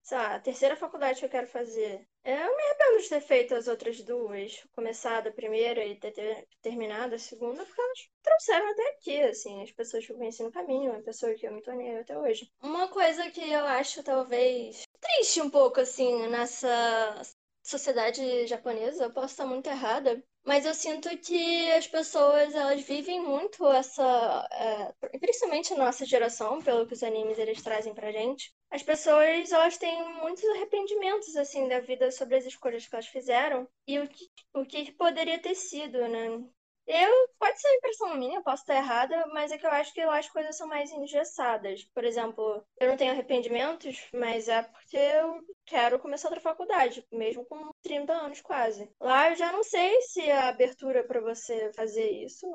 [0.00, 3.54] sei lá, a terceira faculdade que eu quero fazer, eu me arrependo de ter feito
[3.56, 4.64] as outras duas.
[4.76, 9.60] Começado a primeira e ter, ter terminado a segunda, porque elas trouxeram até aqui, assim,
[9.64, 12.48] as pessoas que eu conheci no caminho, a pessoa que eu me tornei até hoje.
[12.62, 17.22] Uma coisa que eu acho, talvez, triste um pouco, assim, nessa
[17.62, 23.20] sociedade japonesa, eu posso estar muito errada, mas eu sinto que as pessoas, elas vivem
[23.20, 28.52] muito essa, é, principalmente a nossa geração, pelo que os animes eles trazem pra gente.
[28.70, 33.68] As pessoas, elas têm muitos arrependimentos, assim, da vida sobre as escolhas que elas fizeram
[33.86, 36.42] e o que, o que poderia ter sido, né?
[36.86, 40.04] Eu, pode ser impressão minha, eu posso estar errada, mas é que eu acho que
[40.04, 41.84] lá as coisas são mais engessadas.
[41.94, 47.44] Por exemplo, eu não tenho arrependimentos, mas é porque eu quero começar outra faculdade, mesmo
[47.46, 48.90] com 30 anos quase.
[49.00, 52.46] Lá eu já não sei se a abertura para você fazer isso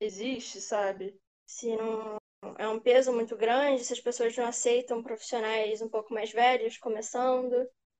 [0.00, 1.16] existe, sabe?
[1.46, 2.18] Se não
[2.58, 6.76] é um peso muito grande, se as pessoas não aceitam profissionais um pouco mais velhos
[6.76, 7.54] começando.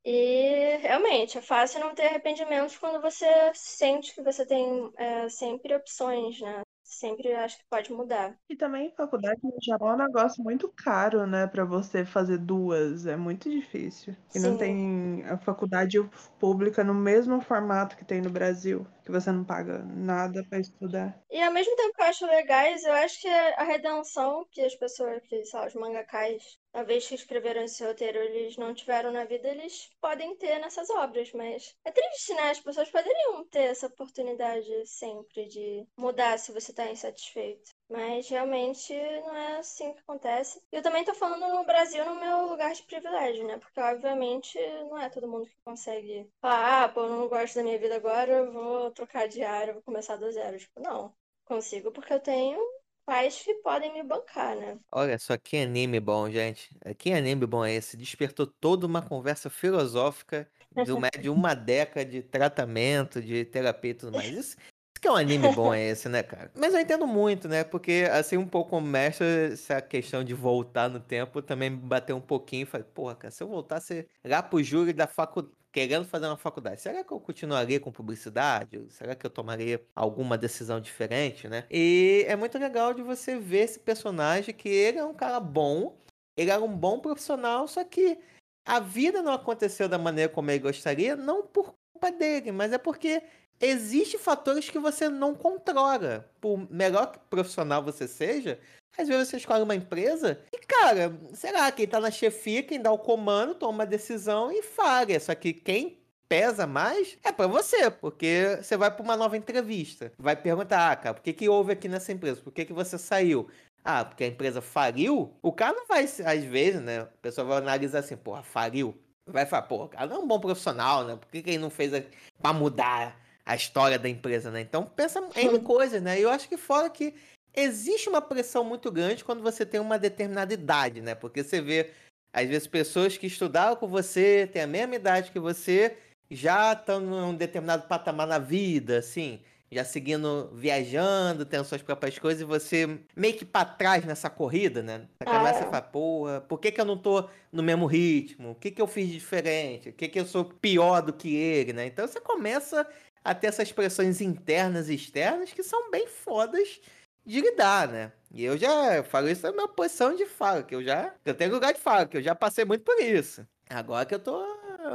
[0.04, 5.74] E realmente é fácil não ter arrependimentos quando você sente que você tem é, sempre
[5.74, 6.62] opções, né?
[7.00, 8.38] Sempre acho que pode mudar.
[8.50, 9.50] E também faculdade no
[9.86, 14.16] é um negócio muito caro, né, Pra você fazer duas, é muito difícil.
[14.34, 14.56] E não Sim.
[14.56, 15.98] tem a faculdade
[16.38, 21.18] pública no mesmo formato que tem no Brasil, que você não paga nada pra estudar.
[21.30, 24.74] E ao mesmo tempo que eu acho legais, eu acho que a redenção que as
[24.74, 29.48] pessoas, que, lá, os mangakais, talvez que escreveram esse roteiro, eles não tiveram na vida,
[29.48, 32.50] eles podem ter nessas obras, mas é triste, né?
[32.50, 37.70] As pessoas poderiam ter essa oportunidade sempre de mudar se você tá insatisfeito.
[37.88, 40.60] Mas realmente não é assim que acontece.
[40.70, 43.56] E eu também tô falando no Brasil no meu lugar de privilégio, né?
[43.56, 44.58] Porque obviamente
[44.90, 47.96] não é todo mundo que consegue falar, ah, pô, eu não gosto da minha vida
[47.96, 50.58] agora, eu vou trocar de área, vou começar do zero.
[50.58, 51.14] Tipo, não.
[51.46, 52.60] Consigo porque eu tenho
[53.06, 54.78] pais que podem me bancar, né?
[54.92, 56.68] Olha só que anime bom, gente.
[56.98, 57.96] Que anime bom é esse?
[57.96, 60.46] Despertou toda uma conversa filosófica
[60.84, 64.28] do de uma década de tratamento, de terapia e tudo mais.
[64.28, 64.56] Isso
[65.00, 66.50] que é um anime bom é esse, né, cara?
[66.54, 67.64] Mas eu entendo muito, né?
[67.64, 72.16] Porque, assim, um pouco como mestre, essa questão de voltar no tempo também me bateu
[72.16, 72.66] um pouquinho.
[72.66, 76.80] Falei, porra, cara, se eu voltasse lá pro júri da faculdade, querendo fazer uma faculdade,
[76.80, 78.86] será que eu continuaria com publicidade?
[78.90, 81.64] Será que eu tomaria alguma decisão diferente, né?
[81.70, 85.96] E é muito legal de você ver esse personagem que ele é um cara bom,
[86.36, 88.18] ele era um bom profissional, só que
[88.66, 92.78] a vida não aconteceu da maneira como ele gostaria, não por culpa dele, mas é
[92.78, 93.22] porque
[93.60, 96.28] existem fatores que você não controla.
[96.40, 98.58] Por melhor que profissional você seja,
[98.96, 102.80] às vezes você escolhe uma empresa e, cara, sei lá, quem tá na chefia, quem
[102.80, 105.18] dá o comando, toma uma decisão e falha.
[105.20, 105.98] Só que quem
[106.28, 110.12] pesa mais é pra você, porque você vai pra uma nova entrevista.
[110.18, 112.40] Vai perguntar, ah, cara, por que, que houve aqui nessa empresa?
[112.40, 113.48] Por que, que você saiu?
[113.84, 115.32] Ah, porque a empresa faliu?
[115.40, 117.00] O cara não vai, às vezes, né?
[117.00, 118.94] A pessoa vai analisar assim, porra, faliu.
[119.26, 121.16] Vai falar, pô, o cara não é um bom profissional, né?
[121.16, 122.02] Por que, que ele não fez a...
[122.40, 123.16] pra mudar
[123.48, 124.60] a história da empresa, né?
[124.60, 126.20] Então pensa em coisas, né?
[126.20, 127.14] E eu acho que fora que
[127.56, 131.14] existe uma pressão muito grande quando você tem uma determinada idade, né?
[131.14, 131.90] Porque você vê,
[132.30, 135.96] às vezes, pessoas que estudaram com você, têm a mesma idade que você,
[136.30, 139.40] já estão num determinado patamar na vida, assim,
[139.72, 144.82] já seguindo, viajando, tendo suas próprias coisas, e você meio que pra trás nessa corrida,
[144.82, 144.98] né?
[144.98, 145.62] Você Ah, começa é.
[145.62, 148.50] a falar, porra, por que, que eu não tô no mesmo ritmo?
[148.50, 149.88] O que, que eu fiz de diferente?
[149.88, 151.86] O que, que eu sou pior do que ele, né?
[151.86, 152.86] Então você começa
[153.24, 156.80] a ter essas pressões internas e externas que são bem fodas
[157.24, 158.12] de lidar, né?
[158.30, 161.14] E eu já falo isso na minha posição de fala, que eu já.
[161.24, 163.46] Eu tenho lugar de fala, que eu já passei muito por isso.
[163.68, 164.42] Agora que eu tô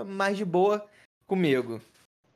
[0.06, 0.88] mais de boa
[1.28, 1.82] comigo.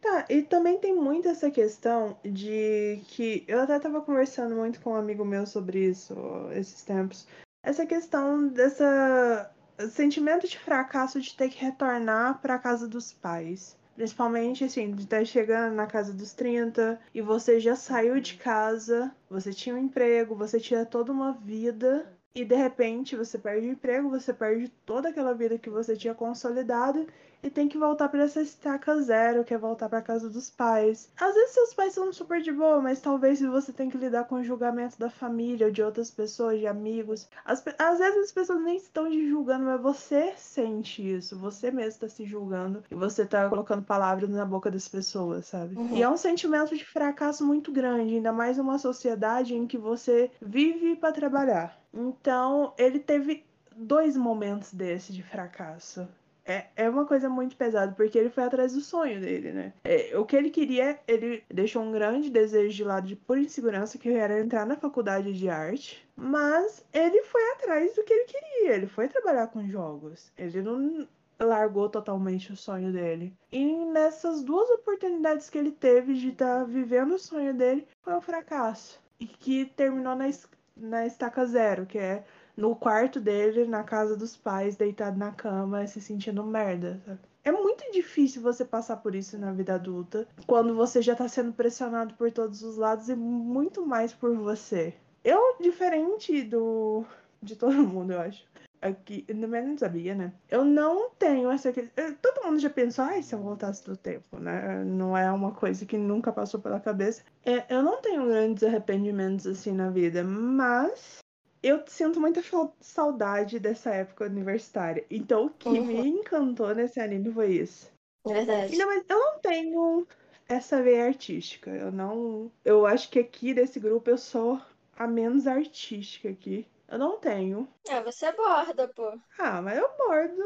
[0.01, 4.91] Tá, e também tem muito essa questão de que eu até tava conversando muito com
[4.91, 6.15] um amigo meu sobre isso
[6.53, 7.27] esses tempos.
[7.63, 9.51] Essa questão dessa
[9.89, 13.76] sentimento de fracasso de ter que retornar para casa dos pais.
[13.97, 19.11] Principalmente assim, de estar chegando na casa dos 30 e você já saiu de casa,
[19.27, 22.07] você tinha um emprego, você tinha toda uma vida
[22.37, 26.13] e de repente você perde o emprego, você perde toda aquela vida que você tinha
[26.13, 27.07] consolidado
[27.41, 31.09] e tem que voltar para essa estaca zero, que é voltar para casa dos pais.
[31.19, 34.35] Às vezes seus pais são super de boa, mas talvez você tem que lidar com
[34.35, 37.27] o julgamento da família, ou de outras pessoas, de amigos.
[37.45, 41.89] As, às vezes as pessoas nem estão te julgando, mas você sente isso, você mesmo
[41.89, 45.75] está se julgando e você está colocando palavras na boca das pessoas, sabe?
[45.75, 45.95] Uhum.
[45.95, 50.31] E é um sentimento de fracasso muito grande, ainda mais numa sociedade em que você
[50.41, 51.77] vive para trabalhar.
[51.97, 53.45] Então, ele teve
[53.75, 56.07] dois momentos desse de fracasso
[56.47, 59.73] é, é uma coisa muito pesada, porque ele foi atrás do sonho dele, né?
[59.83, 63.97] É, o que ele queria, ele deixou um grande desejo de lado de pura insegurança,
[63.97, 66.07] que era entrar na faculdade de arte.
[66.15, 70.31] Mas ele foi atrás do que ele queria, ele foi trabalhar com jogos.
[70.37, 71.05] Ele não
[71.37, 73.33] largou totalmente o sonho dele.
[73.51, 78.15] E nessas duas oportunidades que ele teve de estar tá vivendo o sonho dele, foi
[78.15, 78.99] um fracasso.
[79.19, 80.29] E que terminou na,
[80.79, 82.23] na estaca zero, que é
[82.55, 86.99] no quarto dele, na casa dos pais, deitado na cama, se sentindo merda.
[87.05, 87.19] Sabe?
[87.43, 91.53] É muito difícil você passar por isso na vida adulta, quando você já tá sendo
[91.53, 94.93] pressionado por todos os lados e muito mais por você.
[95.23, 97.05] Eu, diferente do
[97.41, 98.43] de todo mundo, eu acho.
[98.81, 100.33] Aqui, menos não sabia, né?
[100.49, 101.73] Eu não tenho essa.
[102.21, 104.83] Todo mundo já pensou, ai, se eu voltasse do tempo, né?
[104.83, 107.23] Não é uma coisa que nunca passou pela cabeça.
[107.43, 111.19] É, eu não tenho grandes arrependimentos assim na vida, mas
[111.63, 112.41] eu sinto muita
[112.79, 115.05] saudade dessa época universitária.
[115.09, 115.85] Então, o que uhum.
[115.85, 117.91] me encantou nesse anime foi isso.
[118.25, 118.77] Verdade.
[118.77, 120.07] Não, mas eu não tenho
[120.47, 121.69] essa veia artística.
[121.71, 122.51] Eu não.
[122.63, 124.61] Eu acho que aqui desse grupo eu sou
[124.95, 126.65] a menos artística aqui.
[126.87, 127.67] Eu não tenho.
[127.89, 129.13] Ah, você borda, pô.
[129.37, 130.43] Ah, mas eu bordo,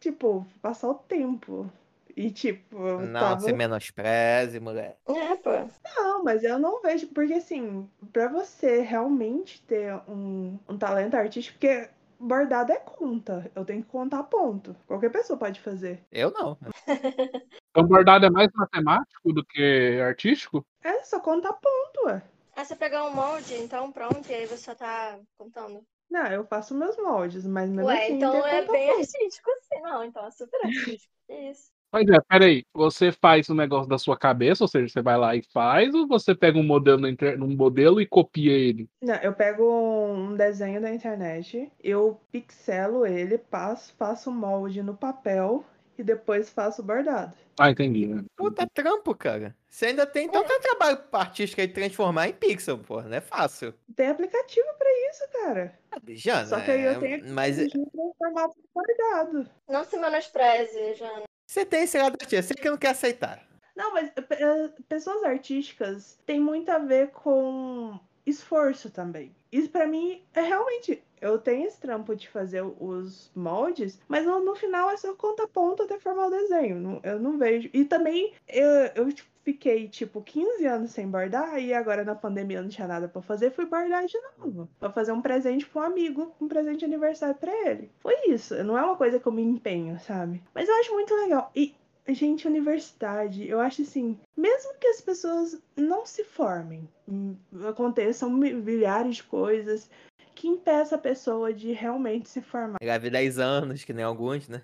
[0.00, 1.70] tipo, passar o tempo.
[2.16, 3.40] E, tipo, Não, tava...
[3.40, 4.98] se menospreze, mulher.
[5.06, 5.50] É, pô.
[5.96, 11.58] Não, mas eu não vejo, porque assim, pra você realmente ter um, um talento artístico,
[11.58, 11.88] porque
[12.18, 13.48] bordado é conta.
[13.54, 14.74] Eu tenho que contar ponto.
[14.86, 16.02] Qualquer pessoa pode fazer.
[16.10, 16.58] Eu não.
[17.70, 20.66] Então bordado é mais matemático do que artístico?
[20.82, 22.22] É, só contar ponto, ué.
[22.58, 25.80] Ah, você pegar um molde, então pronto, e aí você só tá contando.
[26.10, 28.14] Não, eu faço meus moldes, mas mesmo Ué, assim.
[28.14, 30.02] então é bem artístico assim, não.
[30.02, 31.14] Então é super artístico.
[31.28, 31.70] Isso.
[31.88, 32.64] Pois é, peraí.
[32.74, 36.08] Você faz o negócio da sua cabeça, ou seja, você vai lá e faz, ou
[36.08, 37.40] você pega um modelo, inter...
[37.40, 38.90] um modelo e copia ele?
[39.00, 44.96] Não, eu pego um desenho da internet, eu pixelo ele, passo, faço o molde no
[44.96, 45.64] papel
[45.98, 47.34] e depois faço o bordado.
[47.58, 48.06] Ah, entendi.
[48.06, 48.24] Né?
[48.36, 49.54] Puta trampo, cara.
[49.68, 53.02] Você ainda tem então tem trabalho artístico aí transformar em pixel, pô.
[53.02, 53.74] Não é fácil.
[53.96, 55.78] Tem aplicativo pra isso, cara.
[55.90, 57.58] Ah, Jana, Só que aí eu tenho que mas...
[57.58, 57.70] em
[58.16, 59.50] formato bordado.
[59.68, 61.24] Não se menospreze, Jana.
[61.46, 63.46] Você tem esse lado artístico, você que não quer aceitar.
[63.74, 69.34] Não, mas é, pessoas artísticas tem muito a ver com esforço também.
[69.50, 71.02] Isso para mim é realmente.
[71.20, 75.46] Eu tenho esse trampo de fazer os moldes, mas no, no final é só conta
[75.46, 77.00] ponto até formar o desenho.
[77.02, 77.68] eu não vejo.
[77.72, 79.08] E também eu, eu
[79.44, 83.50] fiquei tipo 15 anos sem bordar e agora na pandemia não tinha nada para fazer,
[83.50, 84.68] fui bordar de novo.
[84.78, 87.90] Pra fazer um presente pra um amigo, um presente de aniversário para ele.
[88.00, 88.62] Foi isso.
[88.62, 90.42] Não é uma coisa que eu me empenho, sabe?
[90.54, 91.50] Mas eu acho muito legal.
[91.54, 91.74] E
[92.10, 97.36] Gente, universidade, eu acho assim, mesmo que as pessoas não se formem, hum,
[97.68, 99.90] aconteçam milhares de coisas
[100.38, 102.78] que impeça a pessoa de realmente se formar.
[102.80, 104.62] Leve 10 anos, que nem alguns, né?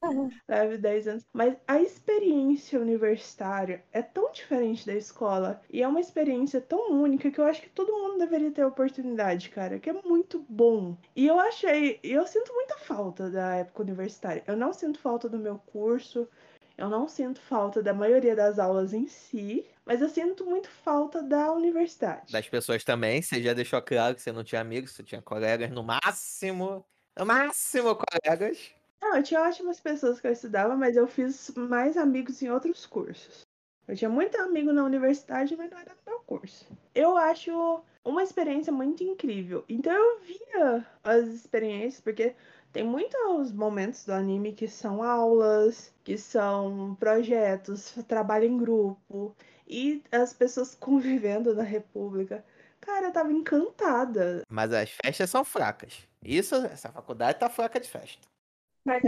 [0.48, 1.26] Leve 10 anos.
[1.32, 7.28] Mas a experiência universitária é tão diferente da escola e é uma experiência tão única
[7.28, 10.96] que eu acho que todo mundo deveria ter oportunidade, cara, que é muito bom.
[11.16, 14.44] E eu achei, eu sinto muita falta da época universitária.
[14.46, 16.28] Eu não sinto falta do meu curso,
[16.76, 21.22] eu não sinto falta da maioria das aulas em si, mas eu sinto muito falta
[21.22, 22.32] da universidade.
[22.32, 25.70] Das pessoas também, você já deixou claro que você não tinha amigos, você tinha colegas
[25.70, 26.84] no máximo,
[27.18, 28.74] no máximo colegas.
[29.00, 32.86] Não, eu tinha ótimas pessoas que eu estudava, mas eu fiz mais amigos em outros
[32.86, 33.46] cursos.
[33.86, 36.66] Eu tinha muito amigo na universidade, mas não era no meu curso.
[36.94, 39.64] Eu acho uma experiência muito incrível.
[39.68, 42.34] Então eu via as experiências, porque
[42.74, 49.34] tem muitos momentos do anime que são aulas, que são projetos, trabalho em grupo
[49.66, 52.44] e as pessoas convivendo na República.
[52.80, 54.42] Cara, eu tava encantada.
[54.50, 56.06] Mas as festas são fracas.
[56.22, 58.33] Isso, essa faculdade tá fraca de festa.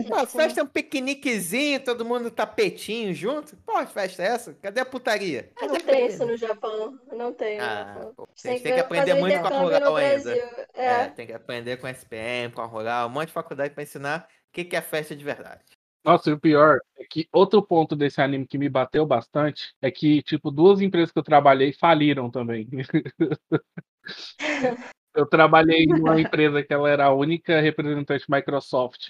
[0.08, 3.56] Pô, a festa é um piqueniquezinho, todo mundo tapetinho junto.
[3.58, 4.54] Pô, que festa é essa?
[4.54, 5.50] Cadê a putaria?
[5.60, 6.98] Não tem isso no Japão.
[7.12, 9.96] Não tem no Ah, pô, Tem vocês têm que que aprender muito com a Rural
[9.96, 10.34] ainda.
[10.72, 11.08] É, É.
[11.08, 14.26] tem que aprender com a SPM, com a Rural, um monte de faculdade pra ensinar
[14.48, 15.62] o que que é festa de verdade.
[16.02, 19.90] Nossa, e o pior é que outro ponto desse anime que me bateu bastante é
[19.90, 22.68] que, tipo, duas empresas que eu trabalhei faliram também.
[25.16, 29.08] Eu trabalhei numa empresa que ela era a única representante Microsoft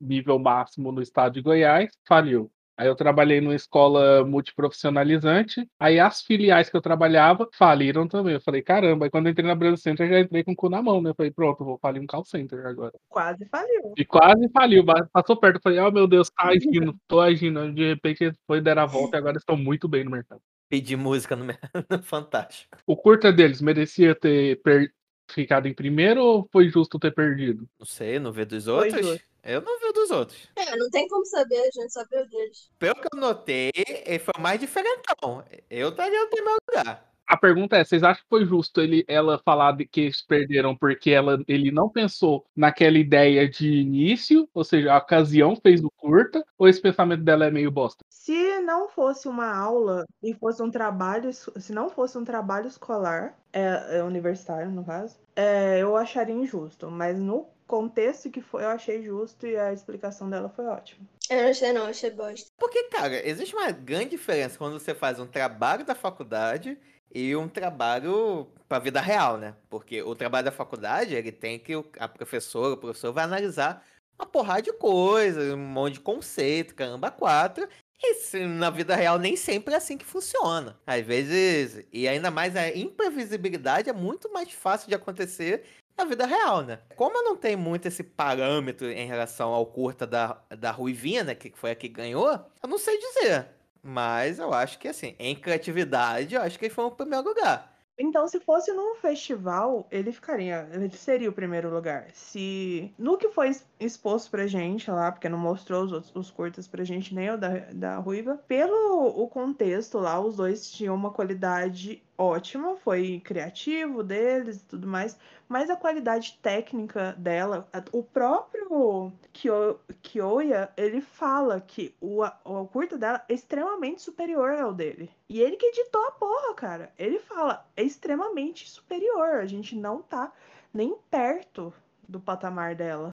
[0.00, 2.50] nível máximo no estado de Goiás, faliu.
[2.78, 8.34] Aí eu trabalhei numa escola multiprofissionalizante, aí as filiais que eu trabalhava faliram também.
[8.34, 10.56] Eu falei, caramba, aí quando eu entrei na Brasil Center, eu já entrei com o
[10.56, 11.08] cu na mão, né?
[11.08, 12.92] Eu falei, pronto, eu vou falir um call center agora.
[13.08, 13.94] Quase faliu.
[13.96, 15.56] E quase faliu, passou perto.
[15.56, 17.72] Eu falei, oh meu Deus, tá agindo, tô agindo.
[17.72, 20.42] De repente foi dar a volta e agora estou muito bem no mercado.
[20.68, 22.76] Pedir música no Fantástico.
[22.86, 24.90] O curta deles merecia ter per-
[25.28, 27.68] ficado em primeiro ou foi justo ter perdido?
[27.78, 29.06] Não sei, não vê dos Foi outros?
[29.06, 29.24] justo.
[29.42, 30.48] Eu não vi o dos outros.
[30.56, 32.68] É, não tem como saber, a gente só vê o deles.
[32.78, 35.44] Pelo que eu notei, ele foi o mais diferentão.
[35.70, 37.12] Eu estaria no primeiro lugar.
[37.28, 40.76] A pergunta é, vocês acham que foi justo ele, ela falar de que eles perderam
[40.76, 45.90] porque ela, ele não pensou naquela ideia de início, ou seja, a ocasião fez o
[45.90, 48.04] curta, ou esse pensamento dela é meio bosta?
[48.26, 53.38] Se não fosse uma aula e fosse um trabalho, se não fosse um trabalho escolar,
[53.52, 56.90] é, é universitário no caso, é, eu acharia injusto.
[56.90, 61.06] Mas no contexto que foi, eu achei justo e a explicação dela foi ótima.
[61.30, 62.48] Eu não achei não, achei bosta.
[62.58, 66.76] Porque, cara, existe uma grande diferença quando você faz um trabalho da faculdade
[67.14, 69.54] e um trabalho pra vida real, né?
[69.70, 71.76] Porque o trabalho da faculdade, ele tem que.
[71.76, 73.84] o- A professora, o professor vai analisar
[74.18, 77.68] uma porrada de coisa, um monte de conceito, caramba, quatro.
[78.14, 80.78] Se- na vida real nem sempre é assim que funciona.
[80.86, 85.64] Às vezes, e ainda mais a imprevisibilidade é muito mais fácil de acontecer
[85.96, 86.80] na vida real, né?
[86.94, 91.34] Como eu não tenho muito esse parâmetro em relação ao curta da, da Ruivinha, né?
[91.34, 92.28] Que foi a que ganhou,
[92.62, 93.48] eu não sei dizer.
[93.82, 97.75] Mas eu acho que, assim, em criatividade, eu acho que ele foi o primeiro lugar.
[97.98, 102.10] Então, se fosse num festival, ele ficaria, ele seria o primeiro lugar.
[102.12, 106.30] Se no que foi ex- exposto pra gente lá, porque não mostrou os, outros- os
[106.30, 110.94] curtas pra gente, nem o da, da Ruiva, pelo o contexto lá, os dois tinham
[110.94, 115.18] uma qualidade ótima, foi criativo deles e tudo mais,
[115.48, 122.98] mas a qualidade técnica dela, o próprio Kyo- Kyoya, ele fala que o, o curta
[122.98, 125.10] dela é extremamente superior ao dele.
[125.28, 126.92] E ele que editou a porra, cara.
[126.98, 129.36] Ele fala, é extremamente superior.
[129.36, 130.32] A gente não tá
[130.72, 131.72] nem perto
[132.08, 133.10] do patamar dela.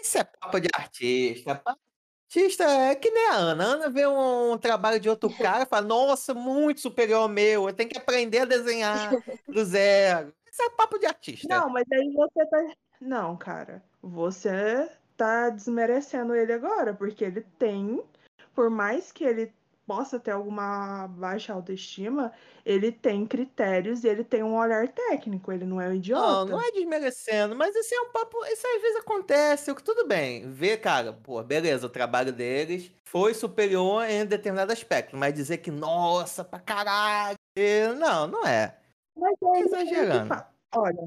[0.00, 1.54] Isso é papo de artista.
[1.56, 1.91] Papo de
[2.32, 3.62] Artista é que nem a Ana.
[3.62, 7.68] A Ana vê um, trabalho de outro cara e fala, nossa, muito superior ao meu.
[7.68, 9.12] Eu tenho que aprender a desenhar
[9.46, 10.32] do zero.
[10.50, 11.46] Isso é papo de artista.
[11.46, 12.72] Não, mas aí você tá.
[12.98, 13.82] Não, cara.
[14.02, 18.02] Você tá desmerecendo ele agora, porque ele tem,
[18.54, 19.52] por mais que ele
[19.86, 22.32] possa ter alguma baixa autoestima,
[22.64, 26.50] ele tem critérios e ele tem um olhar técnico, ele não é um Não, idiota.
[26.52, 28.36] não é desmerecendo, mas isso é um papo.
[28.46, 29.74] Isso às vezes acontece.
[29.76, 30.50] Tudo bem.
[30.50, 35.70] Vê, cara, pô, beleza, o trabalho deles foi superior em determinado aspecto, mas dizer que,
[35.70, 37.36] nossa, pra caralho.
[37.98, 38.78] Não, não é.
[39.16, 40.34] Mas ele exagerando.
[40.74, 41.06] Olha,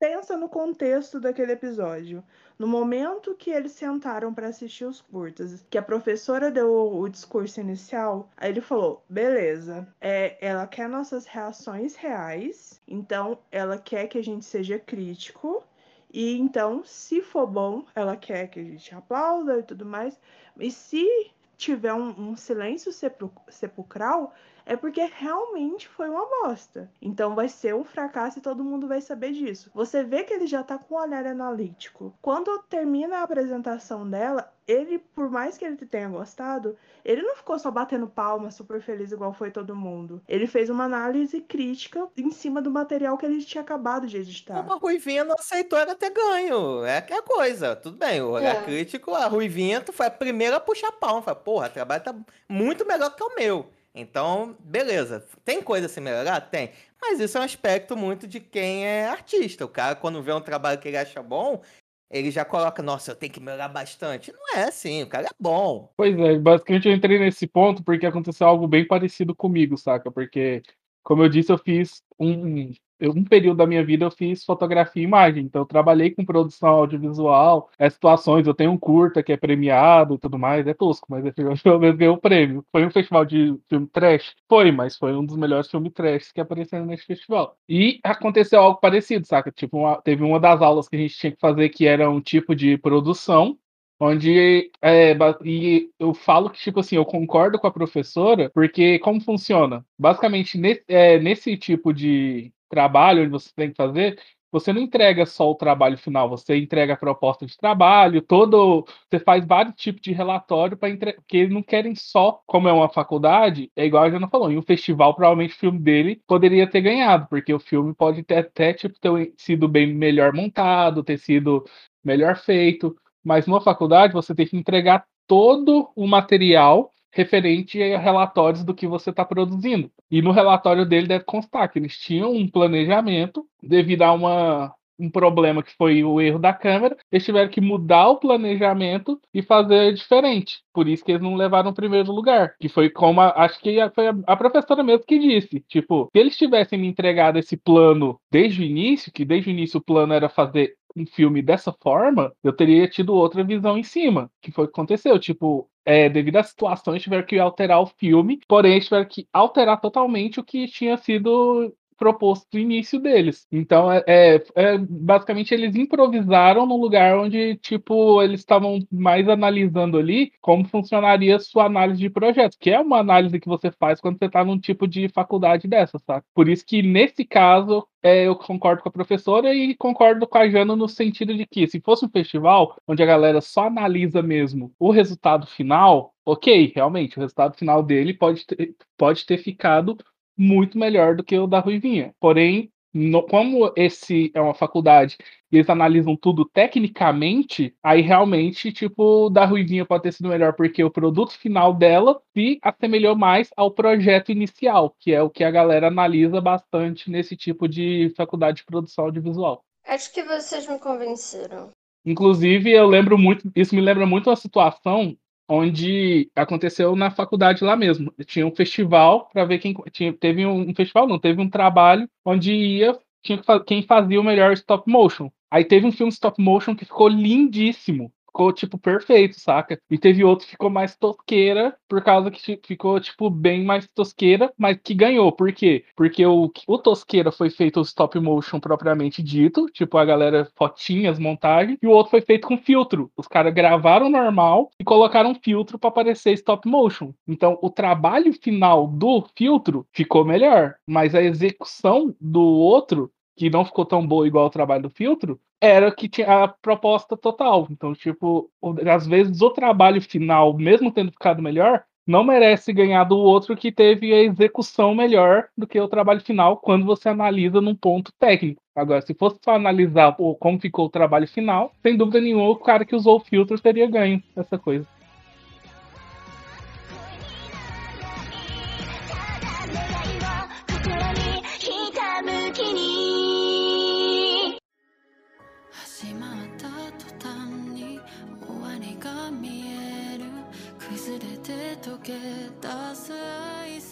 [0.00, 2.24] pensa no contexto daquele episódio.
[2.56, 7.60] No momento que eles sentaram para assistir os curtas, que a professora deu o, discurso
[7.60, 14.18] inicial, aí ele falou: beleza, é, ela quer nossas reações reais, então ela quer que
[14.18, 15.64] a gente seja crítico.
[16.12, 20.16] E então, se for bom, ela quer que a gente aplauda e tudo mais.
[20.56, 24.32] E se tiver um, um silêncio sepul- sepulcral,
[24.66, 26.90] é porque realmente foi uma bosta.
[27.00, 29.70] Então vai ser um fracasso e todo mundo vai saber disso.
[29.74, 32.14] Você vê que ele já tá com um olhar analítico.
[32.22, 37.58] Quando termina a apresentação dela, ele, por mais que ele tenha gostado, ele não ficou
[37.58, 40.22] só batendo palma, super feliz igual foi todo mundo.
[40.26, 44.60] Ele fez uma análise crítica em cima do material que ele tinha acabado de editar.
[44.60, 46.84] Uma Ruivinha não aceitou era ter ganho.
[46.84, 47.76] É que é coisa.
[47.76, 48.62] Tudo bem, o olhar É.
[48.62, 51.20] crítico, a Ruivinha tu foi a primeira a puxar pau.
[51.20, 52.14] Fala, porra, o trabalho tá
[52.48, 53.66] muito melhor que o meu.
[53.94, 55.24] Então, beleza.
[55.44, 56.40] Tem coisa a se melhorar?
[56.40, 56.72] Tem.
[57.00, 59.64] Mas isso é um aspecto muito de quem é artista.
[59.64, 61.62] O cara, quando vê um trabalho que ele acha bom,
[62.10, 64.32] ele já coloca, nossa, eu tenho que melhorar bastante.
[64.32, 65.92] Não é assim, o cara é bom.
[65.96, 70.10] Pois é, basicamente eu entrei nesse ponto porque aconteceu algo bem parecido comigo, saca?
[70.10, 70.62] Porque,
[71.02, 75.02] como eu disse, eu fiz um, eu- um período da minha vida eu fiz fotografia
[75.02, 79.32] e imagem, então eu trabalhei com produção audiovisual, é, situações, eu tenho um curta que
[79.32, 82.64] é premiado e tudo mais, é tosco, mas eu pelo menos ganhei o prêmio.
[82.72, 84.34] Foi um festival de filme trash?
[84.48, 87.56] Foi, mas foi um dos melhores filmes trash que apareceram nesse festival.
[87.68, 89.50] E aconteceu algo parecido, saca?
[89.52, 92.20] Tipo, uma- teve uma das aulas que a gente tinha que fazer que era um
[92.20, 93.58] tipo de produção,
[94.00, 95.14] Onde é,
[95.44, 99.86] e eu falo que, tipo assim, eu concordo com a professora, porque como funciona?
[99.98, 104.18] Basicamente, nesse, é, nesse tipo de trabalho onde você tem que fazer,
[104.54, 108.86] você não entrega só o trabalho final, você entrega a proposta de trabalho, todo.
[109.10, 111.16] Você faz vários tipos de relatório para entregar.
[111.20, 114.56] Porque eles não querem só, como é uma faculdade, é igual a Jana falou, em
[114.56, 118.72] um festival, provavelmente o filme dele poderia ter ganhado, porque o filme pode ter até
[118.72, 121.64] tipo, ter sido bem melhor montado, ter sido
[122.04, 122.96] melhor feito.
[123.24, 128.86] Mas numa faculdade você tem que entregar todo o material referente a relatórios do que
[128.86, 129.90] você está produzindo.
[130.10, 135.10] E no relatório dele deve constar que eles tinham um planejamento devido a uma, um
[135.10, 139.92] problema que foi o erro da câmera, eles tiveram que mudar o planejamento e fazer
[139.94, 140.62] diferente.
[140.72, 142.54] Por isso que eles não levaram o primeiro lugar.
[142.60, 145.60] Que foi como a- acho que foi a, a professora mesmo que disse.
[145.68, 149.78] Tipo, se eles tivessem me entregado esse plano desde o início, que desde o início
[149.78, 154.30] o plano era fazer um filme dessa forma, eu teria tido outra visão em cima.
[154.40, 155.18] Que foi o que aconteceu.
[155.18, 160.40] Tipo, é, devido às situações, tiveram que alterar o filme, porém tiveram que alterar totalmente
[160.40, 161.74] o que tinha sido
[162.04, 163.46] proposto no início deles.
[163.50, 169.96] Então, é, é- é- basicamente, eles improvisaram num lugar onde, tipo, eles estavam mais analisando
[169.98, 174.18] ali como funcionaria sua análise de projeto, que é uma análise que você faz quando
[174.18, 176.24] você está num tipo de faculdade dessa, sabe?
[176.34, 180.48] Por isso que, nesse caso, é, eu concordo com a professora e concordo com a
[180.48, 184.70] Jana no sentido de que, se fosse um festival onde a galera só analisa mesmo
[184.78, 189.96] o resultado final, ok, realmente, o resultado final dele pode ter, pode ter ficado
[190.36, 192.14] muito melhor do que o da Ruivinha.
[192.20, 195.16] Porém, no- como esse é uma faculdade
[195.50, 200.52] e eles analisam tudo tecnicamente, aí realmente, tipo, o da Ruivinha pode ter sido melhor
[200.54, 205.42] porque o produto final dela se assemelhou mais ao projeto inicial, que é o que
[205.42, 209.64] a galera analisa bastante nesse tipo de faculdade de produção audiovisual.
[209.86, 211.70] Acho que vocês me convenceram.
[212.06, 215.16] Inclusive, eu lembro muito, isso me lembra muito uma situação
[215.48, 218.12] onde aconteceu na faculdade lá mesmo.
[218.26, 222.08] Tinha um festival para ver quem tinha, teve um, um festival, não, teve um trabalho
[222.24, 225.30] onde ia tinha quem fazia o melhor stop motion.
[225.50, 228.12] Aí teve um filme stop motion que ficou lindíssimo.
[228.34, 229.80] Ficou, tipo, perfeito, saca?
[229.88, 234.52] E teve outro que ficou mais tosqueira, por causa que ficou, tipo, bem mais tosqueira,
[234.58, 235.30] mas que ganhou.
[235.30, 235.84] Por quê?
[235.94, 241.78] Porque o, o tosqueira foi feito stop motion propriamente dito, tipo, a galera, fotinhas, montagem,
[241.80, 243.08] e o outro foi feito com filtro.
[243.16, 247.12] Os caras gravaram normal e colocaram filtro para parecer stop motion.
[247.28, 253.64] Então, o trabalho final do filtro ficou melhor, mas a execução do outro que não
[253.64, 257.66] ficou tão boa igual o trabalho do filtro, era que tinha a proposta total.
[257.70, 258.50] Então, tipo,
[258.92, 263.72] às vezes o trabalho final, mesmo tendo ficado melhor, não merece ganhar do outro que
[263.72, 268.60] teve a execução melhor do que o trabalho final quando você analisa num ponto técnico.
[268.76, 272.84] Agora, se fosse só analisar como ficou o trabalho final, sem dúvida nenhuma, o cara
[272.84, 274.86] que usou o filtro teria ganho essa coisa.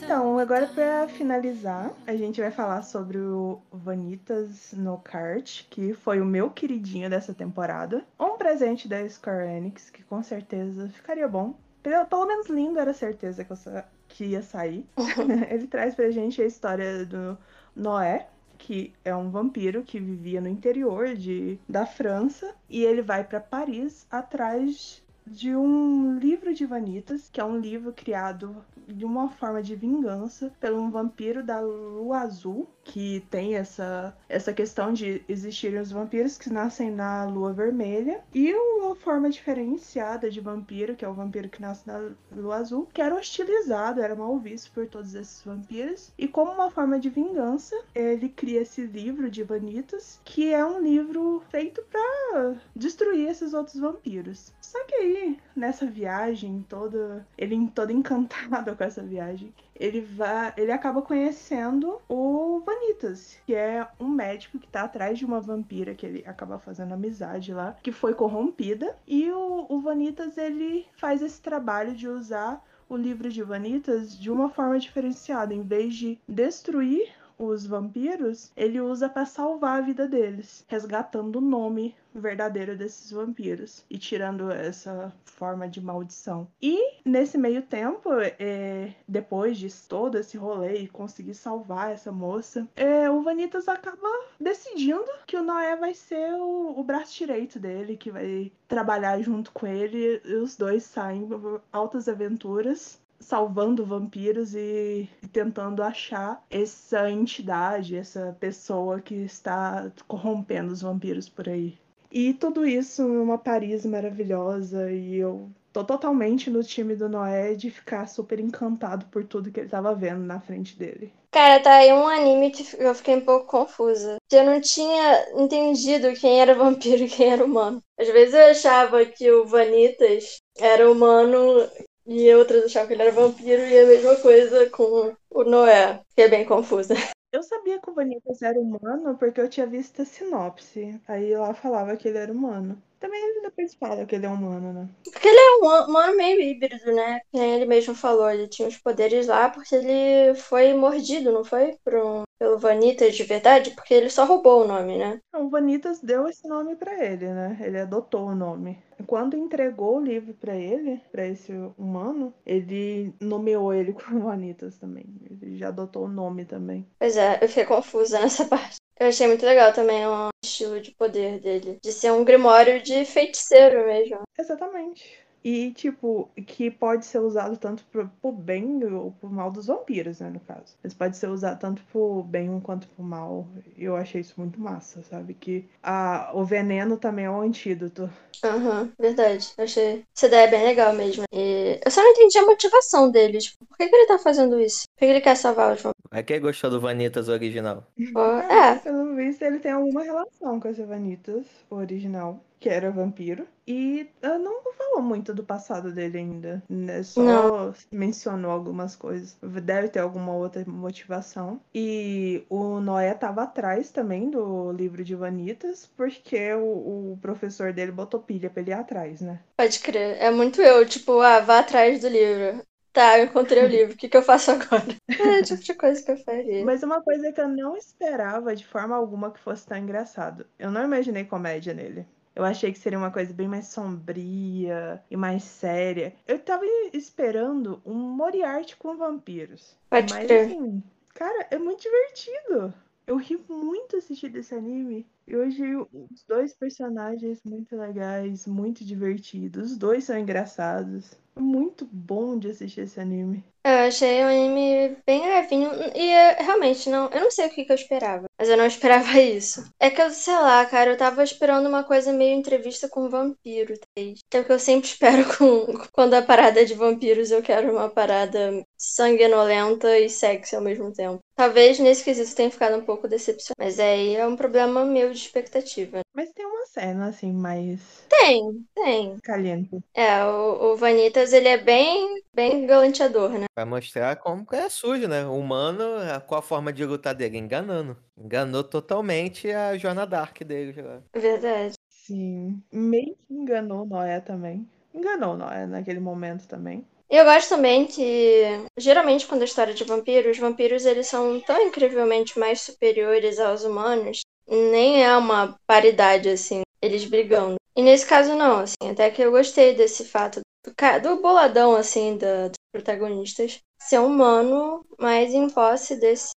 [0.04, 6.20] Então, agora pra finalizar, a gente vai falar sobre o Vanitas no Kart, que foi
[6.20, 8.04] o meu queridinho dessa temporada.
[8.18, 11.54] Um presente da Square Enix, que com certeza ficaria bom.
[11.82, 14.86] Pelo, pelo menos lindo era a certeza que, eu sa- que ia sair.
[15.50, 17.36] Ele traz pra gente a história do
[17.74, 18.28] Noé,
[18.58, 23.40] que é um vampiro que vivia no interior de, da França, e ele vai pra
[23.40, 28.56] Paris atrás de um livro de vanitas, que é um livro criado
[28.88, 34.52] de uma forma de vingança pelo um vampiro da lua azul, que tem essa, essa
[34.52, 40.40] questão de existirem os vampiros que nascem na lua vermelha, e uma forma diferenciada de
[40.40, 44.36] vampiro, que é o vampiro que nasce na lua azul, que era hostilizado, era mal
[44.38, 49.30] visto por todos esses vampiros, e como uma forma de vingança, ele cria esse livro
[49.30, 54.52] de vanitas, que é um livro feito para destruir esses outros vampiros.
[54.60, 55.11] Só que aí,
[55.54, 62.62] nessa viagem toda, ele todo encantado com essa viagem, ele vai, ele acaba conhecendo o
[62.64, 66.94] Vanitas, que é um médico que tá atrás de uma vampira que ele acaba fazendo
[66.94, 72.62] amizade lá, que foi corrompida, e o, o Vanitas ele faz esse trabalho de usar
[72.88, 77.08] o livro de Vanitas de uma forma diferenciada, em vez de destruir
[77.46, 83.84] os vampiros, ele usa para salvar a vida deles, resgatando o nome verdadeiro desses vampiros
[83.88, 86.46] e tirando essa forma de maldição.
[86.60, 92.68] E nesse meio tempo, é, depois de todo esse rolê e conseguir salvar essa moça,
[92.76, 94.08] é, o Vanitas acaba
[94.38, 99.50] decidindo que o Noé vai ser o, o braço direito dele, que vai trabalhar junto
[99.52, 100.20] com ele.
[100.24, 101.28] E os dois saem
[101.72, 110.82] altas aventuras salvando vampiros e tentando achar essa entidade, essa pessoa que está corrompendo os
[110.82, 111.78] vampiros por aí.
[112.10, 117.70] E tudo isso numa Paris maravilhosa e eu tô totalmente no time do Noé de
[117.70, 121.10] ficar super encantado por tudo que ele tava vendo na frente dele.
[121.30, 124.16] Cara, tá aí um anime que eu fiquei um pouco confusa.
[124.30, 127.82] Eu não tinha entendido quem era vampiro e quem era humano.
[127.98, 131.66] Às vezes eu achava que o Vanitas era humano
[132.06, 136.00] e outras achavam que ele era vampiro e a mesma coisa com o Noé.
[136.10, 136.94] Fiquei bem confusa.
[137.32, 141.00] Eu sabia que o Vanitas era humano porque eu tinha visto a sinopse.
[141.08, 142.76] Aí lá falava que ele era humano.
[143.00, 144.88] Também ele depois fala que ele é humano, né?
[145.02, 147.20] Porque ele é um humano meio híbrido, né?
[147.30, 151.74] Que ele mesmo falou, ele tinha os poderes lá porque ele foi mordido, não foi?
[151.82, 153.70] Por um, pelo Vanitas de verdade?
[153.70, 155.20] Porque ele só roubou o nome, né?
[155.32, 157.56] Não, o Vanitas deu esse nome para ele, né?
[157.60, 158.82] Ele adotou o nome.
[159.06, 165.04] Quando entregou o livro para ele, para esse humano, ele nomeou ele como Vanitas também.
[165.30, 166.84] Ele já adotou o nome também.
[166.98, 168.76] Pois é, eu fiquei confusa nessa parte.
[168.98, 171.78] Eu achei muito legal também o estilo de poder dele.
[171.80, 174.22] De ser um grimório de feiticeiro mesmo.
[174.36, 175.21] Exatamente.
[175.44, 180.20] E, tipo, que pode ser usado tanto pro, pro bem ou pro mal dos vampiros,
[180.20, 180.76] né, no caso.
[180.82, 183.46] Mas pode ser usado tanto pro bem quanto pro mal.
[183.76, 185.34] Eu achei isso muito massa, sabe?
[185.34, 188.08] Que a, o veneno também é um antídoto.
[188.44, 189.52] Aham, uhum, verdade.
[189.58, 191.24] Eu achei essa ideia bem legal mesmo.
[191.32, 193.38] E eu só não entendi a motivação dele.
[193.38, 194.84] Tipo, por que, que ele tá fazendo isso?
[194.94, 196.02] Por que, que ele quer salvar os vampiros?
[196.12, 197.84] É que gostou do Vanitas original.
[198.50, 198.76] é.
[198.76, 203.46] Pelo visto, ele tem alguma relação com esse Vanitas original que era vampiro.
[203.66, 206.62] E uh, não falou muito do passado dele ainda.
[206.68, 207.02] Né?
[207.02, 207.74] Só não.
[207.90, 209.36] mencionou algumas coisas.
[209.42, 211.60] Deve ter alguma outra motivação.
[211.74, 217.90] E o Noé tava atrás também do livro de Vanitas, porque o, o professor dele
[217.90, 219.40] botou pilha pra ele ir atrás, né?
[219.56, 220.16] Pode crer.
[220.20, 222.62] É muito eu, tipo, ah, vá atrás do livro.
[222.92, 224.86] Tá, eu encontrei o livro, o que, que eu faço agora?
[225.18, 226.64] É o tipo de coisa que eu faria.
[226.64, 230.46] Mas uma coisa que eu não esperava de forma alguma que fosse tão engraçado.
[230.58, 232.06] Eu não imaginei comédia nele.
[232.34, 236.14] Eu achei que seria uma coisa bem mais sombria e mais séria.
[236.26, 239.76] Eu tava esperando um Moriarty com vampiros.
[239.90, 240.82] Pode mas assim,
[241.14, 242.72] cara, é muito divertido.
[243.06, 245.06] Eu ri muito assistindo esse anime.
[245.26, 249.72] E hoje os dois personagens muito legais, muito divertidos.
[249.72, 251.12] Os dois são engraçados.
[251.36, 253.44] É muito bom de assistir esse anime.
[253.64, 257.64] Eu achei um anime bem levinho e é, realmente não, eu não sei o que,
[257.64, 259.62] que eu esperava, mas eu não esperava isso.
[259.78, 263.78] É que eu, sei lá, cara, eu tava esperando uma coisa meio entrevista com vampiro,
[263.78, 263.86] tá?
[263.94, 267.40] que é o que eu sempre espero com quando a parada é de vampiros, eu
[267.40, 271.20] quero uma parada sanguinolenta e sexy ao mesmo tempo.
[271.36, 275.18] Talvez nesse quesito tenha ficado um pouco decepcionado, mas aí é um problema meu de
[275.18, 276.00] expectativa.
[276.12, 279.18] Mas tem uma cena assim mais tem, tem.
[279.22, 279.82] caliente.
[279.94, 283.46] É, o, o Vanitas ele é bem, bem galanteador, né?
[283.56, 285.26] Vai mostrar como que é sujo, né?
[285.26, 287.38] O humano, a- qual a forma de lutar dele?
[287.38, 287.96] Enganando.
[288.22, 290.72] Enganou totalmente a Joana Dark dele.
[290.72, 291.00] já.
[291.14, 291.74] Verdade.
[291.88, 292.62] Sim.
[292.72, 294.66] Meio que enganou Noé também.
[294.94, 296.86] Enganou Noé naquele momento também.
[297.10, 298.42] E eu gosto também que,
[298.78, 303.38] geralmente, quando a história é de vampiros, os vampiros eles são tão incrivelmente mais superiores
[303.38, 307.56] aos humanos, nem é uma paridade, assim, eles brigando.
[307.76, 310.72] E nesse caso, não, assim, até que eu gostei desse fato do,
[311.02, 316.32] do boladão, assim, da, dos protagonistas ser humano, mas em posse desse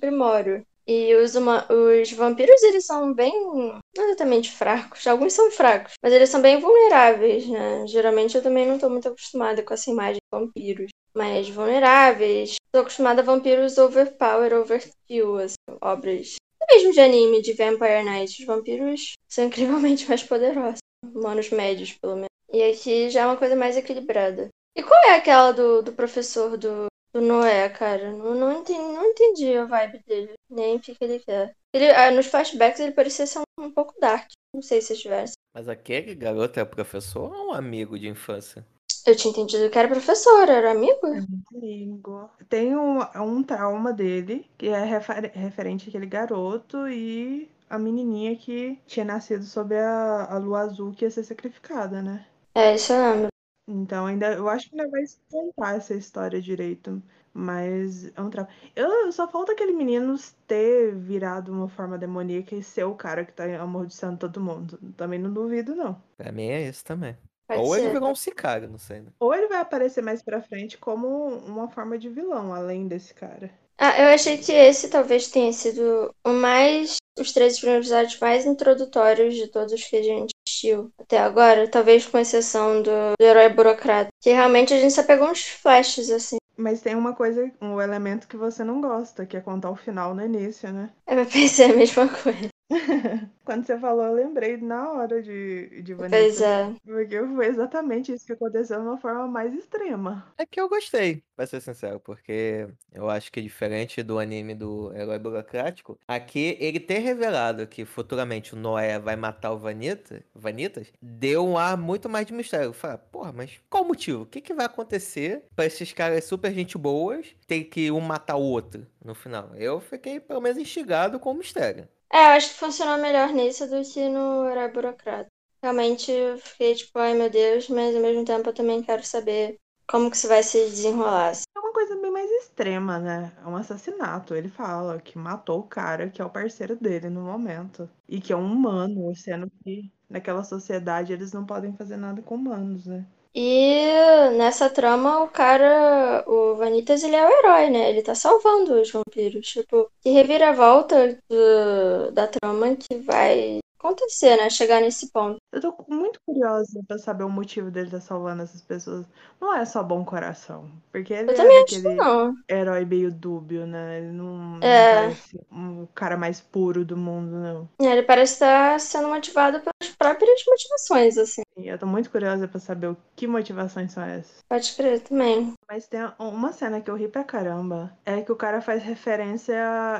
[0.00, 0.66] grimório.
[0.86, 6.12] E os, huma- os vampiros, eles são bem, não exatamente fracos, alguns são fracos, mas
[6.12, 7.86] eles são bem vulneráveis, né?
[7.86, 10.90] Geralmente eu também não tô muito acostumada com essa imagem de vampiros.
[11.14, 16.36] Mas vulneráveis, tô acostumada a vampiros overpower, overkill, assim, obras
[16.70, 20.78] mesmo de anime, de Vampire Knight, os vampiros são incrivelmente mais poderosos.
[21.04, 22.28] Humanos médios, pelo menos.
[22.52, 24.48] E aqui já é uma coisa mais equilibrada.
[24.76, 28.10] E qual é aquela do, do professor do, do Noé, cara?
[28.12, 30.34] Não, não, entendi, não entendi a vibe dele.
[30.48, 31.54] Nem o que que ele quer.
[31.72, 34.28] Ele, ah, nos flashbacks ele parecia ser um, um pouco dark.
[34.54, 35.34] Não sei se estivesse.
[35.54, 38.66] Mas aquele garoto é professor ou um amigo de infância?
[39.06, 41.06] Eu tinha entendido que era professor, era amigo?
[41.06, 42.30] É muito amigo.
[42.48, 48.78] Tem um, um trauma dele, que é refer- referente àquele garoto e a menininha que
[48.86, 52.26] tinha nascido sob a, a lua azul que ia ser sacrificada, né?
[52.54, 53.28] É, isso eu lembro.
[53.66, 57.02] Então ainda eu acho que ainda vai contar essa história direito.
[57.34, 58.54] Mas é um trabalho.
[58.76, 60.14] Eu só falta aquele menino
[60.46, 64.78] ter virado uma forma demoníaca e ser o cara que tá amaldiçoando todo mundo.
[64.96, 66.00] Também não duvido, não.
[66.18, 67.16] Pra mim é isso também.
[67.48, 67.92] Pode Ou ele ser.
[67.92, 69.00] virou um sicário, não sei.
[69.00, 69.10] Né?
[69.18, 71.08] Ou ele vai aparecer mais pra frente como
[71.38, 73.50] uma forma de vilão, além desse cara.
[73.78, 76.98] Ah, eu achei que esse talvez tenha sido o mais.
[77.18, 81.68] Os três primeiros episódios mais introdutórios de todos que a gente assistiu até agora.
[81.68, 84.10] Talvez com exceção do, do herói burocrata.
[84.20, 86.36] Que realmente a gente só pegou uns flashes, assim.
[86.56, 90.14] Mas tem uma coisa, um elemento que você não gosta, que é contar o final
[90.14, 90.90] no início, né?
[91.06, 92.51] Eu pensei a mesma coisa.
[93.44, 96.44] Quando você falou, eu lembrei na hora de, de Pois Vanessa.
[96.44, 96.74] é.
[96.84, 100.32] Porque foi exatamente isso que aconteceu de uma forma mais extrema.
[100.38, 104.92] É que eu gostei, pra ser sincero, porque eu acho que diferente do anime do
[104.94, 110.92] Herói Burocrático, aqui ele ter revelado que futuramente o Noé vai matar o Vanita, Vanitas,
[111.00, 112.72] deu um ar muito mais de mistério.
[112.72, 114.22] Fala, porra, mas qual o motivo?
[114.22, 118.36] O que, que vai acontecer pra esses caras super gente boas ter que um matar
[118.36, 119.50] o outro no final?
[119.56, 121.88] Eu fiquei pelo menos instigado com o mistério.
[122.12, 125.28] É, eu acho que funcionou melhor nisso do que no herói burocrata.
[125.62, 129.56] Realmente eu fiquei tipo, ai meu Deus, mas ao mesmo tempo eu também quero saber
[129.88, 131.32] como que isso vai se desenrolar.
[131.32, 133.32] É uma coisa bem mais extrema, né?
[133.42, 134.34] É um assassinato.
[134.34, 137.88] Ele fala que matou o cara que é o parceiro dele no momento.
[138.08, 142.34] E que é um humano, sendo que naquela sociedade eles não podem fazer nada com
[142.34, 143.06] humanos, né?
[143.34, 147.88] E nessa trama, o cara, o Vanitas, ele é o herói, né?
[147.90, 149.46] Ele tá salvando os vampiros.
[149.46, 154.50] Tipo, que reviravolta do, da trama que vai acontecer, né?
[154.50, 155.38] Chegar nesse ponto.
[155.50, 159.06] Eu tô muito curiosa pra saber o motivo dele estar salvando essas pessoas.
[159.40, 160.70] Não é só bom coração.
[160.92, 162.34] Porque ele Eu é também daquele não.
[162.48, 163.98] herói meio dúbio, né?
[163.98, 164.94] Ele não, não É.
[164.94, 167.68] parece o cara mais puro do mundo, não.
[167.80, 171.42] Ele parece estar sendo motivado pelas próprias motivações, assim.
[171.56, 174.42] E eu tô muito curiosa pra saber o que motivações são essas.
[174.48, 175.52] Pode crer também.
[175.70, 177.96] Mas tem uma cena que eu ri pra caramba.
[178.04, 179.54] É que o cara faz referência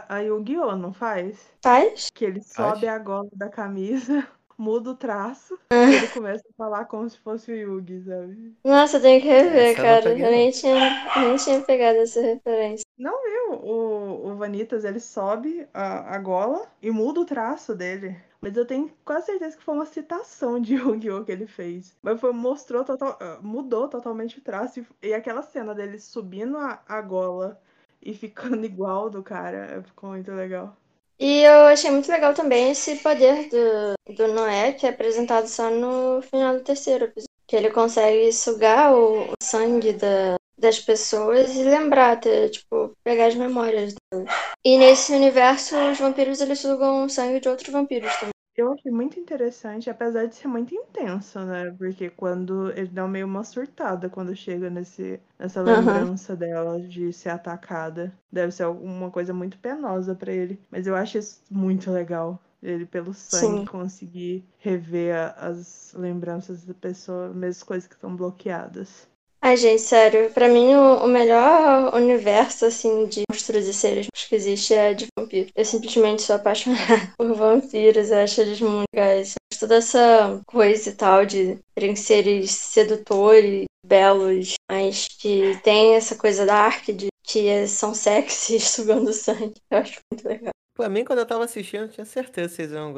[0.09, 1.39] a, a Yu-Gi-Oh!, não faz?
[1.63, 2.09] Faz?
[2.13, 2.75] Que ele Faz.
[2.75, 4.27] sobe a gola da camisa,
[4.59, 8.57] muda o traço, e ele começa a falar como se fosse o Yugi, sabe?
[8.65, 10.11] Nossa, eu tenho que rever, Essa eu não cara.
[10.13, 10.31] Eu não.
[10.31, 12.85] nem tinha, eu nem tinha pegado essa referência.
[12.99, 13.53] Não viu?
[13.61, 18.17] O, o Vanitas, ele sobe a, a gola e muda o traço dele.
[18.43, 21.25] Mas eu tenho quase certeza que foi uma citação de Yu-Gi-Oh!
[21.25, 21.97] que ele fez.
[22.03, 24.81] Mas foi, mostrou total, ah, mudou totalmente o traço.
[25.01, 27.61] E, e aquela cena dele subindo a, a gola
[28.03, 30.77] e ficando igual do cara, ficou muito legal.
[31.21, 35.71] E eu achei muito legal também esse poder do, do Noé, que é apresentado só
[35.71, 37.31] no final do terceiro episódio.
[37.47, 43.27] Que ele consegue sugar o, o sangue da, das pessoas e lembrar, ter, tipo, pegar
[43.27, 44.29] as memórias delas.
[44.65, 48.33] E nesse universo, os vampiros eles sugam o sangue de outros vampiros também.
[48.55, 51.71] Eu achei muito interessante, apesar de ser muito intenso, né?
[51.79, 57.31] Porque quando ele dá meio uma surtada quando chega nesse, nessa lembrança dela de ser
[57.31, 58.13] atacada.
[58.31, 60.61] Deve ser alguma coisa muito penosa pra ele.
[60.71, 62.39] Mas eu acho isso muito legal.
[62.63, 63.65] Ele, pelo sangue, Sim.
[63.65, 69.09] conseguir rever as lembranças da pessoa, mesmo coisas que estão bloqueadas.
[69.45, 74.37] Ai, gente, sério, pra mim o, o melhor universo, assim, de monstros e seres que
[74.37, 75.51] existe é de vampiro.
[75.57, 76.79] Eu simplesmente sou apaixonada
[77.19, 79.35] por vampiros, eu acho eles muito legais.
[79.59, 86.47] Toda essa coisa e tal de serem seres sedutores, belos, mas que tem essa coisa
[86.47, 89.55] dark de que são sexys sugando sangue.
[89.69, 90.53] Eu acho muito legal.
[90.75, 92.95] Pra mim, quando eu tava assistindo, eu tinha certeza que vocês iam,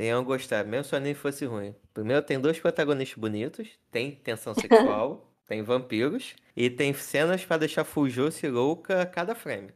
[0.00, 1.74] iam gostar, mesmo se o anime fosse ruim.
[1.94, 7.84] Primeiro, tem dois protagonistas bonitos, tem tensão sexual, tem vampiros, e tem cenas pra deixar
[7.84, 9.70] Fujose louca a cada frame.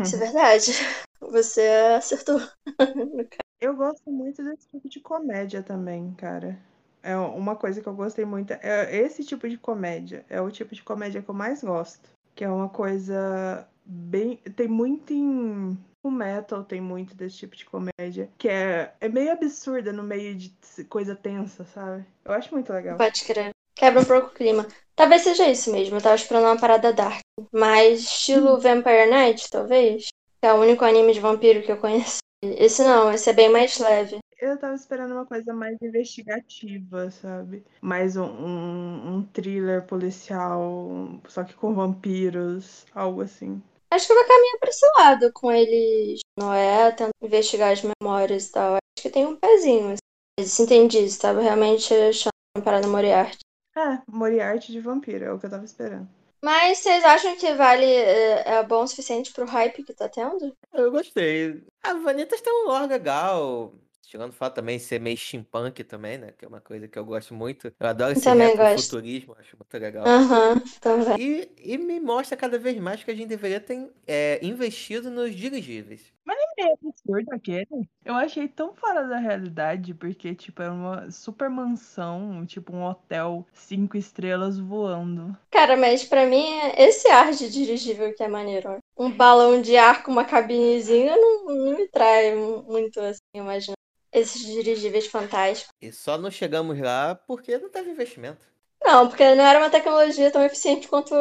[0.00, 0.72] Isso é verdade.
[1.20, 1.62] Você
[1.96, 2.40] acertou.
[3.60, 6.58] Eu gosto muito desse tipo de comédia também, cara.
[7.02, 8.52] É uma coisa que eu gostei muito.
[8.52, 10.26] É esse tipo de comédia.
[10.28, 12.10] É o tipo de comédia que eu mais gosto.
[12.34, 14.38] Que é uma coisa bem.
[14.56, 15.78] Tem muito em.
[16.02, 18.28] O metal tem muito desse tipo de comédia.
[18.36, 20.52] Que é, é meio absurda no meio de
[20.88, 22.04] coisa tensa, sabe?
[22.24, 22.98] Eu acho muito legal.
[22.98, 23.55] Pode crer.
[23.76, 24.66] Quebra um pouco o clima.
[24.96, 25.96] Talvez seja isso mesmo.
[25.96, 27.20] Eu tava esperando uma parada dark.
[27.52, 30.06] Mas estilo Vampire Night, talvez.
[30.40, 32.18] Que é o único anime de vampiro que eu conheço.
[32.42, 34.18] Esse não, esse é bem mais leve.
[34.40, 37.64] Eu tava esperando uma coisa mais investigativa, sabe?
[37.80, 43.62] Mais um, um, um thriller policial, só que com vampiros, algo assim.
[43.90, 48.52] Acho que vai caminhar pra esse lado, com eles, Noé, tentando investigar as memórias e
[48.52, 48.74] tal.
[48.74, 49.92] Acho que tem um pezinho.
[49.92, 49.98] Assim.
[50.38, 53.45] Mas entendi, você tava realmente achando uma parada Moriarty.
[53.76, 56.08] É, Moriarty de vampiro, é o que eu tava esperando.
[56.42, 60.56] Mas vocês acham que vale é, é bom o suficiente pro hype que tá tendo?
[60.72, 61.62] Eu gostei.
[61.82, 63.74] A Vanitas tem um lore legal.
[64.02, 66.32] Chegando o fato também de ser meio steampunk também, né?
[66.38, 67.66] Que é uma coisa que eu gosto muito.
[67.66, 68.62] Eu adoro esse Também gosto.
[68.68, 70.06] retrofuturismo, acho muito legal.
[70.06, 71.16] Aham, também.
[71.18, 75.34] E, e me mostra cada vez mais que a gente deveria ter é, investido nos
[75.34, 76.12] dirigíveis.
[76.58, 77.88] É absurdo aquele.
[78.04, 83.46] Eu achei tão fora da realidade, porque, tipo, é uma super mansão, tipo, um hotel
[83.52, 85.36] cinco estrelas voando.
[85.50, 88.78] Cara, mas pra mim é esse ar de dirigível que é maneiro.
[88.96, 93.74] Um balão de ar com uma cabinezinha não, não me trai mu- muito assim, imagina.
[94.12, 95.72] Esses dirigíveis fantásticos.
[95.80, 98.46] E só não chegamos lá porque não teve investimento.
[98.82, 101.14] Não, porque não era uma tecnologia tão eficiente quanto.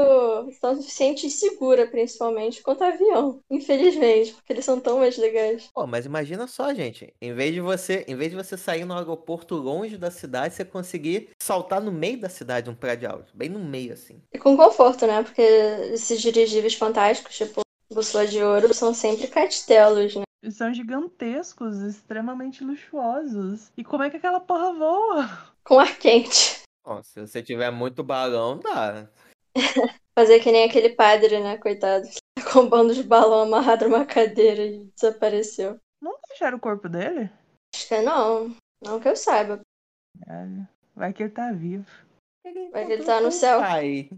[0.62, 3.40] tão eficiente e segura, principalmente, quanto avião.
[3.50, 5.70] Infelizmente, porque eles são tão mais legais.
[5.74, 7.14] Pô, mas imagina só, gente.
[7.22, 10.66] Em vez de você, em vez de você sair no aeroporto longe da cidade, você
[10.66, 14.22] conseguir saltar no meio da cidade um prédio alto, bem no meio assim.
[14.34, 15.24] E com conforto, né?
[15.24, 17.62] Porque esses dirigíveis fantásticos, tipo
[17.92, 20.24] Bússola de Ouro, são sempre castelos, né?
[20.44, 23.72] Eles são gigantescos, extremamente luxuosos.
[23.76, 25.30] E como é que aquela porra voa?
[25.64, 26.65] Com ar quente.
[26.86, 29.10] Bom, se você tiver muito balão, dá.
[30.18, 31.58] Fazer que nem aquele padre, né?
[31.58, 32.08] Coitado.
[32.54, 35.80] Com um bando de balão amarrado numa cadeira e desapareceu.
[36.00, 37.32] Nunca acharam o corpo dele?
[37.74, 38.56] Acho que não.
[38.84, 39.62] Não que eu saiba.
[40.24, 40.68] Caralho.
[40.96, 41.86] Vai que ele tá vivo.
[42.72, 43.60] Vai que ele tá no céu.
[43.60, 44.10] Ai,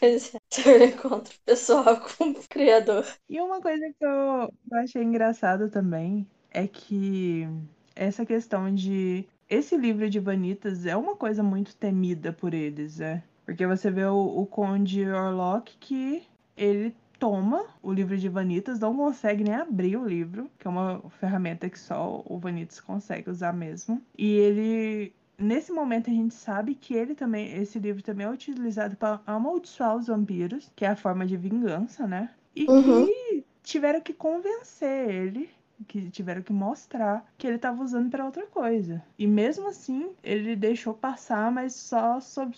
[0.00, 0.38] pois é.
[0.50, 3.04] Seu encontro pessoal com o criador.
[3.28, 7.46] E uma coisa que eu, eu achei engraçado também é que
[7.94, 9.28] essa questão de.
[9.48, 13.22] Esse livro de Vanitas é uma coisa muito temida por eles, né?
[13.44, 16.22] Porque você vê o, o Conde Orlok que
[16.56, 21.00] ele toma o livro de Vanitas, não consegue nem abrir o livro, que é uma
[21.10, 24.02] ferramenta que só o Vanitas consegue usar mesmo.
[24.16, 25.14] E ele.
[25.38, 29.96] Nesse momento a gente sabe que ele também, esse livro também é utilizado para amaldiçoar
[29.96, 32.34] os vampiros, que é a forma de vingança, né?
[32.56, 33.06] E Uhum.
[33.06, 35.48] que tiveram que convencer ele,
[35.86, 39.02] que tiveram que mostrar que ele estava usando para outra coisa.
[39.18, 42.56] E mesmo assim, ele deixou passar, mas só sob,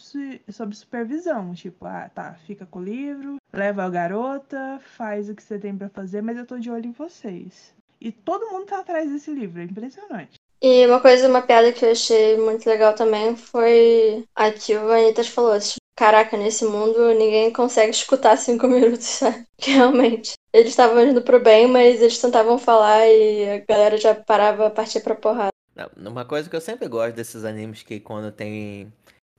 [0.48, 1.52] sob supervisão.
[1.54, 5.76] Tipo, ah, tá, fica com o livro, leva a garota, faz o que você tem
[5.76, 7.74] para fazer, mas eu tô de olho em vocês.
[8.00, 10.40] E todo mundo tá atrás desse livro, é impressionante.
[10.62, 14.90] E uma coisa, uma piada que eu achei muito legal também foi a que o
[14.90, 15.58] Anitas falou.
[15.58, 19.44] tipo, Caraca, nesse mundo ninguém consegue escutar cinco minutos, sabe?
[19.58, 20.32] Que Realmente.
[20.50, 24.70] Eles estavam indo pro bem, mas eles tentavam falar e a galera já parava a
[24.70, 25.50] partir pra porrada.
[25.76, 28.90] Não, uma coisa que eu sempre gosto desses animes que quando tem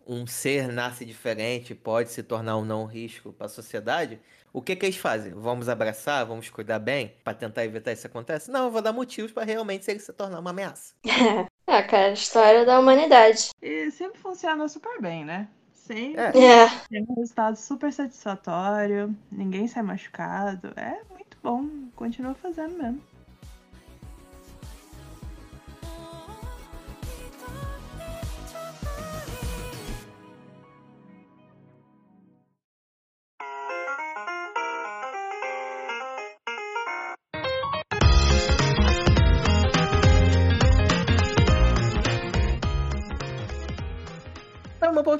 [0.06, 4.20] um ser nasce diferente, pode se tornar um não risco para a sociedade,
[4.54, 5.34] o que que eles fazem?
[5.34, 8.52] Vamos abraçar, vamos cuidar bem para tentar evitar isso acontecer?
[8.52, 10.94] Não, eu vou dar motivos para realmente ele se tornar uma ameaça.
[11.68, 13.52] Ah, cara, história da humanidade.
[13.62, 15.48] E sempre funciona super bem, né?
[15.91, 16.65] Sempre É.
[16.65, 16.68] É.
[16.89, 20.73] tem um resultado super satisfatório, ninguém sai machucado.
[20.77, 23.01] É muito bom, continua fazendo mesmo.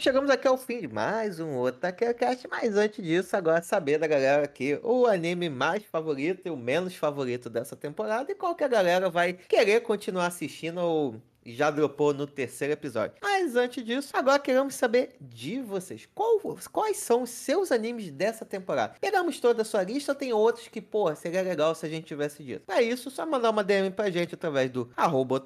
[0.02, 4.44] Chegamos aqui ao fim de mais um Otakercast, mas antes disso, agora saber da galera
[4.44, 8.68] aqui o anime mais favorito e o menos favorito dessa temporada e qual que a
[8.68, 13.18] galera vai querer continuar assistindo ou já dropou no terceiro episódio.
[13.22, 16.08] Mas antes disso, agora queremos saber de vocês.
[16.16, 16.40] Qual-
[16.72, 18.96] quais são os seus animes dessa temporada?
[19.00, 22.44] Pegamos toda a sua lista tem outros que, pô, seria legal se a gente tivesse
[22.44, 22.66] dito?
[22.66, 25.44] Pra isso, só mandar uma DM pra gente através do arroba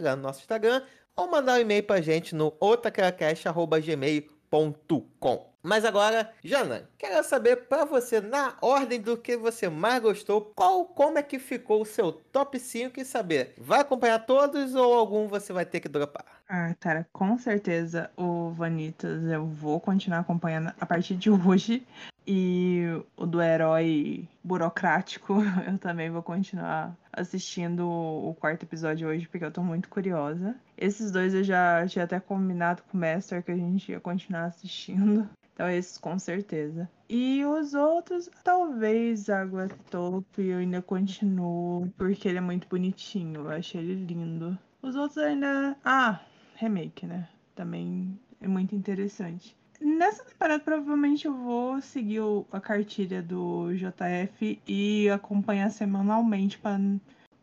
[0.00, 0.82] lá no nosso Instagram,
[1.16, 5.54] ou mandar um e-mail pra gente no otakeracast.gmail.com.
[5.66, 10.84] Mas agora, Jana, quero saber pra você, na ordem do que você mais gostou, qual,
[10.84, 15.26] como é que ficou o seu top 5 e saber, vai acompanhar todos ou algum
[15.26, 16.26] você vai ter que dropar?
[16.46, 21.86] Ah, cara, com certeza o Vanitas eu vou continuar acompanhando a partir de hoje.
[22.26, 22.84] E
[23.16, 29.52] o do herói burocrático eu também vou continuar assistindo o quarto episódio hoje, porque eu
[29.52, 30.56] tô muito curiosa.
[30.76, 34.44] Esses dois eu já tinha até combinado com o Master que a gente ia continuar
[34.44, 35.28] assistindo.
[35.54, 36.90] Então esses com certeza.
[37.08, 43.42] E os outros, talvez Água Tope eu ainda continuo, porque ele é muito bonitinho.
[43.42, 44.58] Eu achei ele lindo.
[44.82, 45.76] Os outros ainda.
[45.84, 46.20] Ah,
[46.56, 47.28] remake, né?
[47.54, 49.56] Também é muito interessante.
[49.84, 56.80] Nessa temporada, provavelmente eu vou seguir o- a cartilha do JF e acompanhar semanalmente para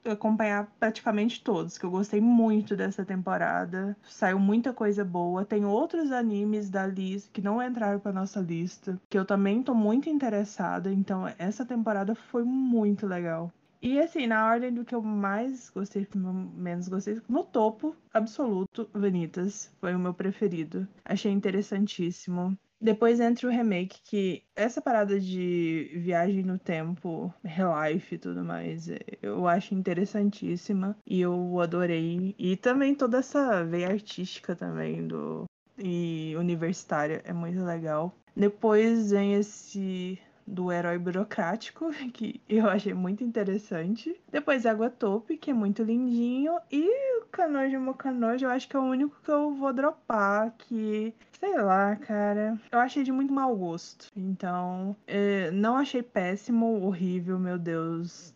[0.03, 3.95] acompanhar praticamente todos, que eu gostei muito dessa temporada.
[4.01, 5.45] Saiu muita coisa boa.
[5.45, 9.75] Tem outros animes da lista que não entraram para nossa lista, que eu também tô
[9.75, 10.91] muito interessada.
[10.91, 13.51] Então, essa temporada foi muito legal.
[13.81, 19.73] E assim, na ordem do que eu mais gostei, menos gostei, no topo absoluto, Vanitas
[19.79, 20.87] foi o meu preferido.
[21.03, 22.57] Achei interessantíssimo.
[22.79, 28.87] Depois entra o remake, que essa parada de viagem no tempo, relife e tudo mais,
[29.21, 32.35] eu acho interessantíssima e eu adorei.
[32.39, 35.45] E também toda essa veia artística também do
[35.77, 38.15] e universitária é muito legal.
[38.35, 40.19] Depois vem esse
[40.51, 44.19] do herói burocrático, que eu achei muito interessante.
[44.29, 46.59] Depois Água Tope, que é muito lindinho.
[46.69, 51.13] E o Canojo Mocanojo, eu acho que é o único que eu vou dropar, que...
[51.39, 52.59] Sei lá, cara.
[52.71, 54.11] Eu achei de muito mau gosto.
[54.15, 58.31] Então, é, não achei péssimo, horrível, meu Deus,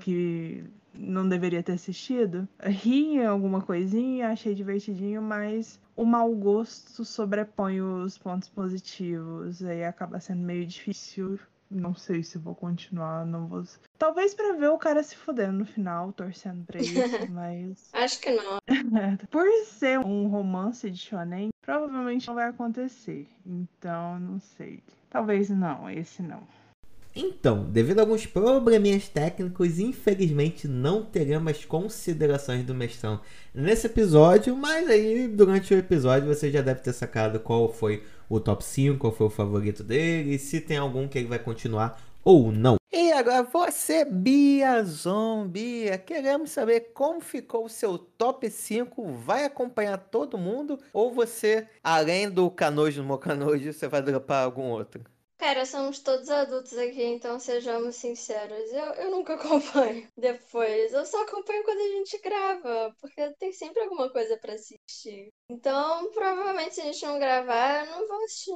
[0.00, 2.48] que não deveria ter assistido.
[2.60, 9.62] Ri em alguma coisinha, achei divertidinho, mas o mau gosto sobrepõe os pontos positivos.
[9.62, 11.38] Aí acaba sendo meio difícil.
[11.70, 13.62] Não sei se vou continuar, não vou.
[13.98, 16.92] Talvez pra ver o cara se fodendo no final, torcendo pra isso,
[17.30, 17.90] mas.
[17.92, 18.58] Acho que não.
[19.30, 23.28] Por ser um romance de shonen, provavelmente não vai acontecer.
[23.44, 24.82] Então, não sei.
[25.10, 26.42] Talvez não, esse não.
[27.20, 33.20] Então, devido a alguns probleminhas técnicos, infelizmente não teremos considerações do mestrão
[33.52, 38.00] nesse episódio, mas aí durante o episódio você já deve ter sacado qual foi o
[38.38, 42.52] top 5, qual foi o favorito dele, se tem algum que ele vai continuar ou
[42.52, 42.76] não.
[42.92, 49.98] E agora você, Bia Zombie, queremos saber como ficou o seu top 5, vai acompanhar
[49.98, 55.04] todo mundo ou você, além do Canojo no Mocanojo, você vai dropar algum outro?
[55.38, 58.72] Cara, somos todos adultos aqui, então sejamos sinceros.
[58.72, 60.92] Eu, eu nunca acompanho depois.
[60.92, 65.28] Eu só acompanho quando a gente grava, porque tem sempre alguma coisa para assistir.
[65.48, 68.50] Então, provavelmente, se a gente não gravar, eu não vou assistir.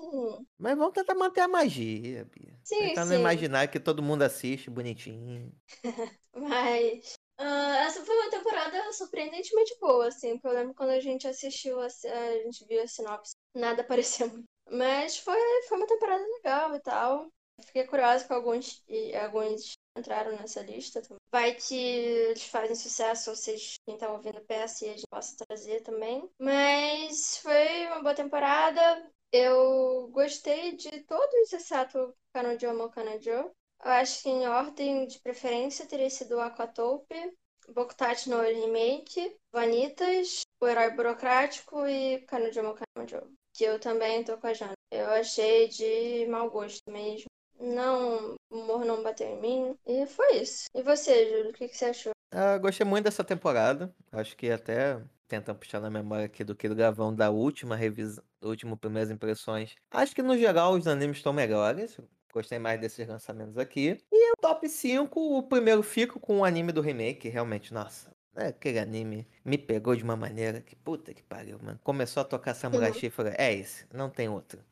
[0.59, 2.53] Mas vamos tentar manter a magia, Bia.
[2.65, 3.11] Sim, tentar sim.
[3.11, 5.53] não imaginar que todo mundo assiste bonitinho.
[6.35, 7.15] Mas.
[7.39, 11.81] ah, essa foi uma temporada surpreendentemente boa, assim, porque eu lembro quando a gente assistiu,
[11.81, 14.52] a, a gente viu a sinopse, nada parecia muito.
[14.73, 15.39] Mas foi,
[15.69, 17.29] foi uma temporada legal e tal.
[17.61, 21.03] Fiquei curiosa com alguns, e alguns entraram nessa lista.
[21.03, 21.19] também.
[21.31, 25.83] Vai que eles fazem sucesso, vocês, quem tá ouvindo peça, e a gente possa trazer
[25.83, 26.29] também.
[26.41, 29.11] Mas foi uma boa temporada.
[29.31, 33.31] Eu gostei de todos, exceto Kanojo Mokanojo.
[33.31, 37.37] Eu acho que em ordem de preferência teria sido Aquatope,
[37.69, 43.42] Bokutachi no Remake, Vanitas, O Herói Burocrático e Kanojo Mokanojo.
[43.53, 44.73] Que eu também tô com a Jana.
[44.91, 47.27] Eu achei de mau gosto mesmo.
[47.59, 49.79] Não, o humor não bateu em mim.
[49.87, 50.65] E foi isso.
[50.75, 52.13] E você, Júlio, o que, que você achou?
[52.31, 53.95] Ah, gostei muito dessa temporada.
[54.11, 58.23] Acho que até tentando puxar na memória aqui do que do gravão da última revisão,
[58.43, 59.75] último Primeiras Impressões.
[59.91, 61.99] Acho que no geral os animes estão melhores.
[62.33, 63.99] Gostei mais desses lançamentos aqui.
[64.11, 68.11] E o top 5, o primeiro fico com o anime do remake, realmente, nossa.
[68.37, 71.81] É, aquele anime me pegou de uma maneira que puta que pariu, mano.
[71.83, 72.95] Começou a tocar Samurai Uhum.
[72.95, 74.63] X e falei, é esse, não tem outro.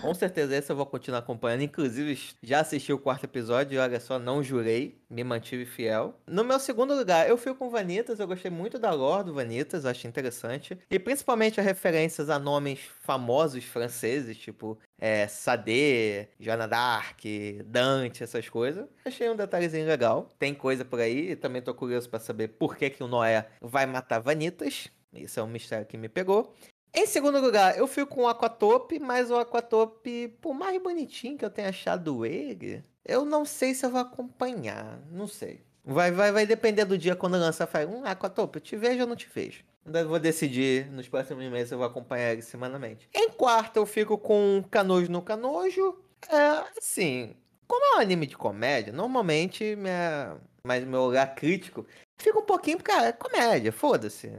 [0.00, 1.62] Com certeza esse eu vou continuar acompanhando.
[1.62, 6.14] Inclusive, já assisti o quarto episódio olha só, não jurei, me mantive fiel.
[6.26, 9.84] No meu segundo lugar, eu fui com Vanitas, eu gostei muito da lore do Vanitas,
[9.84, 10.78] achei interessante.
[10.90, 17.24] E principalmente as referências a nomes famosos franceses, tipo é, Sade, Joana d'Arc,
[17.64, 18.86] Dante, essas coisas.
[19.04, 20.28] Achei um detalhezinho legal.
[20.38, 23.46] Tem coisa por aí, e também tô curioso pra saber por que, que o Noé
[23.60, 24.88] vai matar Vanitas.
[25.12, 26.54] Isso é um mistério que me pegou.
[26.92, 31.44] Em segundo lugar, eu fui com o Aquatope, mas o Aquatope, por mais bonitinho que
[31.44, 35.00] eu tenha achado ele, eu não sei se eu vou acompanhar.
[35.10, 35.62] Não sei.
[35.84, 37.66] Vai, vai, vai depender do dia quando lançar.
[37.66, 39.64] Faz, hum, Aquatope, eu te vejo ou não te vejo?
[39.86, 43.08] Ainda vou decidir nos próximos meses se eu vou acompanhar ele semanalmente.
[43.14, 45.96] Em quarto, eu fico com Canojo no Canojo.
[46.28, 47.34] É, assim,
[47.66, 51.86] como é um anime de comédia, normalmente minha, mas meu olhar crítico
[52.22, 54.30] fica um pouquinho, cara, é comédia, foda-se.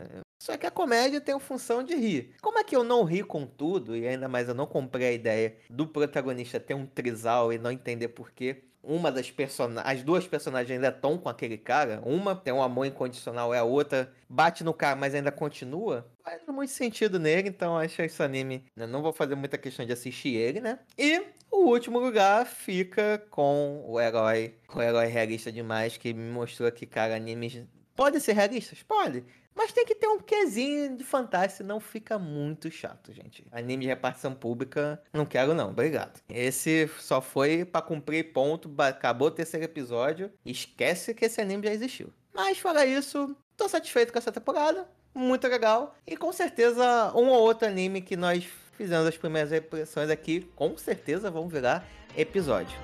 [0.41, 2.35] Só que a comédia tem a função de rir.
[2.41, 5.11] Como é que eu não ri com tudo, e ainda mais eu não comprei a
[5.11, 8.63] ideia do protagonista ter um trisal e não entender por quê?
[8.83, 12.01] Uma das personagens, as duas personagens ainda estão com aquele cara.
[12.03, 16.09] Uma tem um amor incondicional e a outra bate no cara, mas ainda continua.
[16.23, 18.65] Faz muito sentido nele, então acho esse anime.
[18.75, 20.79] né, Não vou fazer muita questão de assistir ele, né?
[20.97, 21.21] E
[21.51, 26.85] o último lugar fica com o herói, o herói realista demais, que me mostrou que,
[26.85, 27.61] cara, animes
[27.95, 28.81] podem ser realistas?
[28.81, 29.23] Pode.
[29.55, 33.45] Mas tem que ter um quezinho de fantasia, senão fica muito chato, gente.
[33.51, 36.21] Anime de repartição pública, não quero não, obrigado.
[36.29, 40.31] Esse só foi pra cumprir ponto, acabou o terceiro episódio.
[40.45, 42.13] Esquece que esse anime já existiu.
[42.33, 45.95] Mas fora isso, tô satisfeito com essa temporada, muito legal.
[46.07, 48.47] E com certeza um ou outro anime que nós
[48.77, 51.85] fizemos as primeiras impressões aqui, com certeza vão virar
[52.17, 52.77] episódio.